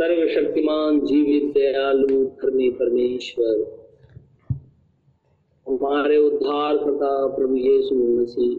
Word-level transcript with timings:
सर्वशक्तिमान 0.00 1.00
जीवित, 1.00 1.54
दयालु, 1.54 2.24
धर्मी 2.24 2.70
परमेश्वर। 2.70 3.86
हमारे 5.68 6.18
उद्धार 6.18 6.76
करता 6.76 7.36
प्रभु 7.36 7.56
यीशु 7.56 7.94
मसीह। 7.94 8.58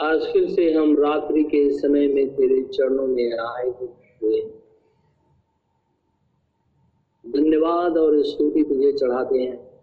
आज 0.00 0.20
फिर 0.32 0.50
से 0.50 0.72
हम 0.72 0.96
रात्रि 0.98 1.44
के 1.44 1.78
समय 1.78 2.06
में 2.06 2.36
तेरे 2.36 2.62
चरणों 2.62 3.06
में 3.06 3.38
आए 3.38 3.68
हुए। 3.68 4.40
धन्यवाद 7.26 7.98
और 7.98 8.22
स्तुति 8.22 8.62
तुझे 8.62 8.92
चढ़ाते 8.92 9.38
हैं। 9.38 9.80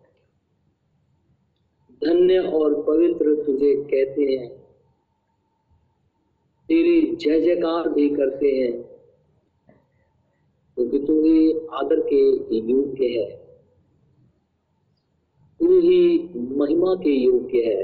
धन्य 2.04 2.40
और 2.40 2.84
पवित्र 2.84 3.44
तुझे 3.46 3.76
कहते 3.76 4.22
हैं। 4.22 4.61
तेरी 6.72 7.16
जय 7.16 7.42
जयकार 7.42 7.90
भी 7.90 8.10
करते 8.10 8.48
हैं। 8.48 8.82
क्योंकि 10.76 11.00
तो 11.00 11.06
तू 11.06 11.24
ही 11.24 11.54
आदर 11.54 12.00
के 12.14 12.30
योग्य 12.58 13.06
है। 13.06 13.30
तू 15.60 15.80
ही 15.80 16.30
महिमा 16.36 16.96
के 16.96 17.10
योग्य 17.10 17.58
है। 17.58 17.84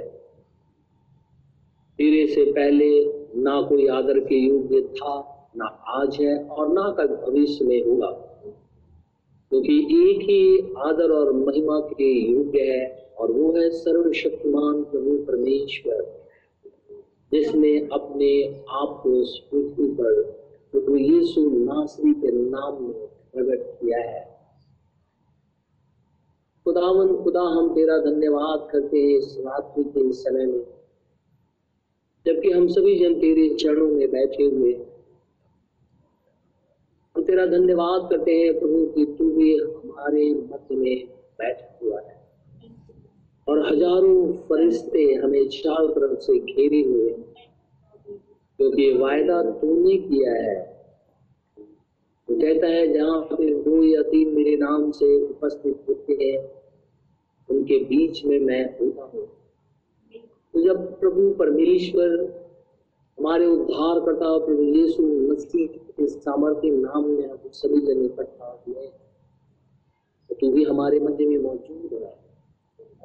तेरे 1.97 2.27
से 2.27 2.51
पहले 2.51 3.05
ना 3.35 3.61
कोई 3.61 3.87
आदर 3.87 4.19
के 4.19 4.35
योग्य 4.35 4.81
था, 4.81 5.49
ना 5.57 5.65
आज 5.87 6.17
है 6.21 6.43
और 6.43 6.73
ना 6.73 6.91
कल 6.91 7.07
भविष्य 7.07 7.65
में 7.65 7.83
होगा। 7.83 8.11
क्योंकि 9.49 9.87
तो 9.91 10.09
एक 10.09 10.17
ही 10.17 10.73
आदर 10.77 11.11
और 11.11 11.33
महिमा 11.33 11.79
के 11.79 12.31
योग्य 12.31 12.59
है 12.59 13.13
और 13.17 13.31
वो 13.31 13.51
है 13.51 13.69
सर्वशक्तिमान 13.69 14.83
प्रभु 14.83 15.25
परमेश्वर। 15.27 16.16
जिसने 17.31 17.77
अपने 17.93 18.31
आप 18.69 18.99
को 19.03 19.09
पृथ्वी 19.51 19.87
पर 19.91 20.21
प्रभु 20.71 20.95
यीशु 20.95 21.41
नासरी 21.41 22.13
के 22.13 22.31
नाम 22.31 22.83
में 22.83 22.93
प्रकट 23.33 23.63
किया 23.79 23.99
है। 23.99 24.37
खुदावन, 26.65 27.15
खुदा, 27.23 27.41
हम 27.41 27.75
तेरा 27.75 27.97
धन्यवाद 27.97 28.67
करते 28.71 28.97
हैं 28.97 29.17
इस 29.17 29.37
रात्रि 29.39 29.83
के 29.83 30.11
समय 30.13 30.45
में। 30.45 30.63
जबकि 32.25 32.51
हम 32.51 32.67
सभी 32.67 32.95
जन 32.99 33.13
तेरे 33.13 33.49
चरणों 33.55 33.87
में 33.87 34.11
बैठे 34.11 34.43
हुए 34.43 34.73
हम 37.15 37.23
तेरा 37.23 37.45
धन्यवाद 37.45 38.09
करते 38.09 38.31
हैं 38.31 38.59
प्रभु 38.59 38.85
कि 38.85 39.05
तू 39.05 39.29
भी 39.31 39.57
हमारे 39.57 40.33
मध्य 40.33 40.75
में 40.75 41.07
बैठा 41.39 41.79
हुआ 41.83 41.99
है। 41.99 42.15
और 43.47 43.59
हज़ारों 43.67 44.33
फरिश्ते 44.33 45.03
हमें 45.13 45.47
चारों 45.49 45.89
तरफ़ 45.89 46.19
से 46.19 46.39
घेरे 46.39 46.81
हुए 46.81 47.11
क्योंकि 48.59 48.91
तो 48.93 48.99
वायदा 48.99 49.41
तूने 49.51 49.97
किया 49.97 50.33
है। 50.33 50.55
तो 52.29 52.35
कहता 52.35 52.67
है, 52.67 52.93
जहाँ 52.93 53.19
पे 53.21 53.53
दो 53.63 53.83
या 53.83 54.01
तीन 54.01 54.35
मेरे 54.35 54.55
नाम 54.57 54.91
से 54.91 55.15
उपस्थित 55.23 55.85
होते 55.89 56.13
हैं, 56.21 56.37
उनके 57.49 57.83
बीच 57.83 58.25
में 58.25 58.39
मैं 58.39 58.63
होता 58.79 59.03
हूँ। 59.03 59.25
तो 60.53 60.61
जब 60.61 60.99
प्रभु 60.99 61.29
परमेश्वर, 61.39 62.43
हमारे 63.17 63.45
उद्धार 63.45 63.99
करता 63.99 64.37
प्रभु 64.45 64.63
यीशु 64.63 65.03
मसीह 65.03 65.67
के 65.67 66.07
सामर्थ्य 66.07 66.69
नाम 66.71 67.05
में 67.05 67.29
हम 67.29 67.49
सभी 67.53 67.79
जन 67.81 68.03
इकट्ठा 68.05 68.63
हुए 68.67 68.85
तो 70.29 70.35
तू 70.35 70.51
भी 70.51 70.63
हमारे 70.63 70.99
मध्य 70.99 71.25
में 71.25 71.37
मौजूद 71.37 71.93
है 71.93 72.13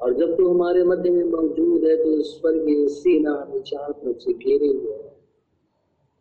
और 0.01 0.13
जब 0.13 0.35
तू 0.37 0.47
हमारे 0.49 0.83
मध्य 0.83 1.09
में 1.09 1.23
मौजूद 1.23 1.85
है 1.85 1.95
तो 1.97 2.21
स्वर्गीय 2.21 2.87
सेना 2.87 3.31
हमें 3.31 3.61
चार 3.61 3.91
तरफ़ 3.91 4.17
से 4.17 4.33
घेरे 4.33 4.67
हुए 4.67 4.93
है। 4.93 5.11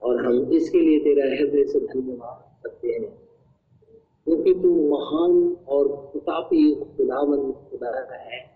और 0.02 0.26
हम 0.26 0.52
इसके 0.52 0.80
लिए 0.80 0.98
तेरा 0.98 1.24
हृदय 1.24 1.64
से 1.64 1.80
धन्यवाद 1.80 2.62
करते 2.62 2.88
हैं। 2.88 3.22
क्योंकि 4.24 4.54
तू 4.54 4.90
महान 4.90 5.56
और 5.68 5.88
प्रतापी 5.88 6.74
खुदावन 6.74 7.52
खुदा 7.52 8.14
है। 8.14 8.50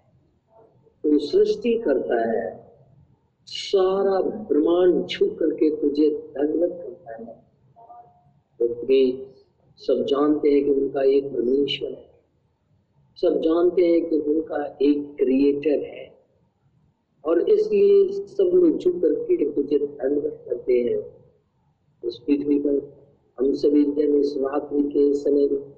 तू 1.02 1.18
सृष्टि 1.18 1.78
करता 1.78 2.32
है। 2.32 2.72
सारा 3.46 4.20
ब्रह्मांड 4.20 5.08
छू 5.08 5.26
करके 5.26 5.76
तुझे 5.76 6.10
दंडवत 6.10 6.70
करता 6.82 7.12
है। 7.12 7.44
क्योंकि 8.58 9.26
सब 9.76 10.04
जानते 10.04 10.50
हैं 10.50 10.64
कि 10.64 10.70
उनका 10.70 11.02
एक 11.02 11.26
परमेश्वर 11.26 11.88
है। 11.88 12.10
सब 13.16 13.40
जानते 13.40 13.82
हैं 13.86 14.06
कि 14.06 14.16
उनका 14.16 14.78
एक 14.82 15.16
क्रिएटर 15.16 15.84
है। 15.84 16.18
और 17.24 17.50
इसलिए 17.50 18.12
सब 18.12 18.50
लोग 18.54 18.78
झुक 18.78 18.96
करके 18.96 19.50
तुझे 19.52 19.78
दंडवत 19.78 20.44
करते 20.48 20.72
हैं। 20.72 21.15
उस 22.06 22.18
पृथ्वी 22.18 22.58
पर 22.58 22.96
हम 23.38 23.52
सभी 23.52 23.84
जन 23.84 24.14
इस 24.14 24.34
रात्रि 24.36 24.82
के 24.82 25.14
समय 25.14 25.48
में 25.52 25.76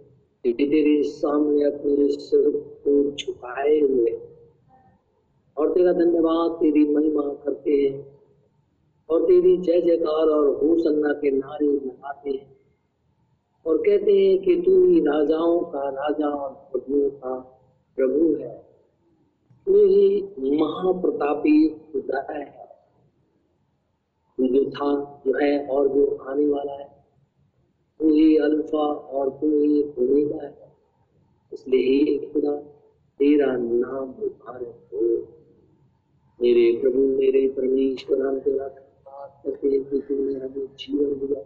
तेरे 0.52 1.02
सामने 1.02 1.64
अपने 1.64 2.08
सिर 2.08 2.50
को 2.56 3.10
झुकाए 3.10 3.80
हुए। 3.80 4.20
और 5.56 5.74
तेरा 5.74 5.92
धन्यवाद, 5.92 6.50
तेरी 6.50 6.94
महिमा 6.94 7.22
करते 7.22 7.72
हैं। 7.72 8.18
और 9.10 9.24
तेरी 9.24 9.56
जय 9.56 9.80
जयकार 9.80 10.26
और 10.26 10.64
होसन्ना 10.64 11.12
के 11.12 11.30
नारे 11.30 11.66
लगाते 11.66 12.30
हैं। 12.30 12.56
और 13.66 13.78
कहते 13.78 14.12
हैं 14.12 14.42
कि 14.42 14.56
तू 14.56 14.86
ही 14.86 15.00
राजाओं 15.00 15.60
का 15.60 15.88
राजा 15.88 16.28
और 16.28 16.50
प्रभुओं 16.50 17.10
का 17.10 17.60
प्रभु 17.96 18.36
है। 18.40 18.66
तू 19.66 19.86
ही 19.86 20.22
महाप्रतापी 20.38 21.68
खुदा 21.68 22.32
है। 22.32 22.67
जो 24.40 24.70
था, 24.70 25.22
जो 25.26 25.38
है 25.38 25.66
और 25.66 25.88
जो 25.88 26.06
आने 26.06 26.46
वाला 26.46 26.72
है 26.72 26.88
तू 28.00 28.10
ही 28.10 28.36
अल्फ़ा 28.36 28.78
और 28.78 29.30
तू 29.30 29.48
ही 29.62 29.82
ओमेगा 29.82 30.44
है। 30.44 30.72
इसलिए 31.52 31.82
हे 31.82 32.18
खुदा, 32.26 32.52
तेरा 33.20 33.46
नाम 33.46 34.08
मुबारक 34.08 34.90
हो। 34.92 35.00
मेरे 36.40 36.80
प्रभु, 36.80 36.98
मेरे 36.98 37.48
परमेश्वर, 37.48 38.26
हम 38.26 38.38
तेरा 38.40 38.68
करते 39.44 39.68
हैं 39.68 39.84
कि 39.84 39.98
तूने 39.98 40.34
हमें 40.34 40.66
जीवन 40.78 41.26
दिया, 41.26 41.42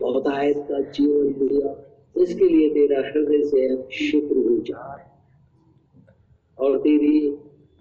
बहुत 0.00 0.26
आयत 0.26 0.66
का 0.68 0.80
जीवन 0.80 1.32
दिया। 1.32 1.74
इसके 2.16 2.44
लिए 2.44 2.68
तेरा 2.70 3.00
हृदय 3.00 3.42
से 3.44 3.66
शुक्र 3.92 4.34
गुजार 4.34 5.02
और 6.58 6.78
तेरी 6.78 7.30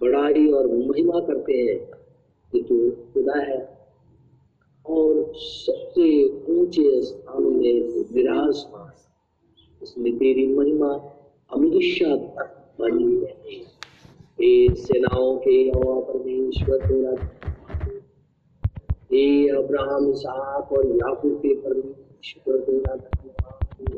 बड़ाई 0.02 0.48
और 0.48 0.68
महिमा 0.68 1.20
करते 1.20 1.54
हैं 1.54 1.80
कि 2.54 2.62
तू 2.64 2.92
खुदा 3.14 3.40
है 3.40 3.83
सबसे 5.36 6.08
ऊँचे 6.54 7.02
स्थानों 7.02 7.50
में 7.50 8.06
विराजमान 8.14 8.92
इसलिए 9.84 10.14
तेरी 10.14 10.48
महिमा 10.48 10.92
हमेशा 11.52 12.16
बनी 12.80 13.26
रहती 13.26 14.76
सेनाओं 14.76 15.38
के 15.38 15.52
यहोवा 15.68 16.14
परमेश्वर 16.14 16.78
तेरा 16.78 17.12
हे। 19.14 19.48
अब्राहम, 19.50 20.12
इसहाक 20.12 20.72
और 20.72 20.88
याकूब 20.88 21.34
के 21.34 21.56
परमेश्वर 21.56 22.60
तेरा 22.60 22.96
धन्यवाद 22.96 23.92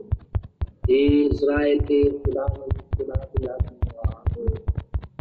हे। 0.90 1.26
इस्राएल 1.26 1.80
के 1.80 2.04
खुदा 2.20 2.48
खुदा 2.98 3.26
तेरा 3.26 3.58
धन्यवाद 3.58 4.60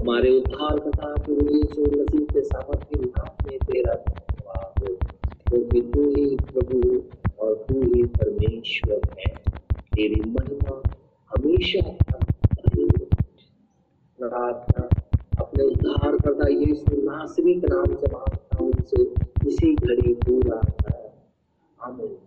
हमारे 0.00 0.38
उद्धार 0.38 0.78
कथा 0.78 1.14
प्रभु 1.14 1.56
यीशु 1.56 1.84
के 2.24 2.42
सामर्थ्य 2.42 3.00
नाम 3.00 3.48
में 3.48 3.58
तेरा 3.58 3.94
धन्यवाद। 3.94 5.13
क्योंकि 5.54 5.80
तू 5.80 6.10
ही 6.10 6.36
प्रभु 6.36 7.02
और 7.38 7.54
तू 7.54 7.94
ही 7.94 8.02
परमेश्वर 8.04 9.00
है। 9.18 9.34
तेरी 9.94 10.20
महिमा 10.20 10.82
हमेशा 11.30 11.90
प्रार्थना, 14.20 14.88
अपने 15.44 15.64
उद्धार 15.64 16.16
करता 16.16 16.48
यीशु 16.48 17.02
नासरी 17.02 17.54
के 17.60 17.66
नाम 17.66 17.84
से 17.84 18.06
माँगता 18.12 18.58
हूँ 18.58 18.72
उनसे 18.72 19.02
इसी 19.48 19.74
घड़ी 19.74 20.14
पूरा 20.14 20.58
आमीन। 21.80 22.18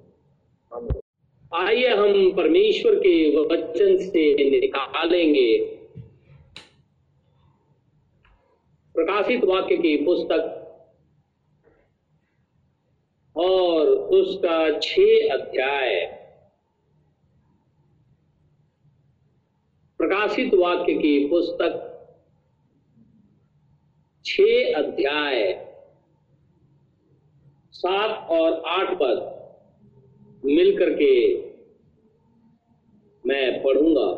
आमीन। 0.73 1.67
आइए 1.67 1.87
हम 1.87 2.35
परमेश्वर 2.35 2.95
के 2.95 3.39
वचन 3.39 3.97
से 3.97 4.49
निकालेंगे। 4.49 5.65
प्रकाशित 8.95 9.43
वाक्य 9.43 9.77
की 9.77 9.97
पुस्तक 9.97 10.63
और 13.37 13.87
उसका 13.87 14.79
छह 14.79 15.33
अध्याय 15.33 16.05
प्रकाशित 19.99 20.53
वाक्य 20.53 20.93
की 20.93 21.27
पुस्तक 21.29 21.83
छह 24.25 24.73
अध्याय 24.77 25.53
सात 27.73 28.29
और 28.29 28.61
आठ 28.67 28.93
पद 28.93 30.39
मिलकर 30.45 30.93
के 30.93 31.13
मैं 33.25 33.61
पढ़ूँगा। 33.63 34.09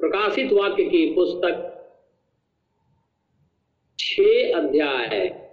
प्रकाशित 0.00 0.52
वाक्य 0.52 0.84
की 0.84 1.06
पुस्तक 1.14 1.64
छह 3.98 4.56
अध्याय 4.56 5.45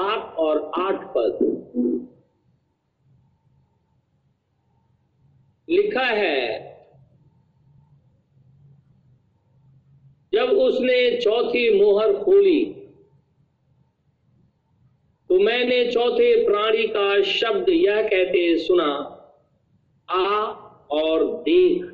सात 0.00 0.36
और 0.36 0.70
आठ 0.74 1.00
पद। 1.14 1.38
लिखा 5.68 6.04
है, 6.04 6.68
जब 10.32 10.50
उसने 10.58 11.20
चौथी 11.20 11.68
मोहर 11.80 12.12
खोली 12.24 12.64
तो 15.30 15.38
मैंने 15.40 15.84
चौथे 15.92 16.34
प्राणी 16.44 16.86
का 16.86 17.22
शब्द 17.22 17.68
यह 17.68 18.02
कहते 18.02 18.58
सुना, 18.58 18.90
आ 20.08 20.46
और 20.92 21.24
देख। 21.42 21.84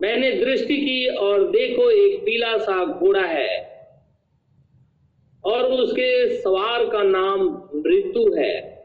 मैंने 0.00 0.30
दृष्टि 0.34 0.76
की 0.76 1.06
और 1.16 1.50
देखो 1.50 1.90
एक 1.90 2.20
पीला 2.20 2.56
सा 2.58 2.84
घोड़ा 2.84 3.24
है। 3.24 3.67
और 5.48 5.72
उसके 5.72 6.42
सवार 6.42 6.84
का 6.88 7.02
नाम 7.02 7.40
मृत्यु 7.74 8.34
है। 8.34 8.78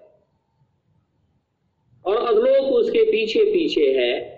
और 2.06 2.16
अधलोक 2.16 2.74
उसके 2.74 3.04
पीछे 3.04 3.40
पीछे 3.40 3.94
है। 3.94 4.34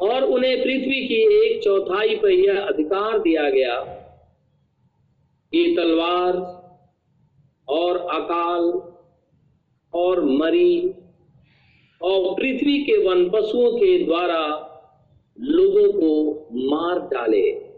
और 0.00 0.22
उन्हें 0.22 0.56
पृथ्वी 0.56 1.08
की 1.08 1.46
एक 1.46 1.62
चौथाई 1.62 2.16
पर 2.16 2.30
यह 2.30 2.60
अधिकार 2.60 3.18
दिया 3.18 3.50
गया 3.50 3.80
कि 5.52 5.74
तलवार 5.76 6.62
और 7.68 7.96
अकाल 7.96 8.92
और 9.94 10.24
मरी 10.24 10.90
और 12.02 12.34
पृथ्वी 12.34 12.82
के 12.82 13.08
वन 13.08 13.30
पशुओं 13.30 13.72
के 13.72 14.04
द्वारा 14.04 14.68
लोगों 15.40 15.92
को 15.92 16.38
मार 16.52 17.00
डाले। 17.00 17.71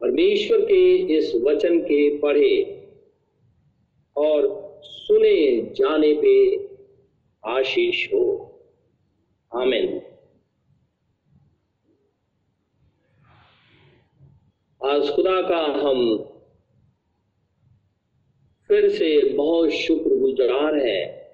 परमेश्वर 0.00 0.60
के 0.60 0.96
इस 1.16 1.34
वचन 1.34 1.80
के 1.80 2.18
पढ़े 2.18 2.80
और 4.16 4.64
सुने 4.84 5.62
जाने 5.62 6.14
पे 6.14 6.34
आशीष 7.44 8.12
हो। 8.12 8.24
आमिन। 9.54 10.00
आज 14.84 15.10
खुदा 15.10 15.42
का 15.42 15.88
हम 15.88 16.18
फिर 18.68 18.88
से 18.88 19.34
बहुत 19.34 19.70
शुक्रगुजार 19.70 20.76
है 20.76 21.24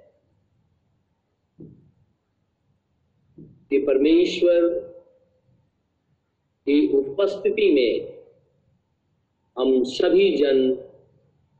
कि 3.70 3.78
परमेश्वर 3.78 4.68
की 6.66 6.92
उपस्थिति 6.92 7.72
में 7.72 8.19
हम 9.60 9.82
सभी 9.84 10.36
जन 10.36 10.72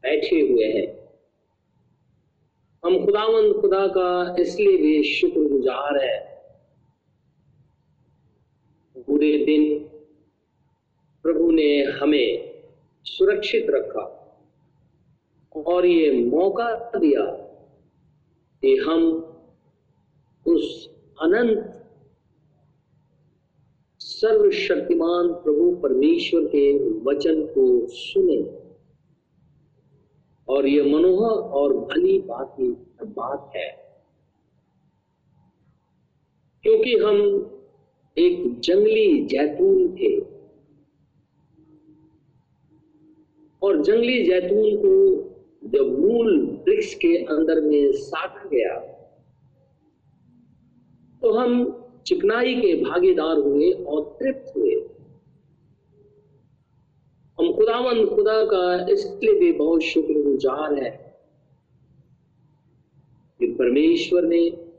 बैठे 0.03 0.41
हुए 0.41 0.65
हैं। 0.65 1.09
हम 2.85 3.05
खुदावंद 3.05 3.61
खुदा 3.61 3.87
का 3.87 4.37
इसलिए 4.41 4.77
भी 4.77 5.03
शुक्रगुजार 5.05 6.05
है। 6.05 6.19
पूरे 8.97 9.45
दिन 9.45 9.79
प्रभु 11.23 11.51
ने 11.51 11.83
हमें 11.83 12.63
सुरक्षित 13.05 13.67
रखा 13.71 14.07
और 15.67 15.87
ये 15.87 16.25
मौका 16.25 16.91
दिया 16.97 17.25
कि 18.63 18.77
हम 18.77 19.03
उस 20.47 20.89
अनंत 21.23 21.80
सर्वशक्तिमान 24.21 25.33
प्रभु 25.33 25.77
परमेश्वर 25.83 26.47
के 26.47 26.79
वचन 27.01 27.43
को 27.43 27.87
सुने। 27.87 28.61
और 30.49 30.67
यह 30.67 30.85
मनोहर 30.85 31.31
और 31.31 31.77
भली 31.77 32.19
बात 32.19 32.57
ही 32.61 32.69
बात 33.05 33.53
है। 33.57 33.71
क्योंकि 36.63 36.97
हम 36.97 37.19
एक 38.19 38.61
जंगली 38.61 39.27
जैतून 39.27 39.97
थे। 39.97 40.21
और 43.63 43.83
जंगली 43.83 44.25
जैतून 44.25 44.77
को 44.77 45.17
जब 45.69 45.99
मूल 45.99 46.59
वृक्ष 46.69 46.95
के 46.95 47.17
अंदर 47.25 47.61
में 47.61 47.93
साटा 47.93 48.49
गया। 48.53 48.79
तो 51.23 51.33
हम 51.33 51.80
चिकनाई 52.07 52.55
के 52.55 52.85
भागीदार 52.85 53.39
हुए 53.39 53.71
और 53.73 54.19
तृप्त 54.21 54.53
हुए। 54.57 54.75
हम 57.39 57.53
खुदावन 57.53 58.07
खुदा 58.07 58.45
का 58.45 58.87
इसलिए 58.93 59.39
भी 59.41 59.53
बहुत 59.53 59.81
शुक्रगुजार 59.81 60.75
है 60.85 60.91
कि 63.39 63.47
परमेश्वर 63.47 64.23
ने 64.23 64.71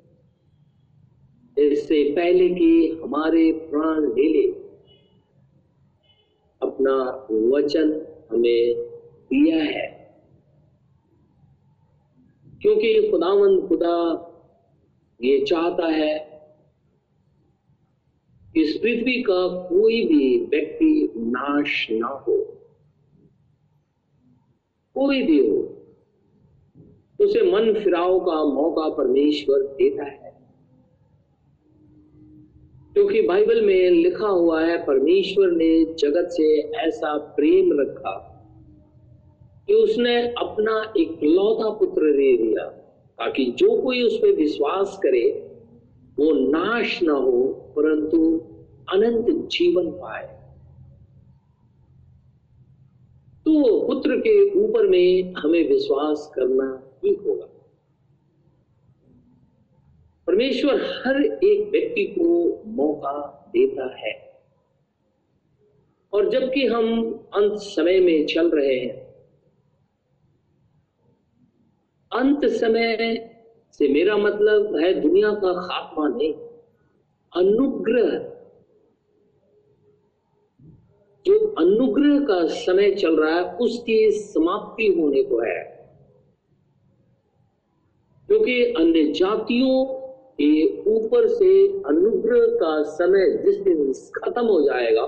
इससे 1.57 2.13
पहले 2.15 2.50
कि 2.50 3.00
हमारे 3.03 3.51
प्राण 3.51 4.01
ले 4.01 4.27
ले, 4.29 4.51
अपना 6.62 7.27
वचन 7.31 8.07
हमें 8.31 8.75
दिया 9.25 9.57
है। 9.57 10.15
क्योंकि 12.62 13.09
खुदावंद, 13.12 13.67
खुदा 13.67 14.27
ये 15.21 15.45
चाहता 15.45 15.88
है 15.88 16.31
पृथ्वी 18.81 19.22
का 19.22 19.48
कोई 19.48 20.06
भी 20.06 20.45
व्यक्ति 20.45 21.13
नाश 21.18 21.88
ना 21.92 22.07
हो, 22.07 22.38
कोई 24.95 25.22
भी 25.24 25.50
हो, 25.50 25.57
उसे 27.22 27.51
मन 27.51 27.74
फिराव 27.74 28.19
का 28.19 28.44
मौका 28.44 28.89
परमेश्वर 28.89 29.60
देता 29.60 30.04
है। 30.04 30.31
क्योंकि 32.94 33.22
बाइबल 33.22 33.62
में 33.62 33.89
लिखा 33.89 34.28
हुआ 34.28 34.63
है, 34.63 34.86
परमेश्वर 34.86 35.51
ने 35.51 35.86
जगत 35.86 36.27
से 36.31 36.60
ऐसा 36.62 37.18
प्रेम 37.18 37.80
रखा 37.81 38.27
कि 39.68 39.74
उसने 39.74 40.27
अपना 40.27 40.94
एक 40.98 41.19
लौता 41.24 41.69
पुत्र 41.69 42.12
दे 42.12 42.38
दिया, 42.38 42.66
ताकि 43.19 43.45
जो 43.45 43.81
कोई 43.81 44.04
उस 44.04 44.18
पर 44.18 44.36
विश्वास 44.36 45.00
करे, 45.04 45.30
वो 46.19 46.31
नाश 46.51 47.04
ना 47.04 47.13
हो, 47.13 47.44
परंतु 47.75 48.48
अनंत 48.91 49.25
जीवन 49.47 49.91
पाए। 49.91 50.41
तो 53.45 53.88
पुत्र 53.88 54.17
के 54.17 54.55
ऊपर 54.60 54.88
में 54.88 55.33
हमें 55.33 55.69
विश्वास 55.69 56.31
करना 56.36 56.91
ही 57.03 57.13
होगा। 57.13 57.45
परमेश्वर 60.27 60.75
हर 60.75 61.21
एक 61.21 61.69
व्यक्ति 61.71 62.05
को 62.05 62.63
मौका 62.65 63.45
देता 63.50 63.95
है। 63.95 64.31
और 66.13 66.29
जबकि 66.29 66.65
हम 66.65 67.13
अंत 67.33 67.51
समय 67.51 68.00
में 68.00 68.25
चल 68.25 68.51
रहे 68.51 68.79
हैं, 68.79 69.12
अंत 72.12 72.45
समय 72.45 73.27
से 73.71 73.88
मेरा 73.88 74.17
मतलब 74.17 74.75
है 74.75 75.01
दुनिया 75.01 75.31
का 75.33 75.53
खात्मा 75.67 76.07
नहीं, 76.07 76.33
अनुग्रह 77.36 78.31
जो 81.25 81.40
अनुग्रह 81.58 82.20
का 82.20 82.48
समय 82.48 82.91
चल 82.91 83.15
रहा 83.15 83.39
है, 83.39 83.55
उसकी 83.55 84.12
समाप्ति 84.12 84.88
होने 84.88 85.24
को 85.24 85.39
है। 85.39 85.81
क्योंकि 88.27 88.63
अन्य 88.63 89.12
जातियों 89.12 89.86
के 90.41 90.81
ऊपर 90.81 91.27
से 91.27 91.67
अनुग्रह 91.67 92.46
का 92.48 92.84
समय 92.84 93.43
जिस 93.46 93.55
दिन 93.55 93.93
खत्म 93.93 94.46
हो 94.46 94.62
जाएगा, 94.62 95.05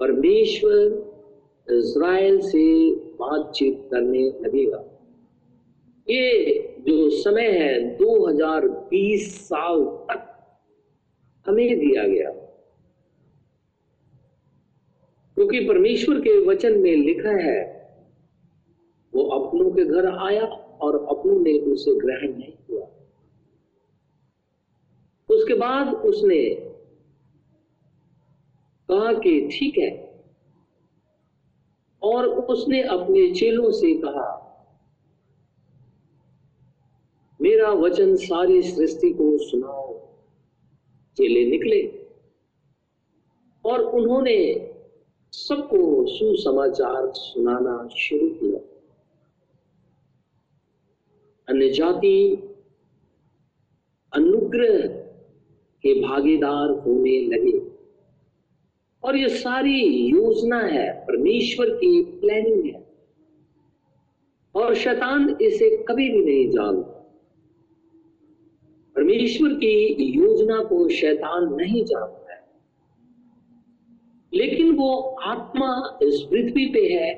परमेश्वर 0.00 1.08
इज़राइल 1.70 2.40
से 2.40 2.94
बातचीत 2.94 3.88
करने 3.90 4.28
लगेगा। 4.28 4.84
ये 6.10 6.54
जो 6.80 7.10
समय 7.10 7.42
है 7.42 7.96
2020 7.96 9.48
साल 9.48 9.84
तक 9.84 10.34
हमें 11.46 11.78
दिया 11.78 12.08
गया। 12.08 12.47
क्योंकि 15.38 15.68
परमेश्वर 15.68 16.20
के 16.20 16.46
वचन 16.46 16.78
में 16.78 16.96
लिखा 16.96 17.30
है, 17.30 17.88
वो 19.14 19.22
अपनों 19.22 19.70
के 19.70 19.84
घर 19.84 20.06
आया 20.06 20.44
और 20.46 21.18
अपनों 21.18 21.40
ने 21.40 21.58
उसे 21.58 21.94
ग्रहण 21.94 22.38
नहीं 22.38 22.52
किया। 22.52 22.80
उसके 25.30 25.54
बाद 25.54 25.94
उसने 25.94 26.54
कहा 28.90 29.12
कि 29.12 29.48
ठीक 29.48 29.78
है। 29.78 30.24
और 32.02 32.26
उसने 32.26 32.82
अपने 32.82 33.34
चेलों 33.34 33.70
से 33.70 33.94
कहा, 33.94 34.44
मेरा 37.40 37.72
वचन 37.72 38.16
सारी 38.16 38.62
सृष्टि 38.62 39.10
को 39.10 39.38
सुनाओ, 39.38 40.08
चेले 41.16 41.50
निकले। 41.50 42.06
और 43.64 43.80
उन्होंने 43.80 44.67
सबको 45.32 46.06
सुसमाचार 46.06 47.12
सुनाना 47.14 47.88
शुरू 47.88 48.28
किया। 48.28 48.60
अन्य 51.48 51.70
जाति 51.70 52.36
अनुग्रह 54.12 54.88
के 55.82 56.00
भागीदार 56.00 56.70
होने 56.70 57.20
लगे। 57.20 57.68
और 59.04 59.16
ये 59.16 59.28
सारी 59.28 59.84
योजना 60.06 60.58
है, 60.58 61.00
परमेश्वर 61.00 61.68
की 61.68 62.04
प्लानिंग 62.04 62.74
है। 62.74 62.88
और 64.54 64.74
शैतान 64.74 65.36
इसे 65.42 65.84
कभी 65.88 66.10
भी 66.10 66.24
नहीं 66.24 66.50
जानता। 66.50 66.98
परमेश्वर 68.96 69.54
की 69.54 70.04
योजना 70.04 70.64
को 70.64 70.88
शैतान 70.88 71.54
नहीं 71.54 71.84
जानता। 71.84 72.27
लेकिन 74.38 74.74
वो 74.76 74.90
आत्मा 75.26 75.98
इस 76.02 76.20
पृथ्वी 76.30 76.66
पे 76.66 76.86
है, 76.88 77.10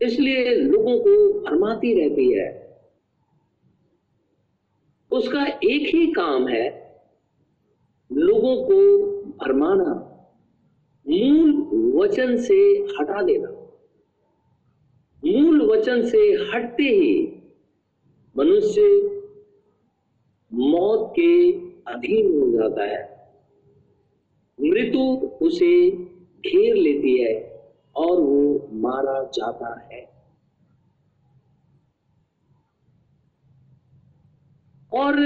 इसलिए 0.00 0.54
लोगों 0.54 0.98
को 0.98 1.40
भरमाती 1.40 1.92
रहती 2.00 2.32
है। 2.32 2.50
उसका 5.10 5.44
एक 5.44 5.94
ही 5.94 6.06
काम 6.12 6.48
है 6.48 6.66
लोगों 8.10 8.56
को 8.64 8.78
भरमाना, 9.38 9.92
मूल 11.06 11.50
वचन 11.96 12.36
से 12.36 12.54
हटा 13.00 13.22
देना। 13.22 13.48
मूल 15.22 15.60
वचन 15.70 16.02
से 16.02 16.18
हटते 16.54 16.82
ही 16.82 17.14
मनुष्य 18.36 18.82
मौत 20.52 21.12
के 21.18 21.52
अधीन 21.92 22.40
हो 22.40 22.50
जाता 22.52 22.84
है। 22.84 23.11
मृत्यु 24.64 25.00
उसे 25.46 25.90
घेर 26.46 26.74
लेती 26.74 27.24
है 27.24 27.62
और 27.96 28.20
वो 28.20 28.68
मारा 28.72 29.22
जाता 29.24 29.88
है। 29.92 30.12
और 34.92 35.16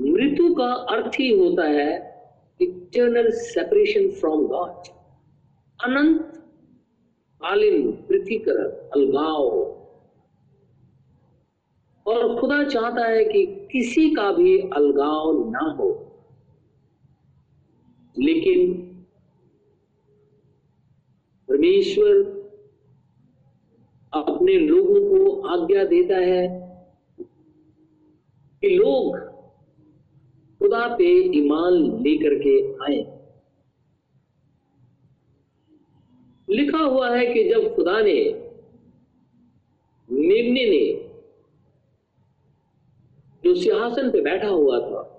मृत्यु 0.00 0.54
का 0.54 0.72
अर्थ 0.72 1.12
ही 1.20 1.38
होता 1.38 1.64
है 1.64 2.14
इटर्नल 2.62 3.30
सेपरेशन 3.30 4.10
फ्रॉम 4.10 4.46
गॉड 4.46 4.88
अनंत 5.84 6.20
कालीन 7.40 7.92
पृथ्वीकरण 7.92 8.68
अलगाव। 8.68 9.74
और 12.06 12.40
खुदा 12.40 12.64
चाहता 12.64 13.04
है 13.04 13.24
कि 13.24 13.68
किसी 13.72 14.10
का 14.10 14.32
भी 14.32 14.58
अलगाव 14.58 15.50
ना 15.50 15.76
हो। 15.78 16.03
लेकिन 18.18 18.72
परमेश्वर 21.48 22.16
अपने 24.12 24.54
लोगों 24.54 25.00
को 25.10 25.42
आज्ञा 25.42 25.84
देता 25.84 26.16
है 26.16 26.64
कि 28.60 28.68
लोग 28.68 29.18
खुदा 30.58 30.96
पे 30.96 31.38
ईमान 31.38 31.72
लेकर 31.72 32.34
के 32.34 32.72
आए। 32.84 33.14
लिखा 36.50 36.78
हुआ 36.78 37.16
है 37.16 37.26
कि 37.26 37.48
जब 37.50 37.76
खुदा 37.76 38.00
ने 38.00 38.44
मेमने 40.10 40.64
ने 40.70 41.10
जो 43.44 43.54
सिंहासन 43.54 44.10
पे 44.10 44.20
बैठा 44.20 44.48
हुआ 44.48 44.80
था 44.80 45.13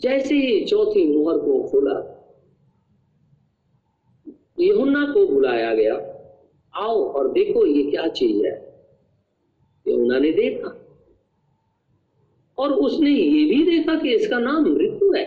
जैसे 0.00 0.34
ही 0.34 0.64
चौथी 0.64 1.04
मुहर 1.16 1.38
को 1.38 1.62
खोला, 1.68 2.16
यहुन्ना 4.60 5.12
को 5.12 5.26
बुलाया 5.26 5.74
गया, 5.74 5.94
आओ 6.74 7.08
और 7.08 7.32
देखो 7.32 7.66
ये 7.66 7.90
क्या 7.90 8.06
चीज़ 8.08 8.46
है। 8.46 8.84
यमुना 9.88 10.18
ने 10.18 10.30
देखा 10.32 10.76
और 12.58 12.72
उसने 12.72 13.10
ये 13.10 13.44
भी 13.44 13.62
देखा 13.70 13.94
कि 13.94 14.14
इसका 14.14 14.38
नाम 14.38 14.64
मृत्यु 14.64 15.12
है। 15.12 15.26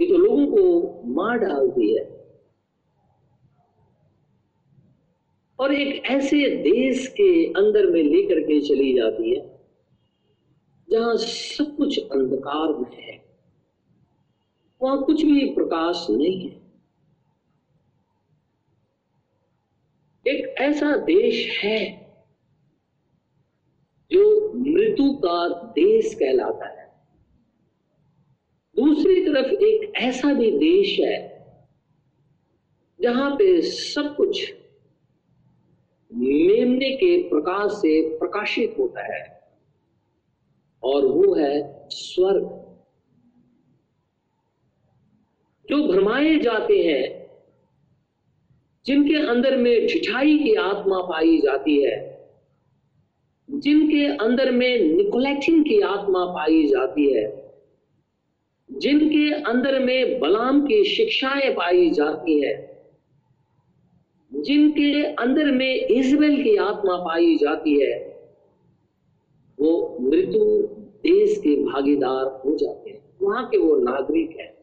ये 0.00 0.06
तो 0.06 0.16
लोगों 0.16 0.46
को 0.46 1.02
मार 1.04 1.38
डालती 1.38 1.94
है। 1.96 2.04
और 5.58 5.72
एक 5.74 6.04
ऐसे 6.04 6.48
देश 6.56 7.06
के 7.08 7.46
अंदर 7.46 7.86
में 7.86 8.02
लेकर 8.02 8.40
के 8.40 8.60
चली 8.60 8.94
जाती 8.94 9.34
है 9.34 9.55
जहाँ 10.90 11.16
सब 11.16 11.76
कुछ 11.76 11.98
अंधकार 11.98 12.72
में 12.72 12.96
है, 12.96 13.24
वहाँ 14.82 15.02
कुछ 15.04 15.22
भी 15.22 15.44
प्रकाश 15.54 16.06
नहीं 16.10 16.48
है। 16.50 16.64
एक 20.26 20.54
ऐसा 20.60 20.96
देश 20.96 21.60
है 21.64 21.80
जो 24.12 24.52
मृत्यु 24.54 25.12
का 25.12 25.48
देश 25.72 26.14
कहलाता 26.14 26.68
है। 26.68 26.86
दूसरी 28.76 29.20
तरफ़ 29.24 29.46
एक 29.46 29.92
ऐसा 29.96 30.32
भी 30.32 30.50
देश 30.50 30.98
है 31.00 31.16
जहाँ 33.00 33.30
पे 33.30 33.62
सब 33.62 34.14
कुछ 34.16 34.52
मेमने 36.14 36.90
के 36.90 37.16
प्रकाश 37.28 37.72
से 37.72 38.18
प्रकाशित 38.18 38.74
होता 38.78 39.14
है। 39.14 39.35
और 40.86 41.06
वो 41.06 41.34
है 41.34 41.86
स्वर्ग। 41.90 42.66
जो 45.68 45.76
भरमाए 45.88 46.38
जाते 46.38 46.74
हैं, 46.82 47.26
जिनके 48.86 49.14
अंदर 49.26 49.56
में 49.56 49.86
ठिठाई 49.86 50.38
की 50.38 50.54
आत्मा 50.54 51.00
पाई 51.02 51.38
जाती 51.38 51.82
है, 51.82 51.96
जिनके 53.50 54.06
अंदर 54.16 54.50
में 54.50 54.78
निकोलेटिन 54.96 55.62
की 55.62 55.80
आत्मा 55.80 56.24
पाई 56.26 56.66
जाती 56.66 57.14
है, 57.14 57.24
जिनके 58.70 59.30
अंदर 59.42 59.78
में 59.78 60.20
बलाम 60.20 60.66
की 60.66 60.84
शिक्षाएँ 60.84 61.52
पाई 61.54 61.90
जाती 61.90 62.40
है, 62.40 62.54
जिनके 64.32 65.02
अंदर 65.14 65.50
में 65.50 65.86
इजबेल 65.86 66.42
की 66.44 66.56
आत्मा 66.56 66.96
पाई 66.96 67.36
जाती 67.36 67.80
है, 67.80 67.94
वो 69.58 69.98
मृत्यु 70.00 70.75
देश 71.06 71.38
के 71.38 71.56
भागीदार 71.64 72.42
हो 72.44 72.56
जाते 72.56 72.90
हैं। 72.90 73.14
वहाँ 73.22 73.48
के 73.48 73.58
वो 73.58 73.76
नागरिक 73.76 74.36
हैं। 74.40 74.56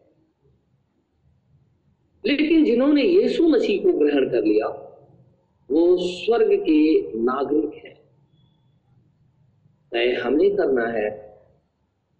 लेकिन 2.26 2.66
जिन्होंने 2.66 3.04
यीशु 3.04 3.48
मसीह 3.48 3.84
को 3.84 3.94
ग्रहण 3.94 4.30
कर 4.30 4.44
लिया, 4.44 4.68
वो 5.72 5.98
स्वर्ग 5.98 6.54
के 6.54 7.02
नागरिक 7.18 7.74
हैं। 7.74 7.94
तय 9.92 10.14
हमें 10.14 10.56
करना 10.56 10.88
है 10.88 11.10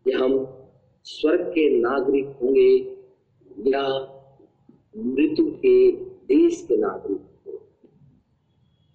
कि 0.06 0.12
हम 0.12 0.48
स्वर्ग 1.04 1.42
के 1.42 1.70
नागरिक 1.80 2.26
होंगे 2.26 2.98
या 3.70 3.88
मृत्यु 4.98 5.46
के 5.46 5.92
देश 6.28 6.66
के 6.68 6.78
नागरिक 6.78 7.22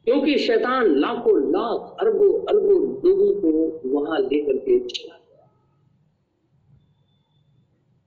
क्योंकि 0.06 0.38
शैतान 0.38 0.86
लाखों 0.96 1.48
लाख 1.48 1.96
अरबों 2.00 2.46
अरबों 2.46 3.08
लोगों 3.08 3.32
को 3.40 3.50
वहाँ 3.88 4.18
लेकर 4.20 4.56
के 4.56 4.78
चला 4.80 5.17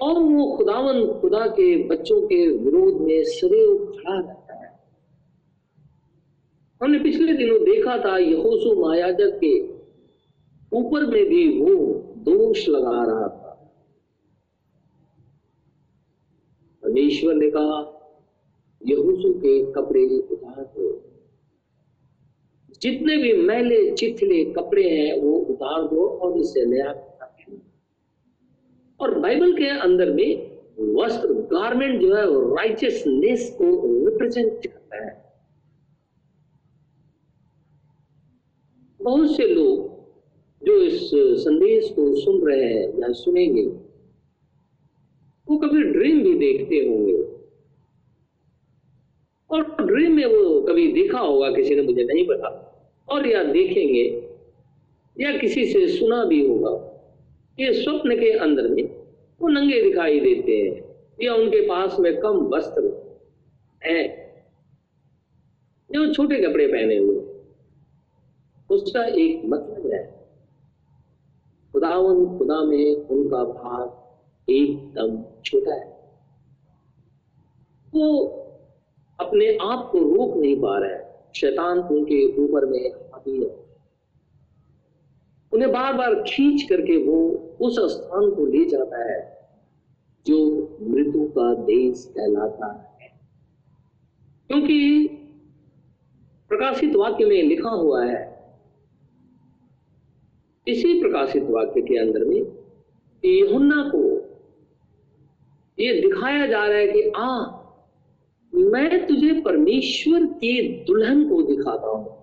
और 0.01 0.23
वो 0.23 0.57
खुदावन, 0.57 1.19
खुदा 1.19 1.47
के 1.47 1.87
बच्चों 1.87 2.21
के 2.21 2.57
विरोध 2.57 3.01
में 3.01 3.23
सदैव 3.23 3.85
खड़ा 3.85 4.15
रहता 4.15 4.65
है। 4.65 4.79
हमने 6.83 6.99
पिछले 6.99 7.33
दिनों 7.33 7.59
देखा 7.61 7.97
था 7.97 8.17
यहोसु 8.17 8.81
महायाजक 8.81 9.39
के 9.43 9.81
ऊपर 10.77 11.05
में 11.05 11.25
भी 11.25 11.61
वो 11.61 11.75
दोष 12.17 12.69
लगा 12.69 13.03
रहा 13.03 13.27
था। 13.27 13.73
परमेश्वर 16.83 17.33
ने 17.33 17.51
कहा 17.51 17.97
यहूसू 18.87 19.33
के 19.33 19.71
कपड़े 19.71 20.17
उतार 20.17 20.63
दो। 20.63 21.01
जितने 22.81 23.17
भी 23.17 23.33
मैले 23.33 23.91
चिथले 23.91 24.45
कपड़े 24.45 24.89
हैं, 24.89 25.21
वो 25.21 25.37
उतार 25.37 25.87
दो 25.87 26.07
और 26.07 26.39
इसे 26.39 26.65
नया 26.65 27.10
और 29.01 29.17
बाइबल 29.19 29.53
के 29.53 29.67
अंदर 29.79 30.11
में 30.11 30.51
वस्त्र 30.95 31.33
गारमेंट 31.51 32.01
जो 32.01 32.15
है 32.15 32.23
राइचियसनेस 32.55 33.49
को 33.61 33.65
रिप्रेजेंट 34.05 34.65
करता 34.65 35.05
है। 35.05 35.11
बहुत 38.99 39.35
से 39.37 39.47
लोग 39.47 39.89
जो 40.65 40.73
इस 40.77 41.09
संदेश 41.43 41.89
को 41.91 42.15
सुन 42.15 42.41
रहे 42.47 42.63
हैं 42.63 42.99
या 42.99 43.11
सुनेंगे, 43.11 43.63
वो 45.47 45.57
कभी 45.57 45.83
ड्रीम 45.83 46.21
भी 46.23 46.33
देखते 46.33 46.75
होंगे। 46.75 47.17
और 49.49 49.85
ड्रीम 49.85 50.15
में 50.15 50.25
वो 50.25 50.61
कभी 50.61 50.91
देखा 50.93 51.19
होगा, 51.19 51.51
किसी 51.51 51.75
ने 51.75 51.81
मुझे 51.81 52.03
नहीं 52.03 52.25
पता 52.27 52.49
और 53.09 53.27
या 53.27 53.43
देखेंगे, 53.43 54.05
या 55.17 55.37
किसी 55.37 55.65
से 55.65 55.87
सुना 55.87 56.23
भी 56.25 56.45
होगा। 56.47 56.90
कि 57.57 57.73
स्वप्न 57.73 58.15
के 58.15 58.31
अंदर 58.37 58.67
में 58.67 58.83
वो 59.41 59.47
नंगे 59.47 59.81
दिखाई 59.81 60.19
देते 60.19 60.51
हैं 60.51 60.95
या 61.21 61.33
उनके 61.35 61.61
पास 61.61 61.99
में 61.99 62.19
कम 62.19 62.37
वस्त्र 62.47 62.83
है। 63.85 64.21
जो 65.91 66.13
छोटे 66.13 66.41
कपड़े 66.41 66.67
पहने 66.67 66.97
हुए 66.97 67.17
उसका 68.69 69.05
एक 69.05 69.41
मतलब 69.45 69.91
है, 69.93 70.27
खुदावन 71.73 72.37
खुदा 72.37 72.61
में 72.61 72.95
उनका 72.95 73.43
भाग 73.43 74.51
एकदम 74.51 75.23
छोटा 75.45 75.73
है। 75.73 75.91
वो 77.93 78.27
अपने 79.19 79.57
आप 79.61 79.89
को 79.91 79.99
रोक 79.99 80.37
नहीं 80.37 80.55
पा 80.55 80.77
रहा 80.79 80.89
है। 80.89 81.31
शैतान 81.35 81.79
उनके 81.79 82.25
ऊपर 82.37 82.65
में 82.65 82.91
हावी 82.91 83.43
है। 83.43 83.60
उन्हें 85.53 85.71
बार 85.71 85.93
बार 85.93 86.15
खींच 86.27 86.63
करके 86.63 86.97
वो 86.97 87.17
उस 87.61 87.79
स्थान 87.79 88.29
को 88.31 88.45
ले 88.45 88.65
जाता 88.65 89.11
है, 89.11 89.19
जो 90.25 90.37
मृत्यु 90.81 91.23
का 91.27 91.53
देश 91.53 92.13
कहलाता 92.17 92.71
है। 92.73 93.19
क्योंकि 94.47 95.07
प्रकाशित 96.49 96.95
वाक्य 96.95 97.25
में 97.25 97.43
लिखा 97.43 97.69
हुआ 97.69 98.05
है, 98.05 98.31
इसी 100.67 100.99
प्रकाशित 101.01 101.43
वाक्य 101.43 101.81
के 101.81 101.97
अंदर 101.97 102.25
में 102.25 102.41
यूहन्ना 103.25 103.91
को 103.95 104.01
ये 105.79 106.01
दिखाया 106.01 106.47
जा 106.47 106.65
रहा 106.65 106.77
है 106.77 106.87
कि 106.87 107.11
आ 107.17 107.61
मैं 108.53 109.07
तुझे 109.07 109.41
परमेश्वर 109.41 110.25
के 110.25 110.83
दुल्हन 110.83 111.29
को 111.29 111.41
दिखाता 111.41 111.87
हूँ। 111.87 112.20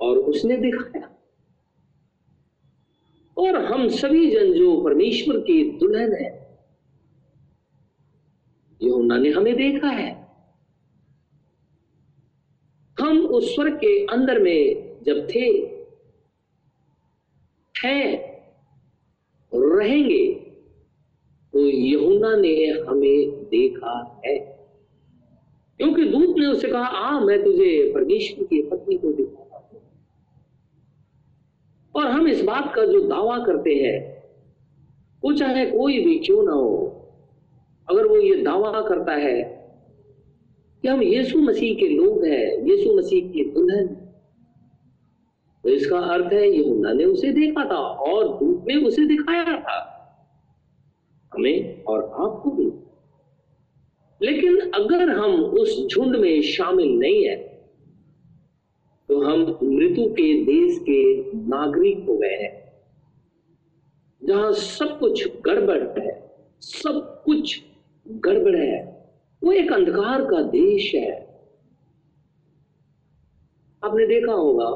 और 0.00 0.18
उसने 0.18 0.56
दिखाया। 0.56 1.16
और 3.36 3.64
हम 3.64 3.88
सभी 3.88 4.30
जन 4.30 4.52
जो 4.52 4.80
परमेश्वर 4.82 5.38
के 5.40 5.64
दुल्हन 5.78 6.12
है 6.12 6.40
यमुना 8.82 9.18
ने 9.18 9.30
हमें 9.30 9.56
देखा 9.56 9.88
है। 9.88 10.30
हम 13.00 13.26
उस 13.26 13.54
स्वर्ग 13.54 13.76
के 13.76 14.06
अंदर 14.06 14.42
में 14.42 14.90
जब 15.02 15.28
थे, 15.34 15.46
हैं 17.74 18.30
रहेंगे 19.54 20.34
तो 21.52 21.58
यहुना 21.58 22.36
ने 22.36 22.66
हमें 22.66 23.44
देखा 23.44 24.22
है। 24.26 24.38
क्योंकि 25.78 26.04
दूत 26.04 26.36
ने 26.38 26.46
उसे 26.46 26.68
कहा, 26.68 26.84
आ, 26.84 27.20
मैं 27.20 27.44
तुझे 27.44 27.92
परमेश्वर 27.94 28.44
की 28.44 28.62
पत्नी 28.62 28.98
को 28.98 29.12
दिखाता 29.12 29.39
हूँ 29.39 29.39
और 32.00 32.06
हम 32.06 32.28
इस 32.28 32.42
बात 32.42 32.72
का 32.74 32.84
जो 32.84 33.00
दावा 33.00 33.38
करते 33.38 33.74
हैं, 33.74 34.22
वो 35.24 35.32
चाहे 35.32 35.66
कोई 35.66 36.04
भी 36.04 36.18
क्यों 36.18 36.42
ना 36.42 36.52
हो, 36.52 36.76
अगर 37.90 38.06
वो 38.06 38.16
ये 38.16 38.34
दावा 38.34 38.80
करता 38.80 39.12
है 39.12 39.42
कि 40.82 40.88
हम 40.88 41.02
यीशु 41.02 41.38
मसीह 41.38 41.74
के 41.74 41.88
लोग 41.88 42.24
हैं, 42.24 42.66
यीशु 42.66 42.96
मसीह 42.96 43.28
के 43.28 43.44
दुल्हन 43.44 43.86
तो 45.64 45.68
इसका 45.68 45.98
अर्थ 45.98 46.32
है 46.32 46.50
यहुना 46.50 46.92
ने 46.92 47.04
उसे 47.04 47.32
देखा 47.32 47.64
था 47.64 47.78
और 47.78 48.28
दूत 48.28 48.64
ने 48.68 48.76
उसे 48.76 49.06
दिखाया 49.06 49.44
था। 49.44 49.78
हमें 51.34 51.84
और 51.84 52.02
आपको 52.02 52.50
भी। 52.50 52.64
लेकिन 54.26 54.70
अगर 54.70 55.10
हम 55.10 55.44
उस 55.44 55.86
झुंड 55.88 56.16
में 56.16 56.42
शामिल 56.42 56.98
नहीं 56.98 57.24
है 57.24 57.49
तो 59.10 59.20
हम 59.20 59.58
मृत्यु 59.62 60.10
के 60.10 60.44
देश 60.44 60.78
के 60.78 61.32
नागरिक 61.36 62.04
हो 62.08 62.16
गए 62.16 62.28
हैं। 62.28 62.72
जहाँ 64.24 64.52
सब 64.52 64.98
कुछ 64.98 65.28
गड़बड़ 65.40 66.00
है, 66.00 66.30
सब 66.60 67.22
कुछ 67.24 67.62
गड़बड़ 68.08 68.56
है। 68.56 69.10
वो 69.44 69.52
एक 69.52 69.72
अंधकार 69.72 70.24
का 70.24 70.42
देश 70.42 70.94
है। 70.94 71.10
आपने 73.84 74.06
देखा 74.06 74.32
होगा, 74.32 74.70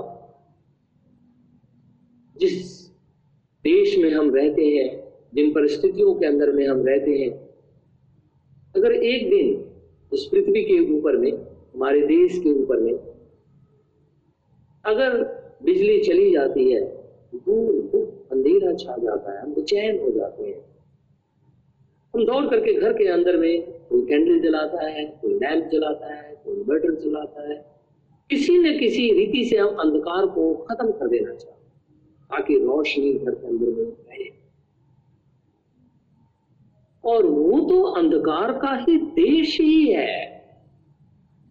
जिस 2.36 2.86
देश 3.64 3.98
में 3.98 4.10
हम 4.10 4.34
रहते 4.34 4.62
हैं, 4.62 5.12
जिन 5.34 5.54
परिस्थितियों 5.54 6.14
के 6.14 6.26
अंदर 6.26 6.52
में 6.52 6.68
हम 6.68 6.86
रहते 6.86 7.10
हैं, 7.10 7.30
अगर 8.76 8.92
एक 8.92 9.30
दिन 9.30 9.64
इस 10.12 10.24
पृथ्वी 10.24 10.62
के 10.62 10.98
ऊपर 10.98 11.16
में, 11.16 11.32
हमारे 11.74 12.00
देश 12.00 12.38
के 12.38 12.62
ऊपर 12.62 12.80
में 12.80 13.13
अगर 14.86 15.22
बिजली 15.62 16.00
चली 16.00 16.30
जाती 16.32 16.72
है 16.72 16.80
दूर 17.34 17.82
दूर 17.82 18.28
अंधेरा 18.32 18.74
छा 18.74 18.96
जाता 18.96 19.32
है, 19.32 19.42
हम 19.42 19.54
बेचैन 19.54 20.00
हो 20.00 20.10
जाते 20.10 20.42
हैं। 20.42 20.64
हम 22.14 22.24
दौड़ 22.26 22.44
करके 22.46 22.74
घर 22.74 22.92
के 22.92 23.08
अंदर 23.08 23.36
में 23.36 23.62
कोई 23.62 24.06
कैंडल 24.06 24.40
जलाता 24.40 24.86
है, 24.86 25.04
कोई 25.22 25.34
लैंप 25.34 25.70
जलाता 25.72 26.14
है, 26.14 26.42
कोई 26.44 26.56
इन्वर्टर 26.56 26.94
जलाता 26.94 27.48
है, 27.48 27.74
किसी 28.30 28.58
न 28.58 28.78
किसी 28.78 29.12
रीति 29.12 29.44
से 29.44 29.56
हम 29.56 29.68
अंधकार 29.68 30.26
को 30.26 30.54
खत्म 30.54 30.90
कर 30.90 31.08
देना 31.08 31.34
चाहते 31.34 31.64
ताकि 32.24 32.58
रोशनी 32.58 33.12
घर 33.12 33.34
के 33.34 33.46
अंदर 33.46 33.66
में 33.66 33.84
रहे। 33.84 34.30
और 37.04 37.26
वो 37.26 37.60
तो 37.60 37.82
अंधकार 37.82 38.52
का 38.52 38.84
ही 38.88 38.96
देश 38.98 39.60
ही 39.60 39.92
है। 39.92 40.43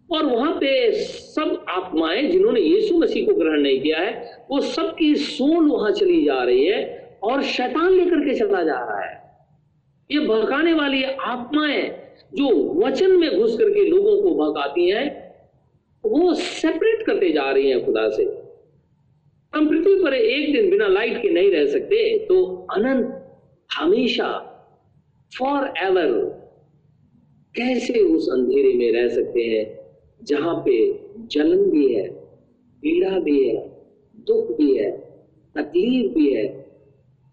और 0.08 0.24
वहाँ 0.26 0.52
पे 0.52 0.92
सब 0.92 1.64
आत्माएँ 1.68 2.22
जिन्होंने 2.30 2.60
यीशु 2.60 2.98
मसीह 2.98 3.26
को 3.26 3.34
ग्रहण 3.34 3.60
नहीं 3.60 3.80
किया 3.80 3.98
है, 3.98 4.46
वो 4.50 4.60
सबकी 4.60 5.14
सोल 5.14 5.68
वहाँ 5.70 5.90
चली 5.92 6.24
जा 6.24 6.42
रही 6.42 6.64
है 6.66 7.18
और 7.22 7.42
शैतान 7.42 7.92
लेकर 7.92 8.24
के 8.24 8.34
चला 8.34 8.62
जा 8.62 8.78
रहा 8.80 9.00
है। 9.00 9.22
ये 10.10 10.20
भगाने 10.20 10.72
वाली 10.72 11.02
आत्माएँ 11.02 11.82
जो 12.34 12.48
वचन 12.74 13.16
में 13.16 13.38
घुस 13.38 13.56
करके 13.58 13.84
लोगों 13.84 14.22
को 14.22 14.34
भगाती 14.34 14.88
हैं, 14.88 15.06
वो 16.04 16.34
सेपरेट 16.34 17.06
करते 17.06 17.30
जा 17.32 17.50
रही 17.50 17.70
हैं 17.70 17.84
खुदा 17.84 18.08
से। 18.08 18.24
हम 19.52 19.68
पृथ्वी 19.68 20.02
पर 20.04 20.14
एक 20.14 20.52
दिन 20.52 20.70
बिना 20.70 20.86
लाइट 20.86 21.22
के 21.22 21.30
नहीं 21.30 21.50
रह 21.50 21.66
सकते 21.66 22.18
तो 22.18 22.44
अनंत 22.72 23.20
हमेशा 23.78 24.28
फॉर 25.32 25.72
एवर 25.78 26.10
कैसे 27.54 28.00
उस 28.00 28.28
अंधेरे 28.28 28.72
में 28.74 28.92
रह 28.92 29.08
सकते 29.08 29.40
हैं? 29.40 29.83
जहाँ 30.24 30.54
पे 30.54 31.04
जलन 31.18 31.70
भी 31.70 31.94
है, 31.94 32.08
पीड़ा 32.82 33.18
भी 33.18 33.48
है, 33.48 33.86
दुख 34.16 34.56
भी 34.56 34.78
है, 34.78 34.90
तकलीफ़ 35.54 36.12
भी 36.12 36.34
है, 36.34 36.70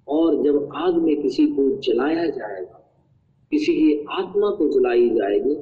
और 0.08 0.44
जब 0.44 0.70
आग 0.76 0.94
में 0.94 1.22
किसी 1.22 1.48
को 1.48 1.78
जलाया 1.78 2.26
जाएगा, 2.26 3.04
किसी 3.52 3.74
की 3.74 4.06
आत्मा 4.12 4.50
को 4.50 4.80
जलाई 4.80 5.10
जाएगी, 5.10 5.56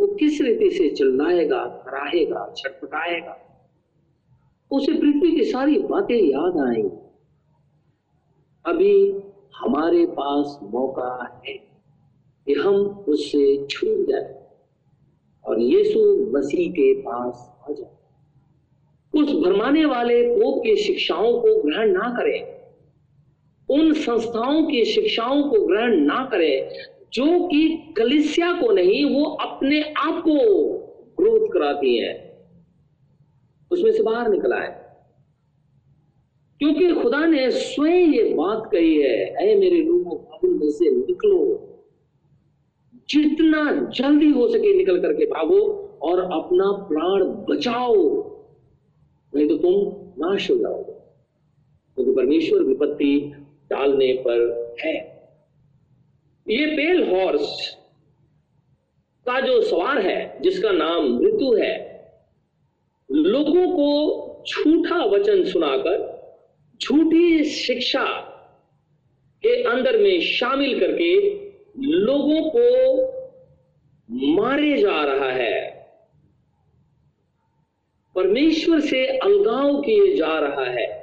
वो 0.00 0.14
किस 0.14 0.40
रीति 0.40 0.70
से 0.70 0.90
चिल्लाएगा, 0.90 1.64
कराहेगा, 1.64 2.54
छटपटाएगा? 2.56 3.38
उसे 4.70 4.92
पृथ्वी 4.92 5.36
की 5.36 5.44
सारी 5.44 5.78
बातें 5.78 6.16
याद 6.16 6.58
आएँगी। 6.58 6.96
अभी 8.66 9.10
हमारे 9.56 10.06
पास 10.06 10.60
मौका 10.62 11.42
है 11.46 11.52
कि 12.46 12.54
हम 12.54 12.74
उससे 13.08 13.66
छूट 13.66 14.10
जाए। 14.10 14.41
और 15.44 15.60
यीशु 15.60 16.30
मसीह 16.34 16.70
के 16.70 16.94
पास 16.94 17.60
आ 17.70 17.72
जाए। 17.72 17.92
उस 19.20 19.32
भरमाने 19.32 19.84
वाले 19.84 20.22
पोप 20.22 20.62
की 20.64 20.76
शिक्षाओं 20.76 21.32
को 21.32 21.62
ग्रहण 21.62 21.92
ना 21.92 22.14
करें। 22.18 22.62
उन 23.70 23.92
संस्थाओं 23.92 24.66
की 24.66 24.84
शिक्षाओं 24.84 25.42
को 25.42 25.66
ग्रहण 25.66 25.96
ना 25.96 26.28
करें, 26.32 26.68
जो 27.12 27.46
कि 27.46 27.94
कलिसिया 27.96 28.52
को 28.52 28.72
नहीं, 28.72 29.04
वो 29.04 29.24
अपने 29.24 29.82
आप 29.82 30.22
को 30.28 30.32
ग्रोथ 31.20 31.48
कराती 31.52 31.98
है। 31.98 32.32
उसमें 33.72 33.92
से 33.92 34.02
बाहर 34.02 34.28
निकला 34.28 34.56
है। 34.56 34.82
क्योंकि 36.58 36.92
खुदा 36.92 37.26
ने 37.26 37.50
स्वयं 37.50 38.12
ये 38.12 38.34
बात 38.34 38.70
कही 38.72 39.02
है 39.02 39.26
अरे 39.26 39.56
मेरे 39.56 39.76
लोगों 39.76 40.16
पागल 40.16 40.48
में 40.48 40.70
से 40.70 40.90
निकलो। 40.90 41.68
जितना 43.08 43.90
जल्दी 43.94 44.30
हो 44.30 44.48
सके 44.48 44.76
निकल 44.76 45.00
करके 45.00 45.24
भागो 45.24 45.88
और 46.02 46.18
अपना 46.20 46.72
प्राण 46.72 47.24
बचाओ। 47.24 47.96
नहीं 49.34 49.48
तो 49.48 49.56
तुम 49.56 50.02
नाश 50.26 50.50
हो 50.50 50.56
जाओगे। 50.56 50.92
क्योंकि 51.94 52.10
तो 52.10 52.16
परमेश्वर 52.16 52.60
विपत्ति 52.60 53.32
डालने 53.70 54.12
पर 54.12 54.74
है। 54.80 54.96
ये 56.48 56.66
पेल 56.66 57.10
हॉर्स 57.10 57.76
का 59.26 59.40
जो 59.40 59.62
सवार 59.62 59.98
है, 59.98 60.42
जिसका 60.42 60.70
नाम 60.70 61.18
मृत्यु 61.18 61.52
है, 61.52 61.92
लोगों 63.10 63.72
को 63.72 64.22
झूठा 64.48 65.04
वचन 65.04 65.44
सुनाकर, 65.44 66.12
झूठी 66.82 67.44
शिक्षा 67.44 68.04
के 69.42 69.62
अंदर 69.62 69.98
में 69.98 70.20
शामिल 70.20 70.80
करके 70.80 71.41
लोगों 71.78 72.50
को 72.56 72.96
मारे 74.10 74.78
जा 74.78 75.04
रहा 75.04 75.30
है। 75.32 75.72
परमेश्वर 78.14 78.80
से 78.80 79.06
अलगाव 79.06 79.80
किए 79.80 80.16
जा 80.16 80.38
रहा 80.38 80.64
है। 80.64 81.02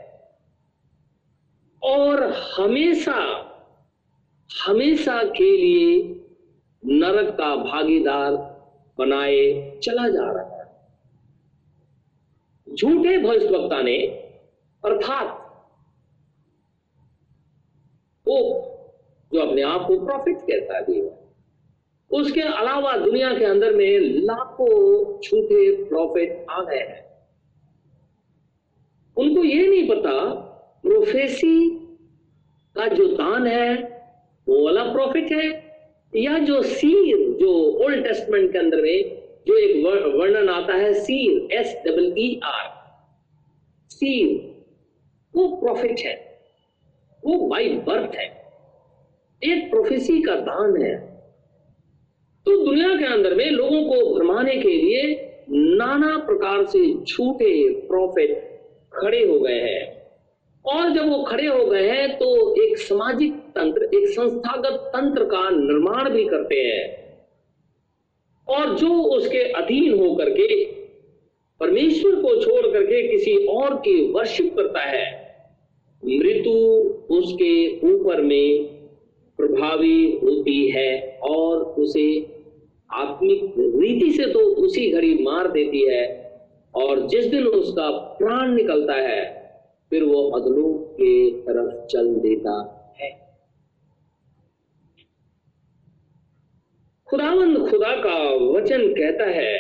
और 1.84 2.24
हमेशा 2.34 3.50
हमेशा 4.68 5.24
के 5.24 5.58
लिए 5.58 6.04
नरक 6.86 7.38
का 7.38 7.56
भागीदार 7.56 8.32
बनाए 8.98 9.80
चला 9.84 10.10
जा 10.10 10.32
रहा 10.32 10.56
है। 10.56 10.60
झूठे 12.76 13.18
भविष्यवक्ता 13.18 13.82
ने, 13.82 13.98
अर्थात 14.86 15.40
वो 18.28 18.69
अपने 19.40 19.62
आप 19.62 19.86
को 19.88 20.00
प्रॉफिट 20.06 20.38
कहता 20.42 20.78
है। 20.78 21.02
उसके 22.12 22.42
अलावा 22.42 22.96
दुनिया 22.98 23.34
के 23.34 23.46
अंदर 23.46 23.74
में 23.76 24.00
लाखों 24.00 25.20
झूठे 25.20 25.72
प्रॉफिट 25.84 26.46
आ 26.50 26.62
गए 26.64 26.80
हैं। 26.80 27.08
उनको 29.18 29.44
ये 29.44 29.68
नहीं 29.68 29.88
पता 29.90 30.14
प्रोफेसी 30.84 31.70
का 32.76 32.88
जो 32.88 33.08
दान 33.08 33.48
है, 33.48 33.74
वो 34.48 34.64
वाला 34.66 34.84
प्रॉफिट 34.94 35.32
है, 35.32 35.48
या 36.14 36.38
जो 36.40 36.62
सीर 36.64 37.18
जो 37.40 37.52
ओल्ड 37.86 38.04
टेस्टमेंट 38.04 38.52
के 38.52 38.58
अंदर 38.58 38.82
में 38.82 39.18
जो 39.48 39.58
एक 39.58 39.86
वर्णन 40.16 40.50
आता 40.50 40.74
है 40.74 40.94
seer 40.94 41.58
S 41.58 41.76
double 41.86 42.14
E 42.18 42.40
R 42.44 42.68
seer 43.92 44.48
वो 45.34 45.48
प्रॉफिट 45.56 46.00
है, 46.00 46.16
वो 47.24 47.48
बाई 47.48 47.70
बर्थ 47.88 48.16
है। 48.16 48.39
एक 49.42 49.70
प्रोफेसी 49.70 50.22
का 50.22 50.36
दान 50.36 50.82
है। 50.82 50.96
तो 52.46 52.66
दुनिया 52.66 52.96
के 52.96 53.06
अंदर 53.06 53.36
में 53.36 53.50
लोगों 53.52 53.84
को 53.84 54.16
भरमाने 54.16 54.56
के 54.56 54.70
लिए 54.70 55.04
नाना 55.50 56.18
प्रकार 56.18 56.64
से 56.66 56.80
झूठे 56.94 57.70
प्रॉफिट 57.88 58.32
खड़े 58.94 59.26
हो 59.26 59.40
गए 59.40 59.60
हैं। 59.60 60.00
और 60.66 60.90
जब 60.90 61.10
वो 61.10 61.24
खड़े 61.24 61.48
हो 61.48 61.66
गए 61.66 61.90
हैं 61.90 62.18
तो 62.18 62.56
एक 62.64 62.78
सामाजिक 62.78 63.34
तंत्र, 63.56 63.84
एक 63.84 64.08
संस्थागत 64.08 64.92
तंत्र 64.96 65.26
का 65.26 65.50
निर्माण 65.50 66.10
भी 66.10 66.26
करते 66.26 66.56
हैं। 66.56 66.98
और 68.48 68.76
जो 68.76 68.90
उसके 69.04 69.44
अधीन 69.54 70.00
होकर 70.00 70.30
के 70.30 70.66
परमेश्वर 71.62 72.16
को 72.16 72.36
छोड़ 72.36 72.68
करके 72.74 73.02
किसी 73.08 73.36
और 73.48 73.76
की 73.76 74.12
वर्शिप 74.12 74.56
करता 74.56 74.82
है, 74.82 75.08
मृत्यु 76.04 76.54
उसके 77.16 77.80
ऊपर 77.88 78.22
में 78.22 78.79
प्रभावी 79.40 80.20
होती 80.24 80.70
है 80.72 81.20
और 81.24 81.58
उसे 81.58 82.36
आत्मिक 82.90 83.54
रीति 83.60 84.12
से 84.12 84.26
तो 84.26 84.40
उसी 84.40 84.92
घड़ी 84.92 85.14
मार 85.24 85.52
देती 85.52 85.82
है 85.90 86.06
और 86.76 87.08
जिस 87.08 87.26
दिन 87.26 87.48
उसका 87.48 87.90
प्राण 87.90 88.52
निकलता 88.52 88.94
है, 88.94 89.22
फिर 89.90 90.04
वो 90.04 90.30
अधलोक 90.30 90.92
के 90.94 91.32
तरफ़ 91.32 91.86
चल 91.86 92.14
देता 92.16 92.54
है। 93.02 93.10
खुदावंद 97.08 97.70
खुदा 97.70 97.96
का 97.96 98.36
वचन 98.46 98.88
कहता 98.94 99.26
है 99.26 99.58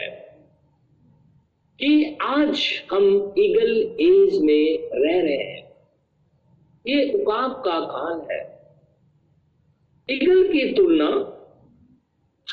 कि 1.80 2.18
आज 2.22 2.62
हम 2.92 3.34
ईगल 3.40 3.72
एज 4.02 4.40
में 4.42 4.90
रह 4.94 5.22
रहे 5.22 5.38
हैं। 5.38 5.68
ये 6.86 7.12
उकाब 7.14 7.52
का 7.52 7.80
काल 7.80 8.22
है। 8.32 8.59
ईगल 10.12 10.48
की 10.48 10.74
तुलना 10.74 11.36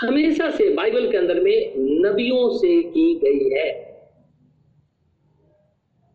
हमेशा 0.02 0.50
से 0.50 0.68
बाइबल 0.74 1.10
के 1.10 1.16
अंदर 1.16 1.40
में 1.40 1.72
नबियों 1.76 2.50
से 2.58 2.82
की 2.82 3.14
गई 3.14 3.50
है। 3.50 3.86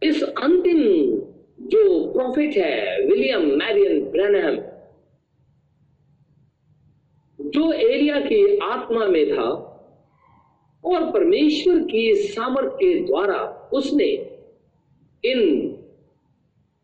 इस 0.04 0.24
अंतिम 0.24 0.82
जो 1.68 2.12
प्रॉफिट 2.14 2.58
है 2.58 3.06
विलियम 3.06 3.46
मैरियन 3.46 4.06
ब्रैनहम 4.06 4.56
जो 7.50 7.72
एरिया 7.72 8.20
की 8.20 8.58
आत्मा 8.58 9.06
में 9.06 9.32
था 9.32 9.50
और 10.84 11.12
परमेश्वर 11.12 11.80
की 11.80 12.16
सामर्थ्य 12.16 12.76
के 12.76 13.04
द्वारा 13.06 13.70
उसने 13.74 14.06
इन 15.26 15.68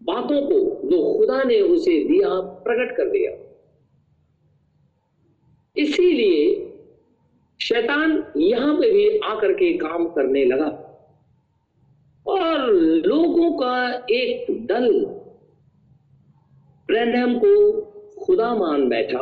बातों 0.04 0.42
को 0.42 0.60
जो 0.90 1.18
खुदा 1.18 1.44
ने 1.44 1.62
उसे 1.62 2.04
दिया, 2.04 2.30
प्रकट 2.40 2.98
कर 2.98 3.10
दिया। 3.10 3.47
इसीलिए 5.78 6.64
शैतान 7.62 8.34
यहाँ 8.38 8.74
पे 8.76 8.92
भी 8.92 9.18
आकर 9.18 9.54
के 9.54 9.78
काम 9.78 10.08
करने 10.08 10.46
लगा। 10.46 10.84
और 12.28 12.74
लोगों 13.06 13.52
का 13.52 14.06
एक 14.10 14.68
दल 14.68 15.06
ब्रैनहम 16.88 17.40
को 17.40 17.82
खुदा 18.26 18.56
मान 18.56 18.90
बैठा 18.90 19.20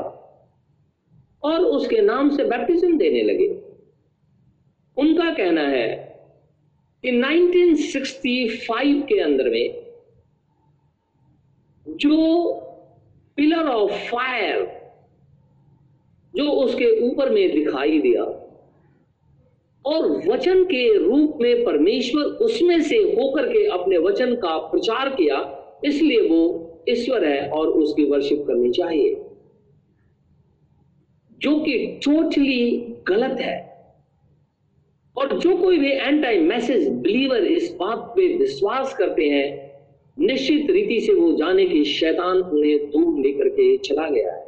और 1.44 1.60
उसके 1.60 2.02
नाम 2.02 2.30
से 2.38 2.44
बैप्टिज्म 2.44 2.98
देने 2.98 3.24
लगे। 3.24 3.48
उनका 4.98 5.34
कहना 5.34 5.62
है 5.62 5.90
कि 7.04 7.12
1965 7.12 9.02
के 9.02 9.20
अंदर 9.20 9.50
में 9.50 9.86
जो 11.88 12.54
पिलर 13.36 13.68
ऑफ़ 13.68 13.92
फायर 13.92 14.75
जो 16.36 16.44
उसके 16.44 17.02
ऊपर 17.02 17.30
में 17.30 17.52
दिखाई 17.52 18.00
दिया। 18.00 18.42
और 19.86 20.28
वचन 20.28 20.64
के 20.64 20.98
रूप 20.98 21.38
में 21.42 21.66
परमेश्वर 21.66 22.24
उसमें 22.24 22.82
से 22.82 22.98
होकर 22.98 23.48
के 23.48 23.66
अपने 23.66 23.98
वचन 23.98 24.36
का 24.36 24.58
प्रचार 24.58 25.10
किया, 25.10 25.62
इसलिए 25.86 26.22
वो 26.22 26.72
ईश्वर 26.90 27.26
है 27.26 27.50
और 27.50 27.68
उसकी 27.68 28.06
वर्शिप 28.06 28.44
करनी 28.48 28.72
चाहिए। 28.72 29.22
जो 31.42 31.60
कि 31.60 32.00
टोटली 32.06 32.78
गलत 33.08 33.40
है। 33.40 33.76
और 35.18 35.40
जो 35.40 35.58
कोई 35.58 35.78
भी 35.78 35.92
एंटी 35.92 36.40
मैसेज 36.40 36.90
बिलीवर 36.90 37.44
इस 37.44 37.76
बात 37.80 37.98
पे 37.98 38.38
विश्वास 38.38 38.94
करते 38.94 39.26
हैं, 39.26 39.66
निश्चित 40.20 40.72
रीति 40.72 41.00
से 41.00 41.14
वो 41.14 41.32
जाने 41.32 41.66
की 41.66 41.86
शैतान 41.86 42.38
उन्हें 42.38 42.90
दूर 42.90 43.20
लेकर 43.20 43.50
के 43.50 43.78
चला 43.78 44.10
गया 44.10 44.34
है। 44.34 44.45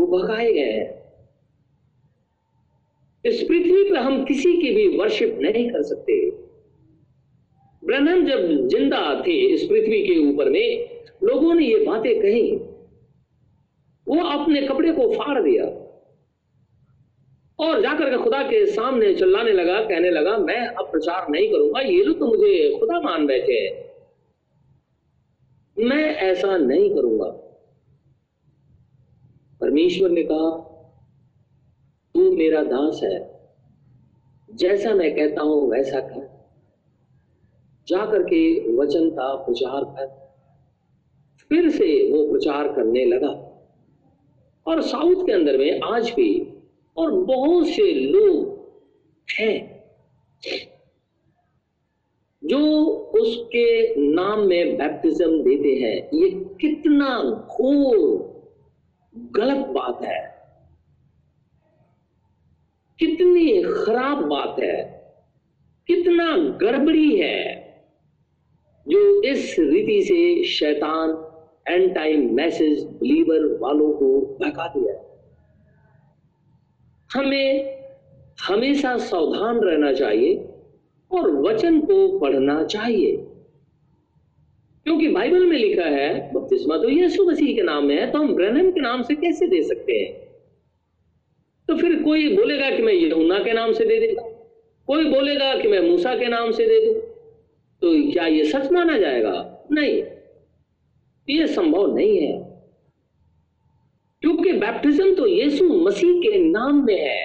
वो 0.00 0.18
भगाए 0.18 0.52
गए 0.52 0.70
हैं। 0.70 1.00
इस 3.24 3.42
पृथ्वी 3.42 3.90
पर 3.90 3.96
हम 3.96 4.24
किसी 4.24 4.56
की 4.56 4.74
भी 4.74 4.98
वर्शिप 4.98 5.38
नहीं 5.40 5.70
कर 5.70 5.82
सकते। 5.82 6.30
ब्रहण 7.84 8.26
जब 8.26 8.68
ज़िंदा 8.68 9.22
थे 9.26 9.32
इस 9.32 9.64
पृथ्वी 9.64 10.02
के 10.06 10.32
ऊपर 10.32 10.50
में, 10.50 10.90
लोगों 11.22 11.54
ने 11.54 11.66
ये 11.66 11.84
बातें 11.84 12.20
कही। 12.20 12.56
वो 14.08 14.24
अपने 14.24 14.62
कपड़े 14.62 14.92
को 14.92 15.12
फाड़ 15.12 15.42
दिया। 15.42 15.64
और 17.58 17.80
जाकर 17.82 18.10
के 18.10 18.16
खुदा 18.16 18.42
के 18.42 18.66
सामने 18.66 19.14
चिल्लाने 19.14 19.52
लगा, 19.52 19.80
कहने 19.80 20.10
लगा, 20.10 20.36
मैं 20.38 20.66
अब 20.66 20.90
प्रचार 20.92 21.26
नहीं 21.30 21.52
करूँगा, 21.52 21.80
ये 21.80 22.04
लोग 22.04 22.18
तो 22.18 22.26
मुझे 22.26 22.76
खुदा 22.80 23.00
मान 23.00 23.26
बैठे 23.26 23.52
हैं। 23.52 23.90
मैं 25.86 26.16
ऐसा 26.16 26.56
नहीं 26.56 26.94
करूँगा। 26.94 27.49
परमेश्वर 29.60 30.10
ने 30.10 30.22
कहा, 30.22 30.66
तू 32.14 32.36
मेरा 32.36 32.62
दास 32.62 33.00
है। 33.02 33.40
जैसा 34.54 34.94
मैं 34.94 35.14
कहता 35.14 35.42
हूँ, 35.42 35.70
वैसा 35.70 36.00
कर। 36.00 36.40
जाकर 37.88 38.22
के 38.22 38.72
वचन 38.76 39.10
का 39.10 39.34
प्रचार 39.34 39.84
कर। 39.84 40.30
फिर 41.48 41.70
से 41.70 42.12
वो 42.12 42.32
प्रचार 42.32 42.72
करने 42.72 43.04
लगा। 43.04 43.46
और 44.66 44.80
साउथ 44.80 45.26
के 45.26 45.32
अंदर 45.32 45.58
में 45.58 45.80
आज 45.80 46.10
भी 46.10 46.52
और 46.96 47.12
बहुत 47.12 47.66
से 47.66 47.92
लोग 47.92 48.60
हैं 49.40 49.84
जो 52.44 52.86
उसके 52.88 53.94
नाम 54.12 54.40
में 54.40 54.76
बैप्टिज्म 54.76 55.42
देते 55.42 55.68
हैं। 55.68 56.22
ये 56.22 56.30
कितना 56.30 57.22
घोर 57.50 58.29
गलत 59.16 59.66
बात 59.66 60.02
है। 60.02 60.40
कितनी 62.98 63.62
खराब 63.62 64.18
बात 64.18 64.56
है। 64.60 65.00
कितना 65.86 66.36
गड़बड़ी 66.36 67.20
है। 67.20 67.60
जो 68.88 69.22
इस 69.22 69.56
रीति 69.58 70.02
से 70.02 70.44
शैतान 70.44 71.26
एंड 71.68 71.94
टाइम 71.94 72.34
मैसेज 72.34 72.84
बिलीवर 72.84 73.58
वालों 73.58 73.92
को 73.92 74.20
बहका 74.20 74.66
दिया 74.66 74.94
हमें 77.14 77.80
हमेशा 78.48 78.96
सावधान 78.96 79.60
रहना 79.60 79.92
चाहिए 79.92 80.48
और 81.10 81.30
वचन 81.30 81.80
को 81.80 82.18
पढ़ना 82.18 82.64
चाहिए। 82.64 83.29
क्योंकि 84.86 85.08
बाइबल 85.08 85.46
में 85.46 85.56
लिखा 85.58 85.84
है, 85.84 86.32
बपतिस्मा 86.32 86.76
तो 86.78 86.88
यीशु 86.88 87.24
मसीह 87.24 87.54
के 87.56 87.62
नाम 87.62 87.84
में 87.84 87.94
है 87.96 88.10
तो 88.10 88.18
हम 88.18 88.34
ब्रहण 88.34 88.70
के 88.70 88.80
नाम 88.80 89.02
से 89.02 89.14
कैसे 89.14 89.46
दे 89.46 89.62
सकते 89.62 89.92
हैं? 89.92 90.12
तो 91.68 91.76
फिर 91.76 92.02
कोई 92.02 92.36
बोलेगा 92.36 92.70
कि 92.70 92.82
मैं 92.82 92.92
यहुना 92.92 93.38
के 93.38 93.52
नाम 93.52 93.72
से 93.72 93.84
दे 93.84 93.98
देगा 94.00 94.22
कोई 94.88 95.04
बोलेगा 95.04 95.54
कि 95.54 95.68
मैं 95.68 95.80
मूसा 95.80 96.14
के 96.16 96.28
नाम 96.28 96.50
से 96.50 96.66
दे 96.66 96.80
दू 96.86 96.92
तो 97.82 98.12
क्या 98.12 98.26
ये 98.26 98.44
सच 98.44 98.70
माना 98.72 98.98
जाएगा? 98.98 99.66
नहीं 99.72 100.02
यह 101.28 101.46
संभव 101.46 101.94
नहीं 101.96 102.16
है। 102.18 102.38
क्योंकि 104.22 104.52
बैप्टिज्म 104.52 105.14
तो 105.14 105.26
यीशु 105.26 105.68
मसीह 105.76 106.20
के 106.22 106.38
नाम 106.40 106.84
में 106.86 106.98
है, 107.00 107.22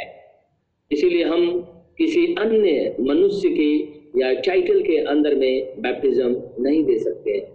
इसीलिए 0.92 1.24
हम 1.24 1.62
किसी 1.98 2.26
अन्य 2.36 2.96
मनुष्य 3.00 3.50
के 3.50 3.95
या 4.18 4.34
टाइटल 4.34 4.82
के 4.82 4.98
अंदर 4.98 5.36
में 5.36 5.82
बैप्टिज्म 5.82 6.42
नहीं 6.60 6.84
दे 6.84 6.98
सकते। 7.00 7.48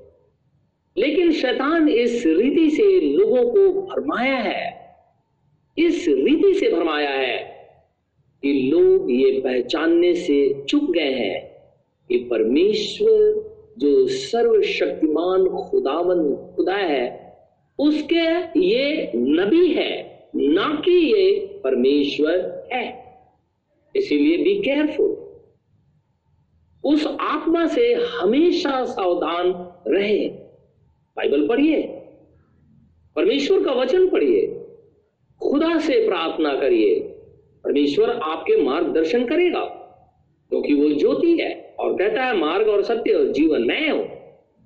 लेकिन 0.96 1.32
शैतान 1.32 1.88
इस 1.88 2.24
रीति 2.26 2.70
से 2.70 3.00
लोगों 3.00 3.42
को 3.50 3.80
भरमाया 3.82 4.36
है, 4.36 4.80
इस 5.78 6.06
रीति 6.08 6.54
से 6.54 6.70
भरमाया 6.70 7.10
है 7.10 7.38
कि 8.42 8.52
लोग 8.72 9.10
ये 9.10 9.40
पहचानने 9.40 10.14
से 10.14 10.62
चुक 10.68 10.90
गए 10.90 11.12
हैं 11.12 11.40
कि 12.08 12.18
परमेश्वर 12.18 13.50
जो 13.78 14.06
सर्वशक्तिमान 14.06 15.46
खुदावन, 15.70 16.34
खुदा 16.56 16.76
है, 16.76 17.36
उसके 17.78 18.16
ये 18.60 19.12
नबी 19.16 19.66
है, 19.68 19.92
ना 20.36 20.82
कि 20.84 20.90
ये 20.90 21.30
परमेश्वर 21.64 22.68
है। 22.72 23.04
इसीलिए 23.96 24.36
बी 24.36 24.54
केयरफुल 24.62 25.19
उस 26.84 27.06
आत्मा 27.06 27.66
से 27.66 27.92
हमेशा 28.12 28.84
सावधान 28.84 29.52
रहे। 29.88 30.18
बाइबल 31.16 31.46
पढ़िए, 31.48 31.80
परमेश्वर 33.16 33.62
का 33.64 33.72
वचन 33.72 34.08
पढ़िए, 34.08 34.46
खुदा 35.40 35.78
से 35.78 36.04
प्रार्थना 36.06 36.54
करिए, 36.54 36.98
परमेश्वर 37.64 38.10
आपके 38.10 38.56
मार्गदर्शन 38.62 39.24
करेगा, 39.26 39.60
क्योंकि 40.50 40.74
वो 40.74 40.88
ज्योति 40.90 41.36
है 41.38 41.52
और 41.80 41.92
कहता 41.94 42.24
है, 42.24 42.36
मार्ग 42.36 42.68
और 42.68 42.82
सत्य 42.82 43.12
और 43.12 43.32
जीवन 43.32 43.62
मैं 43.62 43.90
हूँ। 43.90 44.04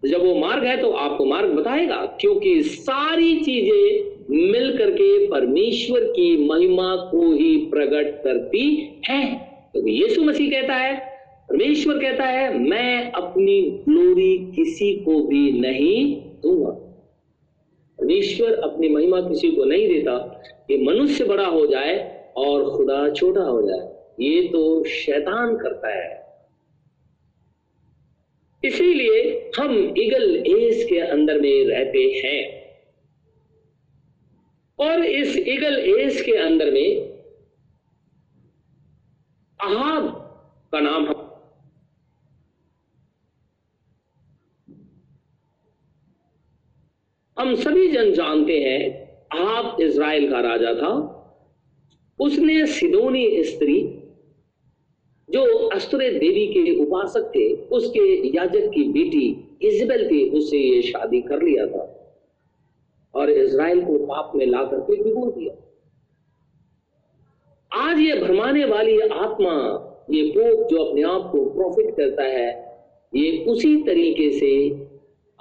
तो 0.03 0.09
जब 0.09 0.25
वो 0.25 0.35
मार्ग 0.35 0.65
है 0.65 0.77
तो 0.77 0.91
आपको 0.93 1.25
मार्ग 1.25 1.51
बताएगा, 1.51 1.97
क्योंकि 2.21 2.63
सारी 2.63 3.35
चीज़ें 3.41 4.13
मिल 4.31 4.77
करके 4.79 5.27
परमेश्वर 5.29 6.05
की 6.11 6.37
महिमा 6.47 6.95
को 7.11 7.31
ही 7.33 7.57
प्रकट 7.71 8.23
करती 8.25 8.69
है। 9.09 9.35
तो 9.75 9.87
यीशु 9.89 10.23
मसीह 10.23 10.51
कहता 10.51 10.75
है 10.75 11.14
परमेश्वर 11.49 11.99
कहता 11.99 12.25
है, 12.25 12.59
मैं 12.59 13.13
अपनी 13.13 13.63
ग्लोरी 13.89 14.39
किसी 14.39 14.97
को 14.97 15.25
भी 15.25 15.53
नहीं 15.53 16.23
दूँगा। 16.23 16.71
परमेश्वर 17.99 18.53
अपनी 18.55 18.89
महिमा 18.89 19.21
किसी 19.21 19.51
को 19.51 19.65
नहीं 19.65 19.89
देता। 19.89 20.43
कि 20.69 20.79
मनुष्य 20.79 21.25
बड़ा 21.25 21.47
हो 21.47 21.67
जाए 21.67 22.29
और 22.37 22.77
खुदा 22.77 23.11
छोटा 23.11 23.41
हो 23.41 23.63
जाए। 23.63 23.89
ये 24.21 24.49
तो 24.49 24.85
शैतान 24.85 25.57
करता 25.57 25.89
है। 25.89 26.25
इसीलिए 28.65 29.51
हम 29.59 29.95
ईगल 29.99 30.37
एस 30.37 30.85
के 30.85 30.99
अंदर 30.99 31.41
में 31.41 31.65
रहते 31.65 31.99
हैं। 31.99 32.65
और 34.79 35.05
इस 35.05 35.37
ईगल 35.49 35.79
एस 35.79 36.23
के 36.23 36.33
अंदर 36.33 36.71
में 36.71 36.97
अहाब 39.61 40.09
का 40.73 40.81
नाम 40.81 41.07
हम 41.07 41.24
हम 47.39 47.55
सभी 47.55 47.89
जन 47.89 48.13
जानते 48.13 48.59
हैं, 48.61 49.05
आप 49.39 49.81
इज़राइल 49.81 50.31
का 50.31 50.41
राजा 50.41 50.75
था। 50.75 51.21
उसने 52.21 52.67
सिदोनी 52.67 53.45
स्त्री, 53.45 54.01
जो 55.29 55.69
अस्तुरे 55.69 56.11
देवी 56.11 56.47
के 56.47 56.85
उपासक 56.85 57.31
थे, 57.37 57.55
उसके 57.55 58.29
याजक 58.29 58.71
की 58.75 58.85
बेटी 58.85 59.27
इजबेल 59.63 60.11
थी 60.11 60.31
उससे 60.31 60.59
ये 60.59 60.83
शादी 60.83 61.21
कर 61.21 61.43
लिया 61.43 61.67
था। 61.67 61.91
और 63.15 63.31
इज़राइल 63.31 63.81
को 63.81 63.99
पाप 64.07 64.33
में 64.37 64.47
ला 64.47 64.63
करके 64.65 65.03
भिगो 65.03 65.31
दिया 65.31 65.55
आज 67.73 68.01
ये 68.01 68.17
भरमाने 68.17 68.65
वाली 68.65 69.01
आत्मा, 69.01 69.53
ये 70.11 70.23
पोप 70.31 70.69
जो 70.69 70.85
अपने 70.85 71.03
आप 71.03 71.29
को 71.33 71.45
प्रॉफिट 71.51 71.97
करता 71.97 72.23
है, 72.23 72.49
ये 73.15 73.45
उसी 73.45 73.83
तरीके 73.83 74.31
से 74.31 74.84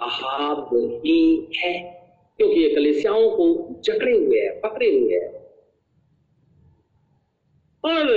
अहाब 0.03 0.69
ही 1.05 1.47
है, 1.57 2.03
क्योंकि 2.37 2.59
ये 2.59 2.75
कलिसियाओं 2.75 3.29
को 3.29 3.75
जकड़े 3.83 4.17
हुए 4.17 4.39
है, 4.39 4.59
पकड़े 4.59 4.99
हुए 4.99 5.13
है। 5.13 5.43
और 7.85 8.07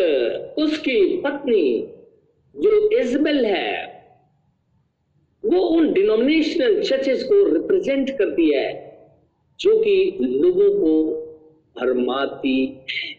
उसकी 0.58 1.20
पत्नी 1.20 1.92
जो 2.56 2.90
इजबेल 2.98 3.46
है, 3.46 3.96
वो 5.44 5.60
उन 5.60 5.92
डिनोमिनेशनल 5.92 6.82
चर्चेस 6.82 7.24
को 7.24 7.52
रिप्रेजेंट 7.52 8.10
करती 8.10 8.54
है, 8.54 8.98
जो 9.60 9.78
कि 9.78 10.18
लोगों 10.20 10.80
को 10.80 11.12
भरमाती 11.80 12.66
है। 12.66 13.16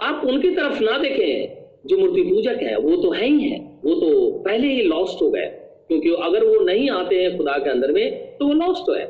आप 0.00 0.24
उनकी 0.24 0.50
तरफ़ 0.50 0.80
ना 0.80 0.98
देखें, 0.98 1.60
जो 1.86 1.98
मूर्ति 1.98 2.22
पूजक 2.22 2.58
है, 2.62 2.76
वो 2.76 2.96
तो 2.96 3.10
है 3.10 3.26
ही 3.26 3.50
है, 3.50 3.58
वो 3.84 3.94
तो 3.94 4.38
पहले 4.38 4.68
ही 4.68 4.82
लॉस्ट 4.82 5.22
हो 5.22 5.30
गए। 5.30 5.59
क्योंकि 5.90 6.10
अगर 6.22 6.44
वो 6.44 6.58
नहीं 6.64 6.88
आते 6.90 7.16
हैं 7.22 7.36
खुदा 7.36 7.56
के 7.58 7.70
अंदर 7.70 7.92
में 7.92 8.36
तो 8.38 8.46
वो 8.46 8.52
लॉस्ट 8.54 8.90
है। 8.90 9.06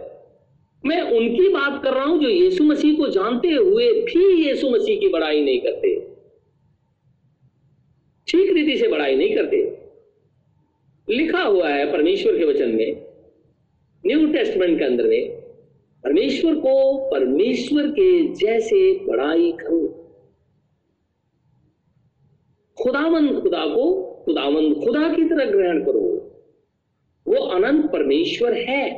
मैं 0.84 1.00
उनकी 1.02 1.48
बात 1.48 1.82
कर 1.82 1.94
रहा 1.94 2.04
हूँ 2.04 2.18
जो 2.20 2.28
यीशु 2.28 2.64
मसीह 2.64 2.96
को 2.98 3.08
जानते 3.08 3.48
हुए 3.48 3.90
भी 4.02 4.22
यीशु 4.44 4.70
मसीह 4.70 5.00
की 5.00 5.08
बड़ाई 5.08 5.40
नहीं 5.44 5.60
करते। 5.60 5.94
ठीक 8.28 8.52
रीति 8.52 8.76
से 8.78 8.88
बड़ाई 8.88 9.16
नहीं 9.16 9.34
करते। 9.34 9.58
लिखा 11.08 11.42
हुआ 11.42 11.68
है 11.68 11.90
परमेश्वर 11.92 12.38
के 12.38 12.44
वचन 12.44 12.68
में 12.68 13.06
न्यू 14.04 14.26
टेस्टमेंट 14.32 14.78
के 14.78 14.84
अंदर 14.84 15.06
में, 15.06 15.28
परमेश्वर 16.04 16.54
को 16.54 16.74
परमेश्वर 17.10 17.86
के 17.90 18.10
जैसे 18.34 18.92
बड़ाई 19.06 19.52
करो। 19.52 19.86
खुदावंद 22.78 23.40
खुदा 23.42 23.66
को, 23.66 23.92
खुदावंद 24.24 24.74
खुदा 24.74 25.08
की 25.08 25.24
तरह 25.24 25.50
ग्रहण 25.50 25.84
करो। 25.84 26.19
वो 27.26 27.36
अनंत 27.36 27.90
परमेश्वर 27.92 28.54
है। 28.54 28.88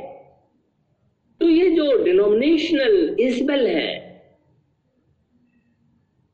तो 1.41 1.49
ये 1.49 1.69
जो 1.69 2.03
डिनोमिनेशनल 2.03 3.15
इजबल 3.19 3.67
है, 3.67 3.91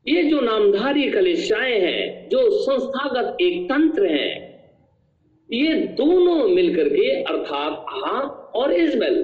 ये 0.06 0.22
जो 0.22 0.40
नामधारी 0.40 1.10
कलिशाएँ 1.10 1.78
हैं, 1.80 2.28
जो 2.28 2.50
संस्थागत 2.50 3.36
एक 3.40 3.64
तंत्र 3.64 4.06
है, 4.06 4.50
ये 5.52 5.74
दोनों 5.74 6.48
मिलकर 6.48 6.88
के 6.88 7.22
अर्थात 7.22 7.84
आप 8.06 8.52
और 8.54 8.72
इजबल 8.72 9.14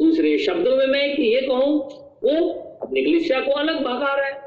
दूसरे 0.00 0.38
शब्दों 0.38 0.76
में 0.76 0.86
मैं 0.86 1.06
ये 1.08 1.40
कहूँ, 1.40 1.78
वो 2.24 2.48
अपनी 2.82 3.04
कलिसिया 3.04 3.40
को 3.40 3.52
अलग 3.52 3.80
भगा 3.80 4.14
रहा 4.14 4.26
है 4.26 4.42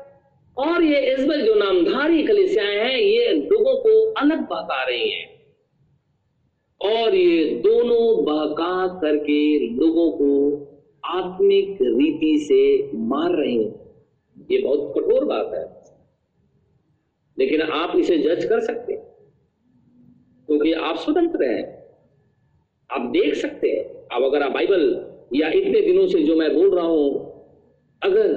और 0.58 0.84
ये 0.84 1.14
इजबल 1.14 1.42
जो 1.42 1.56
नामधारी 1.56 2.24
कलिसियाएँ 2.24 2.78
हैं, 2.78 2.98
ये 2.98 3.34
लोगों 3.34 3.76
को 3.76 4.14
अलग 4.14 4.40
भगा 4.40 4.84
रही 4.84 5.10
हैं। 5.10 5.37
और 6.82 7.16
ये 7.16 7.44
दोनों 7.64 8.26
बहका 8.26 8.88
करके 9.02 9.60
लोगों 9.70 10.12
को 10.12 10.30
आत्मिक 11.10 11.78
रीति 11.82 12.38
से 12.40 12.92
मार 12.94 13.32
रहे 13.32 13.54
हैं। 13.54 13.74
ये 14.52 14.58
बहुत 14.58 14.94
कठोर 14.98 15.26
बात 15.26 15.52
है। 15.54 15.66
लेकिन 17.38 17.62
आप 17.62 17.96
इसे 17.98 18.18
जज 18.18 18.46
कर 18.46 18.60
सकते 18.60 18.94
हैं, 18.94 19.02
क्योंकि 20.50 20.74
आप 20.74 20.98
स्वतंत्र 20.98 21.44
हैं। 21.44 21.64
आप 22.90 23.10
देख 23.12 23.34
सकते 23.36 23.70
हैं। 23.70 23.84
अब 24.08 24.24
अगर 24.24 24.44
आप 24.44 24.52
बाइबल 24.52 24.84
या 25.34 25.50
इतने 25.52 25.82
दिनों 25.82 26.06
से 26.08 26.22
जो 26.24 26.36
मैं 26.36 26.54
बोल 26.54 26.76
रहा 26.76 26.86
हूँ, 26.86 27.10
अगर 28.02 28.34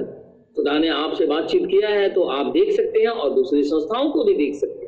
खुदा 0.55 0.77
ने 0.79 0.87
आपसे 0.89 1.25
बातचीत 1.27 1.65
किया 1.65 1.89
है 1.89 2.09
तो 2.13 2.23
आप 2.29 2.51
देख 2.53 2.71
सकते 2.71 2.99
हैं 2.99 3.07
और 3.07 3.33
दूसरी 3.33 3.63
संस्थाओं 3.63 4.09
को 4.09 4.23
भी 4.23 4.33
देख 4.33 4.55
सकते 4.55 4.73
हैं। 4.75 4.80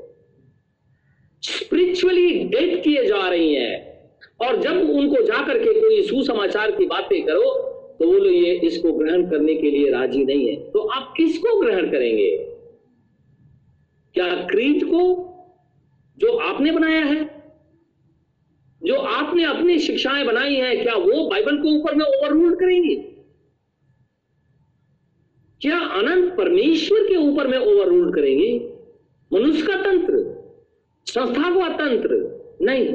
स्पिरिचुअली 1.43 2.39
डेट 2.39 2.84
किए 2.84 3.06
जा 3.06 3.27
रही 3.29 3.53
हैं। 3.56 3.93
और 4.41 4.62
जब 4.62 4.89
उनको 4.89 5.21
जाकर 5.23 5.60
के 5.60 5.79
कोई 5.79 6.01
सुसमाचार 6.01 6.71
की 6.71 6.86
बातें 6.86 7.23
करो 7.23 7.69
तो 7.99 8.12
लोग 8.12 8.34
ये 8.34 8.53
इसको 8.56 8.93
ग्रहण 8.93 9.29
करने 9.29 9.56
के 9.56 9.71
लिए 9.71 9.91
राज़ी 9.91 10.25
नहीं 10.25 10.47
है। 10.47 10.56
तो 10.56 10.79
आप 10.79 11.13
किसको 11.17 11.60
ग्रहण 11.60 11.91
करेंगे? 11.91 12.38
क्या 14.13 14.36
क्रीत 14.36 14.84
को, 14.84 15.03
जो 16.17 16.38
आपने 16.38 16.71
बनाया 16.71 17.06
है? 17.06 17.43
जो 18.84 18.95
आपने 18.95 19.43
अपनी 19.43 19.79
शिक्षाएँ 19.79 20.25
बनाई 20.25 20.56
हैं, 20.56 20.84
क्या 20.84 20.95
वो 20.95 21.29
बाइबल 21.29 21.58
को 21.58 21.79
ऊपर 21.79 21.95
में 21.95 22.06
ओवररूल 22.06 22.56
करेंगी? 22.56 22.95
क्या 25.62 25.79
अनंत 25.79 26.38
परमेश्वर 26.38 26.99
के 26.99 27.15
ऊपर 27.15 27.47
में 27.47 27.58
ओवररूल 27.58 28.13
करेंगे? 28.13 28.73
मनुष्य 29.34 29.65
का 29.67 29.75
तंत्र। 29.75 30.33
संस्था 31.05 31.53
को 31.53 31.67
तंत्र? 31.73 32.33
नहीं। 32.61 32.93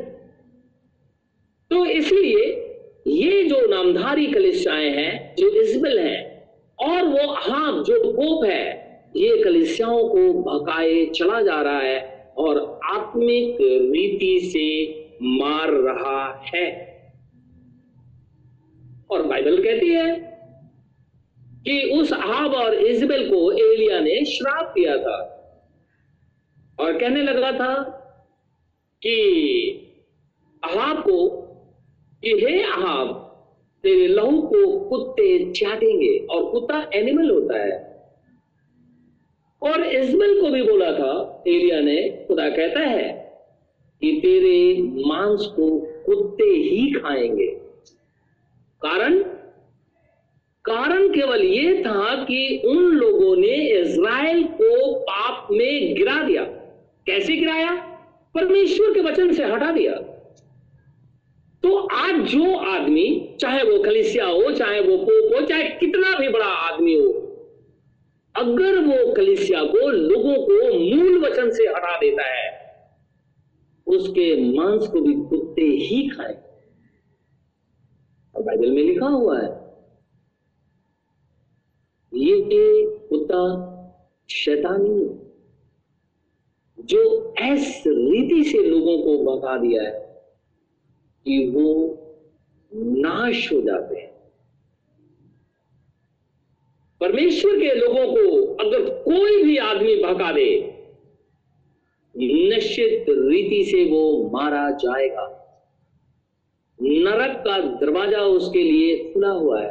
तो 1.70 1.86
इसलिए 1.86 2.64
ये 3.06 3.44
जो 3.44 3.66
नामधारी 3.66 4.26
कलिसियाएँ 4.26 4.90
हैं, 4.90 5.36
जो 5.36 5.48
इजबल 5.48 5.98
है, 5.98 6.48
और 6.78 7.02
वो 7.02 7.32
हाँ 7.32 7.84
जो 7.84 8.12
पोप 8.12 8.44
है, 8.44 8.88
ये 9.16 9.44
कलिसियाओं 9.44 10.08
को 10.08 10.32
भकाए 10.32 11.06
चला 11.06 11.42
जा 11.42 11.62
रहा 11.62 11.78
है 11.78 12.32
और 12.38 12.80
आत्मिक 12.84 13.58
रीति 13.60 14.50
से 14.52 14.94
मार 15.22 15.70
रहा 15.70 16.50
है। 16.54 16.88
और 19.10 19.22
बाइबल 19.22 19.62
कहती 19.62 19.88
है 19.88 20.16
कि 21.64 21.90
उस 22.00 22.12
आहाब 22.12 22.54
और 22.54 22.74
इजबेल 22.74 23.30
को 23.30 23.52
एलिया 23.52 24.00
ने 24.00 24.24
श्राप 24.24 24.74
दिया 24.78 24.96
था। 24.96 25.34
और 26.80 26.98
कहने 26.98 27.22
लगा 27.22 27.52
था 27.52 27.94
कि 29.02 29.20
अहाब 30.64 31.02
को, 31.02 31.28
कि 32.22 32.30
हे 32.30 32.62
अहाब, 32.62 33.24
तेरे 33.82 34.08
लहू 34.08 34.42
को 34.42 34.80
कुत्ते 34.80 35.52
चाटेंगे 35.52 36.18
और 36.18 36.50
कुत्ता 36.50 36.90
एनिमल 36.94 37.30
होता 37.30 37.58
है। 37.58 37.88
और 39.62 39.84
इजबेल 39.84 40.40
को 40.40 40.48
भी 40.50 40.62
बोला 40.62 40.92
था 40.92 41.42
एलिया 41.48 41.80
ने, 41.80 42.24
खुदा 42.28 42.48
कहता 42.48 42.80
है 42.80 43.32
कि 44.00 44.20
तेरे 44.22 44.82
मांस 44.82 45.46
को 45.46 45.80
कुत्ते 45.80 46.44
ही 46.44 46.92
खाएँगे। 46.92 47.46
कारण? 48.82 49.22
कारण 50.64 51.08
केवल 51.08 51.42
यह 51.42 51.82
था 51.82 52.24
कि 52.24 52.62
उन 52.64 52.76
लोगों 52.76 53.36
ने 53.36 53.80
इज़राइल 53.80 54.44
को 54.44 54.94
पाप 54.94 55.48
में 55.50 55.94
गिरा 55.94 56.22
दिया। 56.22 56.44
कैसे 57.06 57.36
गिराया? 57.36 57.87
परमेश्वर 58.34 58.94
के 58.94 59.00
वचन 59.00 59.32
से 59.32 59.44
हटा 59.44 59.70
दिया। 59.72 59.94
तो 61.62 61.76
आज 61.76 62.14
जो 62.14 62.56
आदमी, 62.56 63.36
चाहे 63.40 63.62
वो 63.62 63.82
कलिसिया 63.82 64.26
हो, 64.26 64.52
चाहे 64.52 64.80
वो 64.80 64.96
पोप 64.98 65.34
हो, 65.34 65.46
चाहे 65.46 65.62
कितना 65.64 66.18
भी 66.18 66.28
बड़ा 66.28 66.46
आदमी 66.46 66.94
हो, 66.94 67.08
अगर 68.36 68.78
वो 68.84 69.12
कलिसिया 69.12 69.64
को, 69.64 69.90
लोगों 69.90 70.34
को 70.34 70.78
मूल 70.78 71.24
वचन 71.24 71.50
से 71.50 71.64
हटा 71.64 71.96
देता 71.96 72.24
है, 72.24 72.68
उसके 73.86 74.54
मांस 74.58 74.86
को 74.86 75.00
भी 75.00 75.14
कुत्ते 75.14 75.62
ही 75.62 76.08
खाए। 76.08 76.34
और 78.34 78.42
बाइबल 78.42 78.70
में 78.70 78.82
लिखा 78.82 79.06
हुआ 79.06 79.40
है, 79.40 79.48
ये 82.14 82.86
कुत्ता 82.86 83.42
शैतानी 84.30 85.27
जो 86.88 87.34
ऐस 87.38 87.84
रीति 87.86 88.44
से 88.44 88.58
लोगों 88.58 88.98
को 88.98 89.18
बता 89.24 89.56
दिया 89.56 89.82
है 89.82 90.22
कि 91.26 91.48
वो 91.48 91.98
नाश 92.74 93.52
हो 93.52 93.60
जाते 93.60 93.96
हैं। 93.96 94.08
परमेश्वर 97.00 97.58
के 97.58 97.74
लोगों 97.74 98.06
को 98.06 98.54
अगर 98.54 98.90
कोई 98.90 99.42
भी 99.42 99.56
आदमी 99.56 99.96
भगा 99.96 100.32
दे, 100.32 100.74
निश्चित 102.16 103.06
रीति 103.08 103.64
से 103.64 103.84
वो 103.84 104.30
मारा 104.32 104.70
जाएगा। 104.70 105.34
नरक 106.82 107.36
का 107.36 107.58
दरवाज़ा 107.58 108.18
उसके 108.18 108.62
लिए 108.62 109.12
खुला 109.12 109.28
हुआ 109.28 109.62
है। 109.62 109.70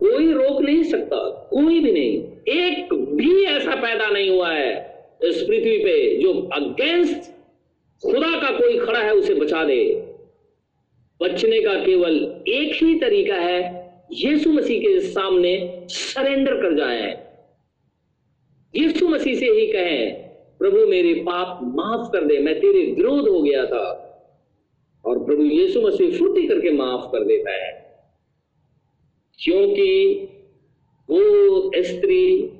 कोई 0.00 0.32
रोक 0.32 0.60
नहीं 0.60 0.82
सकता, 0.82 1.30
कोई 1.50 1.80
भी 1.80 1.92
नहीं। 1.92 2.22
एक 2.54 2.94
भी 2.94 3.44
ऐसा 3.44 3.74
पैदा 3.74 4.08
नहीं 4.08 4.30
हुआ 4.30 4.52
है। 4.52 4.95
इस 5.24 5.36
पृथ्वी 5.36 5.78
पे 5.78 6.22
जो 6.22 6.48
अगेंस्ट 6.52 7.30
खुदा 8.02 8.40
का 8.40 8.58
कोई 8.58 8.78
खड़ा 8.78 9.00
है, 9.00 9.14
उसे 9.14 9.34
बचा 9.34 9.64
दे। 9.64 10.14
बचने 11.22 11.62
का 11.62 11.74
केवल 11.74 12.44
एक 12.48 12.84
ही 12.84 12.98
तरीका 12.98 13.34
है, 13.34 13.86
यीशु 14.12 14.50
मसीह 14.50 14.80
के 14.80 15.00
सामने 15.00 15.86
सरेंडर 15.88 16.54
कर 16.54 16.76
जाए। 16.76 17.26
यीशु 18.76 19.08
मसीह 19.08 19.34
से 19.34 19.46
ही 19.46 19.66
कहें, 19.66 20.28
प्रभु, 20.58 20.86
मेरे 20.86 21.14
पाप 21.14 21.60
माफ़ 21.62 22.12
कर 22.12 22.24
दे, 22.24 22.38
मैं 22.38 22.60
तेरे 22.60 22.92
विरोध 22.92 23.28
हो 23.28 23.42
गया 23.42 23.66
था। 23.66 24.02
और 25.04 25.24
प्रभु 25.24 25.42
यीशु 25.42 25.80
मसीह 25.80 26.18
फुर्ती 26.18 26.46
करके 26.46 26.70
माफ़ 26.70 27.12
कर 27.12 27.24
देता 27.24 27.50
है। 27.50 27.86
क्योंकि 29.44 30.14
वो 31.10 31.70
स्त्री 31.82 32.50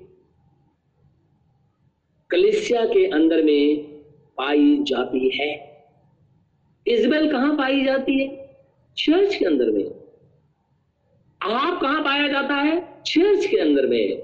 कलिसिया 2.30 2.84
के 2.84 3.06
अंदर 3.06 3.42
में 3.42 3.76
पाई 4.38 4.78
जाती 4.82 5.28
है। 5.28 5.50
इजबेल 6.86 7.30
कहाँ 7.32 7.56
पाई 7.56 7.84
जाती 7.84 8.18
है? 8.20 8.28
चर्च 8.96 9.34
के 9.34 9.44
अंदर 9.44 9.70
में। 9.70 9.84
आप 11.40 11.80
कहाँ 11.80 12.02
पाया 12.04 12.28
जाता 12.28 12.54
है? 12.54 13.02
चर्च 13.06 13.46
के 13.46 13.56
अंदर 13.56 13.86
में। 13.86 14.22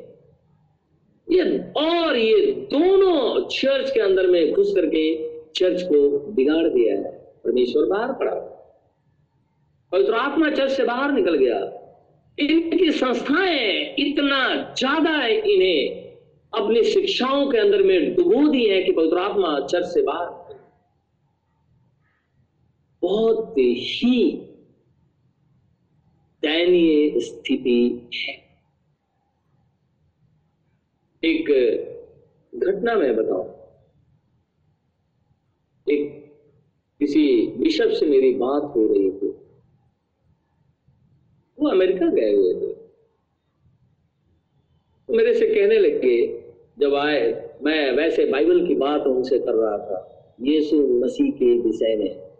ये 1.29 1.59
और 1.77 2.17
ये 2.17 2.53
दोनों 2.73 3.49
चर्च 3.49 3.91
के 3.91 4.01
अंदर 4.01 4.27
में 4.27 4.53
घुस 4.53 4.73
करके 4.75 5.05
चर्च 5.51 5.83
को 5.83 6.19
बिगाड़ 6.33 6.69
दिया 6.69 6.95
है। 6.95 7.11
परमेश्वर 7.45 7.85
बाहर 7.85 8.12
पड़ा। 8.12 8.35
पवित्र 9.93 10.15
आत्मा 10.15 10.51
चर्च 10.51 10.73
से 10.73 10.85
बाहर 10.85 11.12
निकल 11.12 11.35
गया। 11.35 11.59
इनकी 12.38 12.91
संस्थाएँ 12.91 13.95
इतना 13.99 14.75
ज़्यादा 14.79 15.11
है 15.11 15.35
इन्हें। 15.55 16.02
अपनी 16.55 16.85
शिक्षाओं 16.85 17.51
के 17.51 17.59
अंदर 17.59 17.83
में 17.83 18.15
डुबो 18.15 18.49
दी 18.49 18.69
है 18.69 18.83
कि 18.83 18.93
पवित्र 18.93 19.19
आत्मा 19.19 19.61
चर्च 19.61 19.87
से 19.87 20.03
बाहर। 20.03 20.43
बहुत 23.03 23.55
ही 23.59 24.33
दयनीय 26.43 27.21
स्थिति 27.21 28.09
है। 28.15 28.43
एक 31.25 31.45
घटना 32.55 32.95
में 32.95 33.17
बताऊँ। 33.17 33.62
एक 35.91 36.33
किसी 36.99 37.47
बिशप 37.47 37.88
से 37.88 38.07
मेरी 38.07 38.35
बात 38.35 38.62
हो 38.62 38.93
रही 38.93 39.11
थी। 39.11 39.29
वो 41.59 41.69
अमेरिका 41.69 42.07
गए 42.07 42.33
हुए 42.33 42.55
थे। 42.55 42.83
मेरे 45.17 45.35
से 45.35 45.47
कहने 45.47 45.79
लगे 45.79 46.41
जब 46.78 46.94
आए, 46.94 47.50
मैं 47.62 47.92
वैसे 47.92 48.24
बाइबल 48.24 48.66
की 48.66 48.74
बात 48.74 49.06
उनसे 49.06 49.38
कर 49.38 49.52
रहा 49.52 49.78
था। 49.78 50.08
यीशु 50.42 50.76
मसीह 50.76 51.30
के 51.30 51.58
विषय 51.58 51.96
में। 51.96 52.32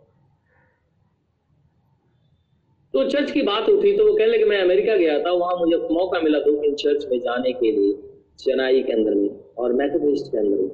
तो 2.92 3.08
चर्च 3.08 3.30
की 3.30 3.42
बात 3.42 3.68
उठी 3.68 3.96
तो 3.96 4.06
वो 4.06 4.12
कहने 4.12 4.32
लगे, 4.32 4.44
मैं 4.44 4.62
अमेरिका 4.62 4.96
गया 4.96 5.18
था, 5.18 5.30
वहाँ 5.30 5.56
मुझे 5.56 5.76
मौका 5.76 6.20
मिला 6.20 6.38
दो 6.38 6.56
दिन 6.56 6.74
चर्च 6.74 7.06
में 7.06 7.20
जाने 7.20 7.52
के 7.52 7.72
लिए, 7.72 7.94
चेन्नई 8.38 8.82
के 8.82 8.92
अंदर 8.92 9.14
में, 9.14 9.40
और 9.58 9.72
मैथोडिस्ट 9.72 10.26
के 10.26 10.38
अंदर 10.38 10.56
में। 10.56 10.68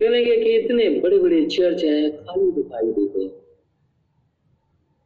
कहेंगे 0.00 0.36
कि 0.36 0.56
इतने 0.56 0.88
बड़े 0.88 1.18
बड़े 1.18 1.46
चर्च 1.46 1.84
हैं, 1.84 2.16
खाली 2.16 2.52
दिखाई 2.52 2.92
देते 2.92 3.24
हैं। 3.24 3.30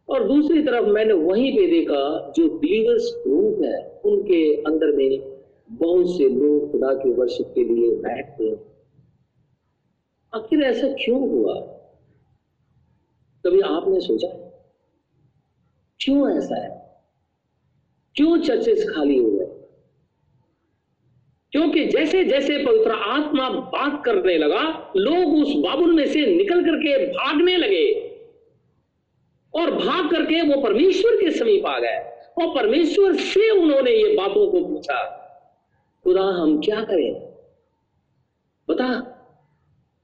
और 0.09 0.29
दूसरी 0.29 0.63
तरफ़ 0.63 0.87
मैंने 0.87 1.13
वहीं 1.13 1.57
पे 1.57 1.67
देखा, 1.67 2.33
जो 2.37 2.59
बिलीवर्स 2.59 3.23
ग्रुप 3.27 3.63
है, 3.65 4.01
उनके 4.05 4.55
अंदर 4.55 4.97
में 4.97 5.38
बहुत 5.71 6.17
से 6.17 6.29
लोग 6.29 6.73
खुदा 6.73 6.95
के 6.95 7.13
वर्षिप 7.13 7.47
के 7.47 7.65
लिए 7.65 7.97
बैठते 7.97 8.69
आखिर 10.35 10.63
ऐसा 10.63 10.89
क्यों 10.89 11.21
हुआ? 11.21 11.55
कभी 13.47 13.61
आपने 13.61 14.01
सोचा? 14.01 14.29
क्यों 16.01 16.39
ऐसा 16.39 16.55
है? 16.55 17.01
क्यों 18.15 18.39
चर्चेस 18.39 18.91
खाली 18.91 19.19
हो 19.19 19.31
गए? 19.31 19.47
क्योंकि 21.53 21.85
जैसे 21.85 22.25
जैसे 22.25 22.67
पवित्र 22.67 22.91
आत्मा 22.91 23.51
बात 23.51 24.05
करने 24.05 24.39
लगा, 24.39 24.93
लोग 24.97 25.43
उस 25.43 25.55
बाबुल 25.57 25.95
में 25.95 26.07
से 26.07 26.37
निकल 26.37 26.63
करके 26.63 27.07
भागने 27.07 27.57
लगे। 27.57 28.09
और 29.55 29.71
भाग 29.71 30.11
करके 30.11 30.43
वो 30.43 30.63
परमेश्वर 30.63 31.17
के 31.17 31.31
समीप 31.31 31.67
आ 31.67 31.79
गए। 31.79 31.97
और 32.43 32.55
परमेश्वर 32.55 33.15
से 33.15 33.51
उन्होंने 33.51 33.91
ये 33.91 34.17
बातों 34.17 34.51
को 34.51 34.67
पूछा। 34.67 35.18
खुदा 36.09 36.23
हम 36.23 36.61
क्या 36.61 36.85
करें? 36.85 37.15
बता। 38.69 39.01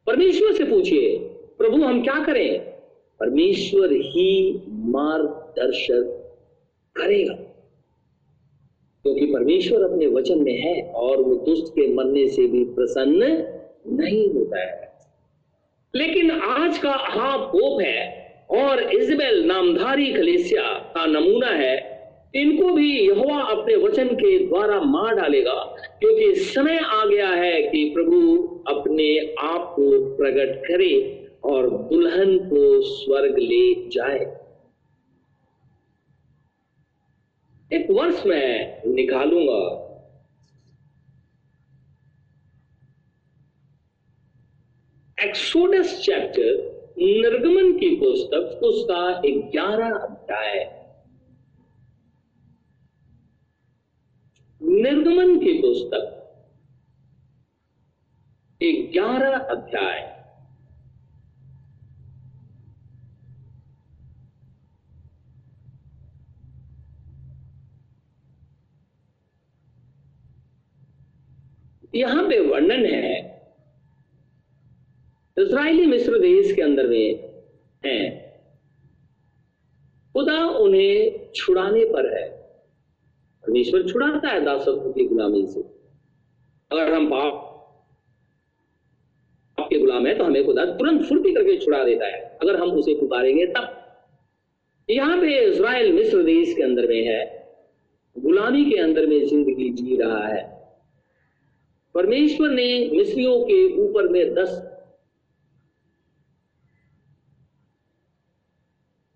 परमेश्वर 0.06 0.52
से 0.52 0.64
पूछिए, 0.64 1.18
प्रभु 1.58 1.84
हम 1.84 2.02
क्या 2.02 2.24
करें? 2.24 2.60
परमेश्वर 3.20 3.92
ही 3.92 4.62
मार्गदर्शन 4.68 6.02
करेगा। 6.96 7.34
क्योंकि 9.02 9.26
परमेश्वर 9.26 9.82
अपने 9.82 10.06
वचन 10.06 10.38
में 10.38 10.58
है 10.58 10.92
और 10.92 11.16
वो 11.16 11.34
दुष्ट 11.34 11.64
के 11.68 11.94
मरने 11.94 12.28
से 12.28 12.46
भी 12.46 12.64
प्रसन्न 12.64 13.22
नहीं 13.86 14.28
होता 14.28 14.60
है। 14.60 14.92
लेकिन 15.94 16.30
आज 16.30 16.78
का 16.78 16.92
हा 16.92 17.36
पोप 17.36 17.80
है 17.80 18.24
और 18.50 18.78
इजबेल 18.78 19.46
नामधारी 19.46 20.12
कलेसिया 20.12 20.62
का 20.62 21.06
नमूना 21.06 21.48
है, 21.48 21.94
इनको 22.34 22.72
भी 22.72 23.00
यहोवा 23.08 23.42
अपने 23.42 23.76
वचन 23.76 24.08
के 24.08 24.46
द्वारा 24.46 24.80
मार 24.80 25.14
डालेगा। 25.14 25.76
क्योंकि 25.98 26.34
समय 26.34 26.78
आ 26.78 27.06
गया 27.06 27.28
है 27.28 27.62
कि 27.62 27.90
प्रभु 27.90 28.48
अपने 28.68 29.34
आप 29.34 29.72
को 29.76 30.16
प्रकट 30.16 30.66
करे 30.66 31.26
और 31.44 31.70
दुल्हन 31.70 32.38
को 32.38 32.82
स्वर्ग 32.82 33.38
ले 33.38 33.88
जाए। 33.88 34.44
एक 37.72 37.90
वर्ष 37.90 38.26
मैं 38.26 38.82
निकालूँगा। 38.86 39.80
एक्सोडस 45.24 46.02
चैप्टर 46.04 46.74
निर्गमन 46.98 47.78
की 47.78 47.96
पुस्तक, 47.96 48.60
उसका 48.62 49.22
ग्यारह 49.26 49.90
अध्याय। 49.90 50.83
निर्गमन 54.64 55.38
की 55.38 55.52
पुस्तक। 55.52 56.10
ग्यारह 58.92 59.36
अध्याय। 59.36 60.14
यहाँ 71.94 72.28
पे 72.28 72.40
वर्णन 72.40 72.86
है 72.86 73.24
इसराइली 75.38 75.86
मिस्र 75.86 76.18
देश 76.18 76.54
के 76.54 76.62
अंदर 76.62 76.86
में 76.88 77.32
है। 77.86 78.20
खुदा 80.12 80.46
उन्हें 80.46 81.32
छुड़ाने 81.32 81.84
पर 81.84 82.18
है। 82.18 82.43
परमेश्वर 83.44 83.86
छुड़ाता 83.88 84.28
है 84.28 84.44
दासत्व 84.44 84.90
की 84.92 85.04
गुलामी 85.04 85.46
से। 85.46 85.60
अगर 86.70 86.92
हम 86.94 87.10
पाप 87.10 87.40
के 89.58 89.78
गुलाम 89.78 90.06
है 90.06 90.14
तो 90.18 90.24
हमें 90.24 90.44
खुदा 90.46 90.64
तुरंत 90.74 91.04
फुर्ती 91.08 91.32
करके 91.34 91.56
छुड़ा 91.58 91.82
देता 91.84 92.06
है। 92.06 92.20
अगर 92.42 92.56
हम 92.56 92.70
उसे 92.70 92.94
पुकारेंगे, 92.94 93.46
तब। 93.46 93.80
यहाँ 94.88 95.20
पे 95.20 95.38
इसराइल 95.42 95.92
मिस्र 95.92 96.22
देश 96.22 96.54
के 96.54 96.62
अंदर 96.62 96.88
में 96.88 97.04
है। 97.06 97.22
गुलामी 98.16 98.64
के 98.64 98.76
अंदर 98.80 99.06
में 99.06 99.26
ज़िंदगी 99.26 99.68
जी 99.72 99.96
रहा 99.96 100.26
है। 100.26 100.42
परमेश्वर 101.94 102.50
ने 102.50 102.66
मिस्रियों 102.92 103.38
के 103.44 103.64
ऊपर 103.80 104.08
में 104.08 104.34
दस 104.34 104.60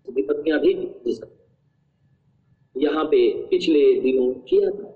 विपत्तियाँ 0.07 0.59
भी 0.59 0.71
यहाँ 2.75 3.03
पे 3.05 3.17
पिछले 3.59 3.99
दिनों 3.99 4.33
किया 4.33 4.69
था। 4.69 4.87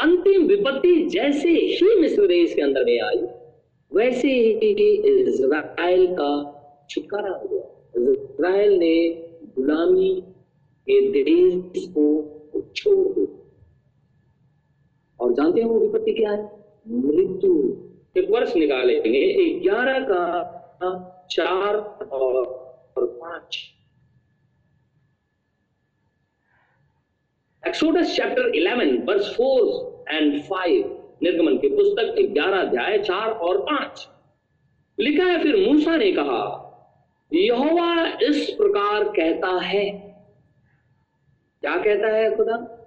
अंतिम 0.00 0.46
विपत्ति 0.46 1.06
जैसे 1.06 1.48
ही 1.48 2.00
मिस्र 2.00 2.26
देश 2.26 2.54
के 2.54 2.62
अंदर 2.62 2.84
में 2.84 3.00
आई, 3.00 3.16
वैसे 3.94 4.28
ही 4.28 4.96
इज़राइल 5.20 6.06
का 6.12 6.30
छुटकारा 6.90 7.36
हुआ। 7.36 7.62
इज़राइल 7.96 8.72
ने 8.72 9.08
गुलामी 9.56 10.22
के 10.90 11.24
देश 11.24 11.88
को 11.88 12.04
छोड़ 12.76 13.14
दिया। 13.14 13.40
और 15.20 15.32
जानते 15.32 15.60
हैं 15.60 15.68
वो 15.68 15.80
विपत्ति 15.80 16.12
क्या 16.12 16.30
है? 16.30 16.64
मृत्यु। 16.88 17.93
एक 18.16 18.30
वर्ष 18.30 18.56
निकालेंगे। 18.56 19.60
ग्यारह 19.60 19.98
का 20.00 20.50
चार 21.30 21.76
और, 22.06 22.44
पाँच। 22.98 23.70
एक्सोडस 27.66 28.16
चैप्टर 28.16 28.50
11 28.50 29.08
वर्स 29.08 29.36
4 29.36 30.06
एंड 30.08 30.42
5 30.42 30.84
निर्गमन 31.22 31.58
की 31.58 31.68
पुस्तक 31.68 32.14
11 32.18 32.60
अध्याय 32.60 32.98
4 32.98 33.30
और 33.30 33.62
5 33.62 34.08
लिखा 35.00 35.24
है 35.24 35.42
फिर 35.42 35.56
मूसा 35.56 35.96
ने 35.96 36.12
कहा 36.12 36.60
यहोवा 37.32 38.18
इस 38.22 38.50
प्रकार 38.50 39.04
कहता 39.04 39.60
है। 39.60 39.90
क्या 41.60 41.76
कहता 41.76 42.08
है 42.08 42.36
खुदा? 42.36 42.80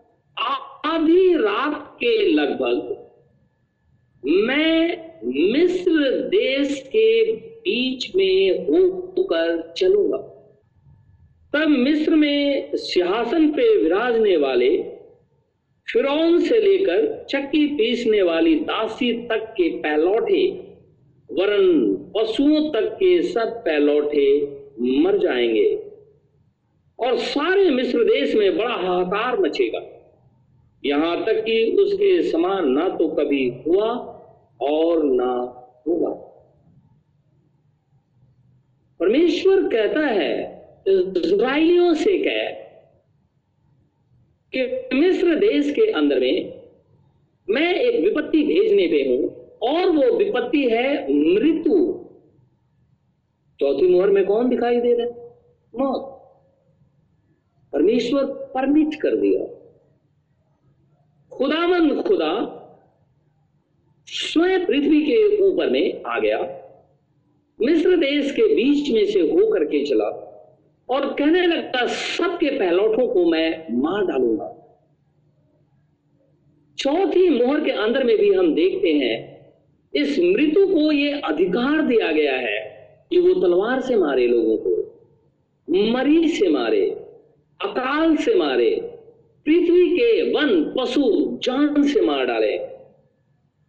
आधी 0.85 1.33
रात 1.33 1.95
के 1.95 2.33
लगभग 2.33 3.07
मैं 4.25 5.06
मिस्र 5.23 6.11
देश 6.11 6.83
के 6.87 7.33
बीच 7.33 8.15
में 8.15 8.65
होकर 8.65 9.73
चलूँगा। 9.77 10.17
तब 11.53 11.67
मिस्र 11.69 12.15
में 12.15 12.71
सिंहासन 12.75 13.49
पे 13.49 13.77
विराजने 13.77 14.37
वाले, 14.37 14.77
फिरौन 15.93 16.39
से 16.39 16.59
लेकर 16.59 17.25
चक्की 17.29 17.67
पीसने 17.67 18.21
वाली 18.21 18.55
दासी 18.55 19.13
तक 19.13 19.53
के 19.57 19.69
पैलौठे 19.69 20.47
वरन 21.31 21.95
पशुओं 22.17 22.69
तक 22.69 22.93
के 22.93 23.21
सब 23.21 23.47
पैलौठे 23.47 24.41
मर 24.81 25.17
जाएँगे। 25.17 25.83
और 26.99 27.17
सारे 27.17 27.69
मिस्र 27.69 28.03
देश 28.03 28.35
में 28.35 28.57
बड़ा 28.57 28.73
हाहाकार 28.73 29.39
मचेगा। 29.39 29.81
यहाँ 30.85 31.25
तक 31.25 31.43
कि 31.43 31.77
उसके 31.79 32.21
समान 32.23 32.71
ना 32.71 32.89
तो 32.89 33.07
कभी 33.07 33.53
हुआ 33.67 34.13
और 34.61 35.03
ना 35.03 35.31
होगा। 35.87 36.09
परमेश्वर 38.99 39.63
कहता 39.67 39.99
है 39.99 40.57
इसराइलियों 40.87 41.93
से 41.93 42.17
कह 42.17 42.67
कि 44.53 44.89
मिस्र 44.95 45.35
देश 45.35 45.71
के 45.71 45.91
अंदर 45.91 46.19
में 46.19 46.61
मैं 47.49 47.75
एक 47.75 48.03
विपत्ति 48.03 48.43
भेजने 48.43 48.87
पे 48.87 49.09
हूँ 49.09 49.47
और 49.61 49.89
वो 49.89 50.17
विपत्ति 50.17 50.69
है 50.69 51.13
मृत्यु। 51.33 51.93
चौथी 53.59 53.87
मोहर 53.87 54.09
में 54.09 54.25
कौन 54.25 54.49
दिखाई 54.49 54.81
दे 54.81 54.93
रहा 54.93 55.07
है? 55.07 55.35
मौत। 55.75 56.13
परमेश्वर 57.73 58.25
परमिट 58.25 58.95
कर 58.95 59.15
दिया। 59.15 59.45
खुदामंद 61.37 62.03
खुदा 62.03 62.63
स्वयं 64.07 64.65
पृथ्वी 64.65 65.01
के 65.05 65.37
ऊपर 65.43 65.69
में 65.69 66.03
आ 66.03 66.19
गया, 66.19 66.39
मिस्र 67.59 67.95
देश 67.97 68.31
के 68.31 68.45
बीच 68.55 68.89
में 68.91 69.05
से 69.05 69.19
होकर 69.21 69.63
के 69.65 69.83
चला 69.85 70.09
और 70.89 71.05
कहने 71.13 71.45
लगता, 71.47 71.85
सबके 71.85 72.49
पहलौठों 72.49 73.07
को 73.07 73.25
मैं 73.25 73.65
मार 73.71 74.05
डालूँगा। 74.05 74.53
चौथी 76.77 77.29
मोहर 77.29 77.63
के 77.63 77.71
अंदर 77.71 78.03
में 78.03 78.17
भी 78.17 78.33
हम 78.33 78.53
देखते 78.55 78.93
हैं, 78.93 79.15
इस 79.93 80.19
मृत्यु 80.19 80.67
को 80.67 80.91
यह 80.91 81.21
अधिकार 81.23 81.81
दिया 81.81 82.11
गया 82.11 82.35
है 82.35 82.59
कि 83.11 83.19
वो 83.19 83.33
तलवार 83.33 83.81
से 83.81 83.95
मारे 83.95 84.27
लोगों 84.27 84.57
को 84.57 84.75
मरीज़ 85.93 86.39
से 86.39 86.49
मारे, 86.49 86.85
अकाल 87.59 88.15
से 88.15 88.35
मारे, 88.35 88.69
पृथ्वी 89.45 89.89
के 89.89 90.31
वन 90.31 90.63
पशु 90.77 91.03
जान 91.43 91.83
से 91.83 92.01
मार 92.01 92.25
डाले। 92.25 92.55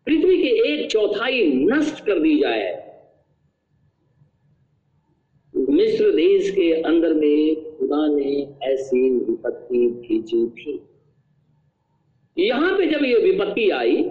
पृथ्वी 0.09 0.37
की 0.43 0.49
एक 0.69 0.91
चौथाई 0.91 1.43
नष्ट 1.55 2.05
कर 2.05 2.19
दी 2.19 2.39
जाए। 2.41 2.69
मिस्र 5.55 6.11
देश 6.11 6.51
के 6.51 6.73
अंदर 6.83 7.15
में 7.15 7.55
खुदा 7.79 8.07
ने 8.07 8.57
ऐसी 8.63 9.11
विपत्ति 9.11 9.87
भेजी 9.87 10.47
थी। 10.51 10.81
यहाँ 12.37 12.79
पे 12.79 12.87
जब 12.87 13.05
ये 13.05 13.19
विपत्ति 13.19 13.71
आई, 13.71 14.03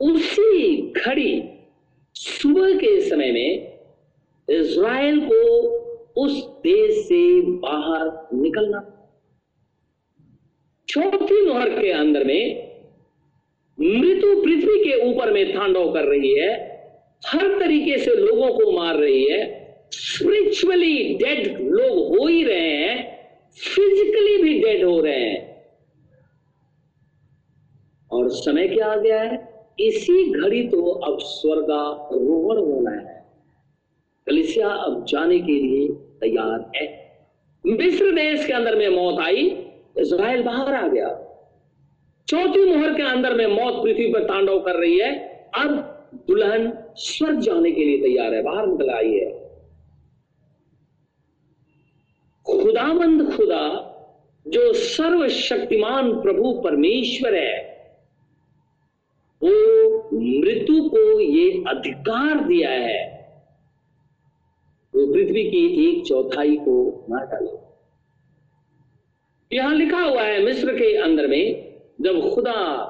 उसी 0.00 0.76
घड़ी 0.92 1.42
सुबह 2.14 2.72
के 2.74 3.00
समय 3.00 3.32
में 3.32 3.78
इज़राइल 4.48 5.20
को 5.20 5.42
उस 6.16 6.46
देश 6.48 7.04
से 7.06 7.40
बाहर 7.40 8.06
निकलना। 8.34 8.80
चौथी 10.88 11.46
मोहर 11.46 11.80
के 11.82 11.90
अंदर 11.90 12.24
में 12.24 12.67
मृत्यु 13.80 14.42
पृथ्वी 14.42 14.84
के 14.84 15.10
ऊपर 15.10 15.32
में 15.32 15.54
तांडव 15.54 15.92
कर 15.92 16.04
रही 16.04 16.34
है, 16.34 16.78
हर 17.26 17.58
तरीके 17.58 17.98
से 17.98 18.10
लोगों 18.10 18.48
को 18.48 18.72
मार 18.72 18.96
रही 18.96 19.24
है। 19.24 19.58
स्पिरिचुअली 19.90 21.14
डेड 21.14 21.60
लोग 21.60 22.18
हो 22.18 22.26
ही 22.26 22.44
रहे 22.44 22.76
हैं 22.76 23.18
फिजिकली 23.52 24.42
भी 24.42 24.58
डेड 24.58 24.84
हो 24.84 25.00
रहे 25.00 25.20
हैं। 25.20 25.66
और 28.12 28.28
समय 28.28 28.68
क्या 28.68 28.86
आ 28.86 28.96
गया 28.96 29.22
है? 29.22 29.58
इसी 29.80 30.30
घड़ी 30.30 30.68
तो 30.68 30.82
अब 30.84 31.18
स्वर्ग 31.18 31.62
स्वर्गारोहण 31.62 32.58
होना 32.58 32.90
है। 32.90 33.26
कलिसिया 34.26 34.68
अब 34.68 35.04
जाने 35.04 35.38
के 35.38 35.52
लिए 35.52 35.88
तैयार 35.88 36.70
है। 36.76 37.18
मिस्र 37.66 38.10
देश 38.10 38.46
के 38.46 38.52
अंदर 38.52 38.76
में 38.76 38.88
मौत 38.88 39.20
आई 39.20 39.64
इसराइल 39.98 40.42
बाहर 40.42 40.74
आ 40.74 40.88
गया। 40.88 41.27
चौथी 42.28 42.64
मोहर 42.64 42.94
के 42.94 43.02
अंदर 43.02 43.34
में 43.34 43.46
मौत 43.46 43.82
पृथ्वी 43.82 44.12
पर 44.12 44.24
तांडव 44.24 44.60
कर 44.60 44.74
रही 44.74 44.98
है। 44.98 45.28
अब 45.58 45.70
दुल्हन 46.28 46.78
स्वर्ग 46.96 47.40
जाने 47.40 47.72
के 47.72 47.84
लिए 47.84 47.98
तैयार 47.98 48.34
है, 48.34 48.42
बाहर 48.42 48.66
निकल 48.66 48.90
आई 48.90 49.12
है। 49.12 49.48
खुदामंद 52.46 53.36
खुदा, 53.36 53.84
जो 54.48 54.72
सर्वशक्तिमान 54.72 56.12
प्रभु 56.12 56.60
परमेश्वर 56.64 57.34
है, 57.34 57.68
वो 59.42 60.10
मृत्यु 60.12 60.88
को 60.88 61.20
ये 61.20 61.64
अधिकार 61.68 62.44
दिया 62.44 62.70
है। 62.70 63.18
वो 64.94 65.06
पृथ्वी 65.14 65.44
की 65.50 65.88
एक 65.88 66.06
चौथाई 66.06 66.56
को 66.56 67.06
मार 67.10 67.26
डाले। 67.26 67.56
यहाँ 69.56 69.74
लिखा 69.74 70.00
हुआ 70.00 70.22
है, 70.22 70.44
मिस्र 70.44 70.72
के 70.72 70.96
अंदर 70.96 71.26
में 71.26 71.67
जब 72.00 72.34
खुदा 72.34 72.84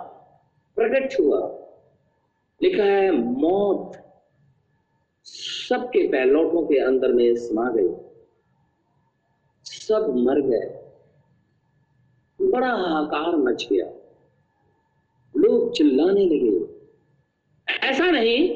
प्रकट 0.76 1.20
हुआ, 1.20 1.58
लिखा 2.62 2.84
है, 2.84 3.10
मौत 3.10 4.04
सबके 5.24 6.08
पैलोटों 6.08 6.62
के 6.62 6.84
अंदर 6.84 7.12
में 7.12 7.36
समा 7.36 7.70
गई। 7.70 7.88
सब 9.64 10.14
मर 10.16 10.40
गए। 10.40 10.84
बड़ा 12.42 12.70
हाहाकार 12.70 13.36
मच 13.36 13.68
गया। 13.72 13.86
लोग 15.36 15.76
चिल्लाने 15.76 16.24
लगे। 16.24 16.78
ऐसा 17.88 18.06
नहीं 18.10 18.48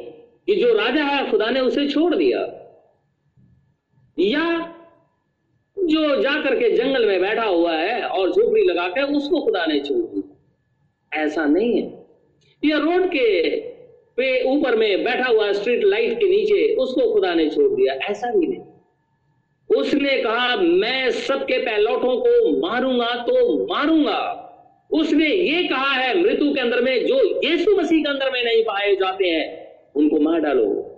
कि 0.46 0.57
जो 0.57 0.74
राजा 0.74 1.05
है, 1.05 1.30
खुदा 1.30 1.50
ने 1.50 1.61
उसे 1.61 1.88
छोड़ 1.88 2.14
दिया। 2.14 2.38
या 4.18 4.72
जो 5.78 6.22
जाकर 6.22 6.55
के 6.55 6.70
जंगल 6.76 7.07
में 7.07 7.20
बैठा 7.20 7.44
हुआ 7.44 7.72
है 7.72 8.05
और 8.05 8.30
झोपड़ी 8.30 8.64
लगाकर 8.64 9.03
उसको 9.03 9.44
खुदा 9.44 9.66
ने 9.66 9.80
छोड़ 9.80 10.11
ऐसा 11.14 11.44
नहीं 11.44 11.82
है। 11.82 12.06
या 12.64 12.78
रोड 12.78 13.06
के 13.06 13.60
पे 14.16 14.44
ऊपर 14.44 14.76
में 14.76 15.04
बैठा 15.04 15.28
हुआ 15.28 15.52
स्ट्रीट 15.52 15.84
लाइट 15.84 16.12
के 16.12 16.26
नीचे, 16.26 16.74
उसको 16.74 17.12
खुदा 17.12 17.34
ने 17.34 17.50
छोड़ 17.50 17.72
दिया। 17.72 17.94
ऐसा 17.94 18.32
भी 18.32 18.46
नहीं। 18.46 18.60
उसने 19.80 20.22
कहा, 20.22 20.56
मैं 20.56 21.10
सबके 21.10 21.58
पैलौटों 21.58 22.16
को 22.16 22.60
मारूँगा 22.60 23.14
तो 23.14 23.66
मारूँगा। 23.66 24.38
उसने 24.90 25.28
ये 25.28 25.68
कहा 25.68 25.92
है, 25.92 26.22
मृत्यु 26.22 26.54
के 26.54 26.60
अंदर 26.60 26.80
में 26.80 27.06
जो 27.06 27.48
यीशु 27.48 27.76
मसीह 27.76 28.02
के 28.02 28.10
अंदर 28.10 28.30
में 28.30 28.44
नहीं 28.44 28.62
पाए 28.62 28.94
जाते 28.94 29.26
हैं, 29.26 29.72
उनको 29.94 30.20
मार 30.20 30.40
डालो। 30.40 30.88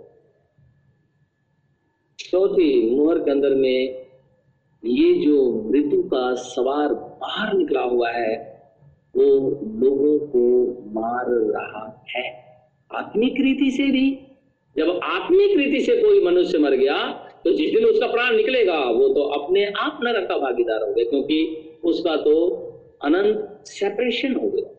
चौथी 2.19 2.89
मुहर 2.95 3.19
के 3.19 3.31
अंदर 3.31 3.49
में 3.49 4.05
ये 4.85 5.13
जो 5.13 5.69
मृत्यु 5.71 6.03
का 6.03 6.33
सवार 6.35 6.93
बाहर 6.93 7.53
निकला 7.53 7.81
हुआ 7.81 8.11
है 8.11 8.54
वो 9.17 9.25
लोगों 9.79 10.19
को 10.27 10.41
मार 10.91 11.25
रहा 11.27 12.03
है। 12.09 12.25
आत्मिक 12.91 13.33
रीति 13.39 13.71
से 13.71 13.83
भी, 13.83 14.05
जब 14.77 14.99
आत्मिक 15.03 15.57
रीति 15.57 15.81
से 15.81 15.95
कोई 16.01 16.23
मनुष्य 16.25 16.57
मर 16.57 16.71
गया 16.71 16.97
तो 17.45 17.51
जिस 17.51 17.71
दिन 17.71 17.85
उसका 17.85 18.07
प्राण 18.07 18.35
निकलेगा, 18.35 18.79
वो 18.79 19.07
तो 19.07 19.21
अपने 19.21 19.65
आप 19.65 19.99
नरक 20.03 20.27
का 20.29 20.37
भागीदार 20.37 20.83
हो 20.83 20.93
गया 20.93 21.09
क्योंकि 21.09 21.39
उसका 21.83 22.15
तो 22.15 22.33
अनंत 23.03 23.63
सेपरेशन 23.65 24.35
हो 24.35 24.49
गया। 24.49 24.69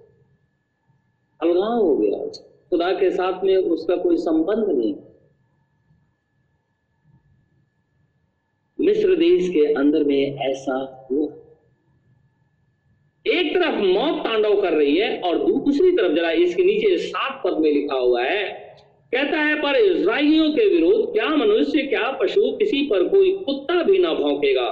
अलगाव 1.40 1.80
हो 1.80 1.96
गया। 1.96 2.26
खुदा 2.70 2.92
के 2.92 3.10
साथ 3.10 3.44
में 3.44 3.56
उसका 3.56 3.96
कोई 3.96 4.16
संबंध 4.16 4.68
नहीं। 4.68 4.94
मिस्र 8.80 9.16
देश 9.16 9.48
के 9.48 9.72
अंदर 9.74 10.04
में 10.04 10.36
ऐसा 10.36 11.06
हुआ। 11.10 11.28
एक 13.26 13.54
तरफ़ 13.54 13.74
मौत 13.76 14.18
तांडव 14.24 14.60
कर 14.62 14.72
रही 14.72 14.96
है 14.96 15.18
और 15.20 15.38
दूसरी 15.38 15.90
तरफ़ 15.90 16.12
जरा 16.12 16.30
इसके 16.30 16.64
नीचे 16.64 16.96
सात 16.98 17.40
पद 17.44 17.58
में 17.60 17.70
लिखा 17.72 17.96
हुआ 17.96 18.22
है। 18.22 18.44
कहता 19.12 19.38
है, 19.38 19.54
पर 19.54 19.76
इसराइलियों 19.76 20.50
के 20.52 20.66
विरोध 20.68 21.12
क्या 21.12 21.28
मनुष्य, 21.28 21.82
क्या 21.82 22.10
पशु, 22.22 22.50
किसी 22.58 22.82
पर 22.82 23.04
कोई 23.08 23.30
कुत्ता 23.46 23.82
भी 23.82 23.98
ना 23.98 24.12
भौंकेगा, 24.14 24.68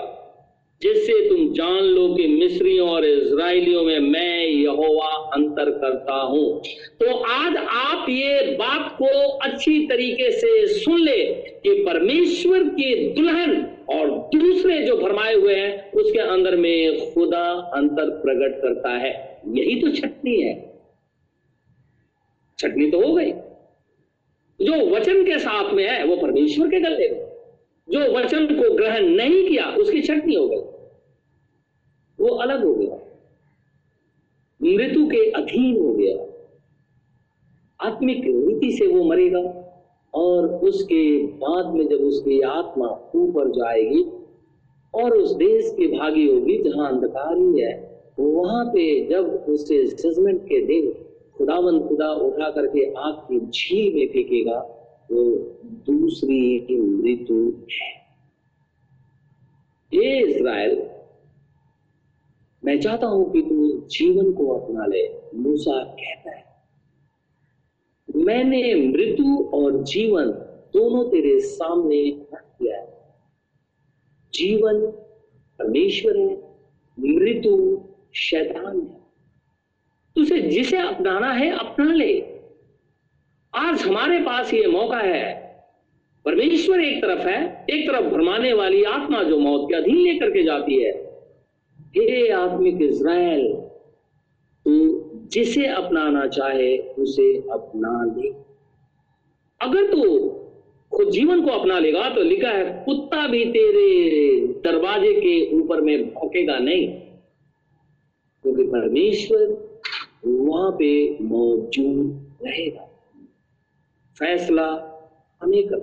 जिससे 0.83 1.19
तुम 1.29 1.53
जान 1.53 1.83
लो 1.85 2.09
कि 2.15 2.27
मिस्रियों 2.29 2.89
और 2.89 3.05
इसराइलियों 3.05 3.83
में 3.83 3.99
मैं 4.01 4.47
यहोवा 4.47 5.09
अंतर 5.35 5.71
करता 5.71 6.15
हूँ। 6.15 6.63
तो 7.01 7.15
आज 7.17 7.57
आप 7.57 8.07
ये 8.11 8.41
बात 8.59 8.97
को 8.99 9.29
अच्छी 9.29 9.79
तरीके 9.87 10.31
से 10.31 10.67
सुन 10.69 11.01
ले 11.01 11.23
कि 11.65 11.75
परमेश्वर 11.87 12.65
की 12.71 12.95
दुल्हन 13.11 13.55
और 13.91 14.11
दूसरे 14.11 14.83
जो 14.83 14.97
भरमाए 14.97 15.35
हुए 15.35 15.55
हैं, 15.55 15.93
उसके 15.93 16.19
अंदर 16.19 16.57
में 16.57 17.13
खुदा 17.15 17.51
अंतर 17.51 18.11
प्रकट 18.11 18.63
करता 18.63 18.91
है। 18.91 19.41
यही 19.49 19.83
तो 19.83 19.89
छटनी 19.89 20.43
है। 20.43 20.81
छटनी 22.59 22.91
तो 22.91 23.07
हो 23.07 23.15
गई। 23.15 23.31
जो 24.65 24.91
वचन 24.91 25.25
के 25.25 25.39
साथ 25.39 25.73
में 25.73 25.89
है, 25.89 26.05
वो 26.05 26.17
परमेश्वर 26.17 26.67
के 26.67 26.81
गले 26.81 27.11
में। 27.11 27.27
जो 27.89 28.13
वचन 28.13 28.47
को 28.47 28.75
ग्रहण 28.75 29.09
नहीं 29.09 29.49
किया, 29.49 29.71
उसकी 29.71 30.03
छटनी 30.03 30.35
हो 30.35 30.49
गई। 30.49 30.75
वो 32.21 32.35
अलग 32.35 32.65
हो 32.65 32.75
गया। 32.75 33.01
मृत्यु 34.63 35.07
के 35.07 35.31
अधीन 35.31 35.77
हो 35.77 35.93
गया। 35.93 36.35
आत्मिक 37.89 38.19
रीति 38.19 38.73
से 38.73 38.87
वो 38.87 39.05
मरेगा। 39.05 39.64
और 40.15 40.47
उसके 40.47 41.27
बाद 41.27 41.67
में 41.67 41.89
जब 41.89 42.05
उसकी 42.05 42.41
आत्मा 42.41 42.89
ऊपर 43.15 43.51
जाएगी 43.51 44.03
और 44.95 45.17
उस 45.17 45.35
देश 45.35 45.75
की 45.77 45.87
भागी 45.87 46.27
होगी 46.27 46.63
जहाँ 46.63 46.93
अंधकार 46.93 47.37
ही 47.39 47.61
है 47.61 47.95
वहाँ 48.19 48.65
पे 48.65 49.09
जब 49.09 49.47
उसे 49.49 49.85
जजमेंट 49.87 50.43
के 50.43 50.61
दिन 50.67 50.93
खुदावन 51.39 51.79
खुदा 51.81 52.13
उठा 52.13 52.51
करके 52.51 52.93
आग 52.95 53.15
की 53.15 53.41
झील 53.41 53.95
में 53.95 54.07
फेंकेगा, 54.09 54.59
वो 55.13 55.23
दूसरी 55.87 56.79
मृत्यु 56.79 57.53
है। 57.71 57.93
ये 59.93 60.21
इसराइल 60.27 60.83
मैं 62.63 62.81
चाहता 62.81 63.07
हूँ 63.07 63.33
कि 63.33 63.43
तू 63.43 63.69
जीवन 63.89 64.33
को 64.33 64.47
अपना 64.49 64.87
ले, 64.87 65.09
मूसा 65.35 65.83
कहता 65.85 66.31
है। 66.31 66.54
मैंने 68.17 68.75
मृत्यु 68.75 69.45
और 69.45 69.83
जीवन 69.83 70.27
दोनों 70.75 71.05
तेरे 71.05 71.41
सामने 71.41 72.11
रख 72.35 72.45
दिया 72.63 72.81
है। 72.81 72.99
जीवन 74.35 74.87
परमेश्वर 75.59 76.19
है, 76.19 76.43
मृत्यु 76.99 77.81
शैतान 78.15 78.81
है। 78.81 79.05
तुझे 80.15 80.41
जिसे 80.41 80.77
अपनाना 80.77 81.33
है, 81.33 81.51
अपना 81.51 81.95
ले। 81.95 82.21
आज 83.55 83.83
हमारे 83.83 84.19
पास 84.19 84.55
ये 84.55 84.67
मौका 84.67 84.99
है। 84.99 85.45
परमेश्वर 86.25 86.81
एक 86.81 87.03
तरफ़ 87.03 87.29
है, 87.29 87.67
एक 87.71 87.91
तरफ़ 87.91 88.07
भरमाने 88.07 88.53
वाली 88.53 88.85
आत्मा 88.85 89.23
जो 89.23 89.39
मौत 89.39 89.67
के 89.71 89.77
अधीन 89.77 89.97
लेकर 89.97 90.31
के 90.31 90.43
जाती 90.43 90.83
है। 90.83 90.91
हे 91.81 92.29
आत्मिक 92.29 92.83
इज़राइल 92.83 93.64
जिसे 95.25 95.67
अपनाना 95.67 96.27
चाहे, 96.27 96.79
उसे 96.79 97.37
अपना 97.37 98.21
ले। 98.21 98.29
अगर 99.61 99.93
तू 99.93 100.29
खुद 100.97 101.11
जीवन 101.11 101.45
को 101.45 101.51
अपना 101.51 101.79
लेगा 101.79 102.11
तो 102.11 102.23
लिखा 102.23 102.49
है, 102.49 102.85
कुत्ता 102.85 103.27
भी 103.27 103.45
तेरे 103.45 104.41
दरवाजे 104.47 105.15
के 105.15 105.57
ऊपर 105.57 105.81
में 105.81 106.15
भौंकेगा 106.15 106.59
नहीं। 106.59 106.89
क्योंकि 108.43 108.63
परमेश्वर 108.63 109.75
वहाँ 110.27 110.71
पे 110.71 111.19
मौजूद 111.21 112.33
रहेगा। 112.47 112.91
फैसला 114.19 114.91
हमें 115.43 115.67
कर 115.67 115.79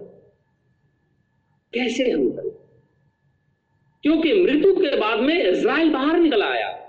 कैसे 1.74 2.12
हम 2.12 2.30
करें? 2.30 2.52
क्योंकि 4.02 4.34
मृत्यु 4.34 4.76
के 4.76 4.98
बाद 4.98 5.20
में 5.20 5.50
इज़राइल 5.50 5.94
बाहर 5.94 6.20
निकल 6.20 6.44
आया। 6.44 6.81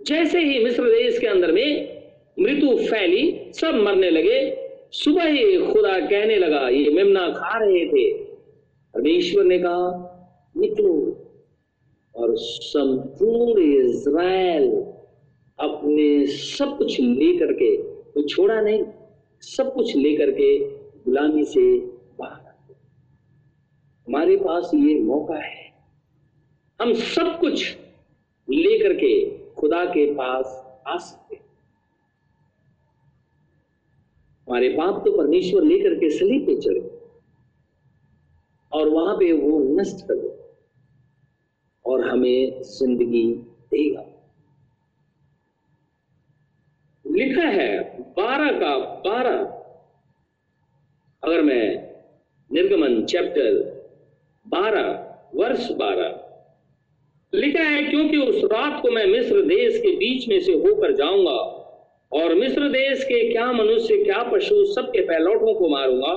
जैसे 0.00 0.38
ही 0.38 0.64
मिस्र 0.64 0.84
देश 0.84 1.18
के 1.18 1.26
अंदर 1.26 1.52
में 1.52 2.02
मृत्यु 2.38 2.76
फैली, 2.78 3.52
सब 3.52 3.74
मरने 3.74 4.10
लगे। 4.10 4.38
सुबह 4.92 5.24
ही 5.24 5.72
खुदा 5.72 5.98
कहने 6.00 6.36
लगा, 6.36 6.68
ये 6.68 6.90
मेमना 6.90 7.28
खा 7.28 7.58
रहे 7.58 7.84
थे। 7.86 8.12
परमेश्वर 8.94 9.44
ने 9.44 9.58
कहा, 9.58 10.52
निकलो 10.56 10.94
और 12.14 12.34
संपूर्ण 12.36 13.62
इज़राइल 13.62 14.70
अपने 15.58 16.26
सब 16.26 16.76
कुछ 16.78 17.00
लेकर 17.00 17.52
के 17.52 17.76
वो 17.76 18.22
छोड़ा 18.22 18.60
नहीं, 18.60 18.84
सब 19.42 19.72
कुछ 19.74 19.96
लेकर 19.96 20.30
के 20.30 20.58
गुलामी 21.04 21.44
से 21.44 21.78
बाहर 22.18 22.46
हमारे 24.06 24.36
पास 24.36 24.70
ये 24.74 24.94
मौका 24.94 25.38
है। 25.38 25.66
हम 26.80 26.92
सब 26.92 27.38
कुछ 27.40 27.76
लेकर 28.48 28.94
के 28.94 29.37
खुदा 29.58 29.84
के 29.84 30.14
पास 30.14 30.64
आ 30.86 30.96
सकते 30.98 31.36
हमारे 34.48 34.68
पाप 34.68 35.02
तो 35.04 35.16
परमेश्वर 35.16 35.62
लेकर 35.62 35.94
के 35.94 36.10
सलीब 36.10 36.46
पे 36.46 36.54
चले 36.60 36.80
और 38.72 38.88
वहाँ 38.88 39.14
पे 39.14 39.32
वो 39.32 39.58
नष्ट 39.80 40.06
कर 40.06 40.14
दे 40.14 40.36
और 41.84 42.08
हमें 42.08 42.62
ज़िंदगी 42.62 43.24
देगा। 43.70 44.04
लिखा 47.04 47.42
है, 47.42 47.78
बारह 48.12 48.58
का 48.60 48.76
बारह। 48.78 49.38
अगर 51.22 51.42
मैं 51.42 51.64
निर्गमन, 52.50 53.04
चैप्टर 53.06 53.52
बारह, 54.46 54.90
वर्ष 55.34 55.70
बारह। 55.72 56.27
लिखा 57.34 57.62
है, 57.62 57.82
क्योंकि 57.82 58.16
उस 58.16 58.44
रात 58.44 58.82
को 58.82 58.90
मैं 58.90 59.06
मिस्र 59.06 59.42
देश 59.42 59.78
के 59.78 59.96
बीच 59.96 60.28
में 60.28 60.40
से 60.40 60.52
होकर 60.52 60.92
जाऊँगा 60.92 61.54
और 62.12 62.34
मिस्र 62.34 62.68
देश 62.68 63.04
के 63.04 63.32
क्या 63.32 63.52
मनुष्य, 63.52 64.04
क्या 64.04 64.22
पशु 64.22 64.64
सबके 64.64 65.00
पैलौटों 65.00 65.54
को 65.54 65.68
मारूँगा 65.68 66.12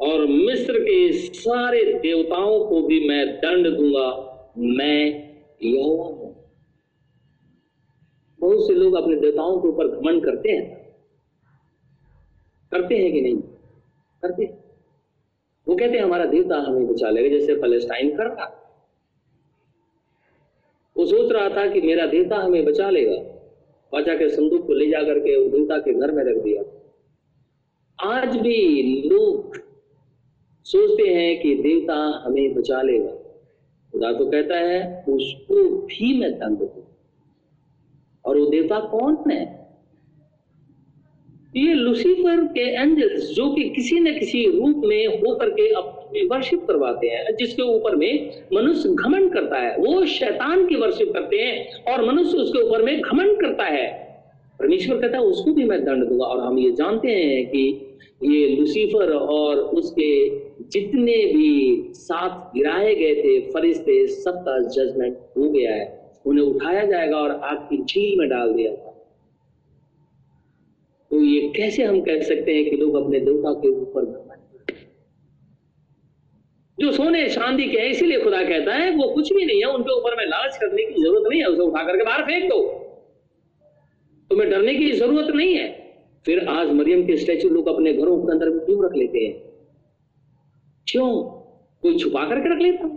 और 0.00 0.26
मिस्र 0.26 0.78
के 0.78 1.12
सारे 1.12 1.84
देवताओं 1.84 2.64
को 2.64 2.82
भी 2.82 3.08
मैं 3.08 3.26
दंड 3.36 3.76
दूँगा। 3.76 4.22
मैं 4.58 5.06
यहोवा 5.62 6.04
हूँ। 6.04 6.50
बहुत 8.40 8.66
से 8.66 8.74
लोग 8.74 8.94
अपने 8.94 9.16
देवताओं 9.16 9.60
के 9.60 9.68
ऊपर 9.68 9.88
घमंड 9.88 10.24
करते 10.24 10.50
हैं। 10.50 10.94
करते 12.72 12.96
हैं 12.96 13.12
कि 13.12 13.20
नहीं? 13.20 13.36
करते 14.22 14.44
हैं। 14.44 14.64
वो 15.68 15.76
कहते 15.76 15.98
हैं, 15.98 16.04
हमारा 16.04 16.24
देवता 16.24 16.56
हमें 16.56 16.86
बचा 16.86 17.10
लेगा, 17.10 17.38
जैसे 17.38 17.54
फलस्टाइन 17.54 18.16
कर 18.16 18.24
रहा 18.24 18.65
वो 20.98 21.06
सोच 21.06 21.32
रहा 21.32 21.48
था 21.48 21.70
कि 21.70 21.80
मेरा 21.80 22.06
देवता 22.06 22.36
हमें 22.36 22.64
बचा 22.64 22.90
लेगा। 22.90 23.16
बाजा 23.92 24.14
के 24.14 24.28
संदूक 24.28 24.66
को 24.66 24.72
ले 24.72 24.86
जाकर 24.86 25.18
के 25.18 25.48
देवता 25.48 25.78
के 25.78 25.94
घर 25.94 26.12
में 26.12 26.24
रख 26.24 26.42
दिया। 26.42 26.62
आज 28.04 28.36
भी 28.36 28.82
लोग 29.08 29.56
सोचते 30.64 31.14
हैं 31.14 31.42
कि 31.42 31.54
देवता 31.54 32.22
हमें 32.24 32.54
बचा 32.54 32.82
लेगा। 32.82 33.12
खुदा 33.92 34.12
तो 34.12 34.30
कहता 34.30 34.56
है, 34.56 35.04
उसको 35.08 35.82
भी 35.82 36.20
मैं 36.20 36.32
दंड 36.32 36.58
दू। 36.58 36.84
और 38.24 38.38
वो 38.38 38.46
देवता 38.46 38.80
कौन 38.80 39.30
है? 39.30 39.66
ये 41.56 41.74
लुसीफर 41.74 42.44
के 42.44 42.60
एंजल्स, 42.60 43.30
जो 43.30 43.54
कि 43.54 43.70
किसी 43.70 44.00
न 44.00 44.18
किसी 44.18 44.44
रूप 44.44 44.82
में 44.84 45.06
होकर 45.06 45.50
के 45.50 45.72
अपनी 45.72 45.95
वर्शिप 46.26 46.64
करवाते 46.66 47.06
हैं, 47.06 47.34
जिसके 47.36 47.62
ऊपर 47.62 47.96
में 47.96 48.30
मनुष्य 48.52 48.88
घमंड 48.88 49.32
करता 49.32 49.58
है। 49.58 49.76
वो 49.76 50.04
शैतान 50.06 50.66
की 50.66 50.74
वर्शिप 50.74 51.12
करते 51.12 51.36
हैं 51.36 51.84
और 51.92 52.04
मनुष्य 52.04 52.38
उसके 52.38 52.62
ऊपर 52.62 52.82
में 52.82 53.00
घमंड 53.00 53.40
करता 53.40 53.64
है। 53.64 53.86
परमेश्वर 54.58 55.00
कहता 55.00 55.18
है, 55.18 55.24
उसको 55.24 55.52
भी 55.52 55.64
मैं 55.64 55.84
दंड 55.84 56.04
दूँगा। 56.04 56.24
और 56.24 56.40
हम 56.40 56.58
ये 56.58 56.72
जानते 56.72 57.08
हैं 57.08 57.46
कि 57.46 57.96
ये 58.24 58.56
लुसीफर 58.56 59.12
और 59.12 59.56
उसके 59.56 60.28
जितने 60.62 61.16
भी 61.26 61.90
साथ 61.92 62.54
गिराए 62.54 62.94
गए 62.94 63.14
थे, 63.14 63.40
फरिश्ते, 63.40 64.06
सबका 64.06 64.58
जजमेंट 64.58 65.18
हो 65.38 65.50
गया 65.50 65.74
है। 65.74 66.06
उन्हें 66.26 66.44
उठाया 66.44 66.84
जाएगा 66.84 67.16
और 67.16 67.30
आग 67.30 67.56
की 67.56 67.82
झील 67.84 68.18
में 68.18 68.28
डाल 68.28 68.52
दिया 68.52 68.74
था 68.74 68.92
तो 71.10 71.24
ये 71.24 71.40
कैसे 71.56 71.84
हम 71.84 72.00
कह 72.00 72.20
सकते 72.20 72.54
हैं 72.54 72.70
कि 72.70 72.76
लोग 72.76 72.94
अपने 72.94 73.20
देवता 73.20 73.52
के 73.52 73.68
ऊपर 73.68 74.04
जो 76.80 76.92
सोने, 76.92 77.28
चांदी 77.28 77.64
के, 77.64 77.78
इसीलिए 77.78 78.20
खुदा 78.20 78.42
कहता 78.42 78.74
है, 78.74 78.90
वो 78.90 79.08
कुछ 79.08 79.32
भी 79.32 79.44
नहीं 79.44 79.58
है, 79.58 79.64
उनके 79.64 79.96
ऊपर 79.96 80.16
में 80.16 80.26
लालच 80.26 80.56
करने 80.56 80.82
की 80.82 81.02
ज़रूरत 81.02 81.22
नहीं 81.30 81.40
है, 81.40 81.46
उसे 81.46 81.62
उठा 81.62 81.82
करके 81.82 82.04
बाहर 82.04 82.22
फेंक 82.22 82.44
दो। 82.44 82.82
तुम्हें 84.30 84.50
डरने 84.50 84.74
की 84.74 84.92
ज़रूरत 84.92 85.26
नहीं 85.26 85.54
है। 85.54 85.86
फिर 86.26 86.48
आज 86.48 86.70
मरियम 86.72 87.06
के 87.06 87.16
स्टैचू 87.16 87.48
लोग 87.48 87.68
अपने 87.68 87.92
घरों 87.92 88.18
के 88.18 88.32
अंदर 88.32 88.64
क्यों 88.64 88.84
रख 88.84 88.96
लेते 88.96 89.18
हैं? 89.18 89.34
क्यों? 90.90 91.22
कोई 91.82 91.98
छुपा 91.98 92.24
करके 92.24 92.54
रख 92.54 92.62
लेता? 92.62 92.88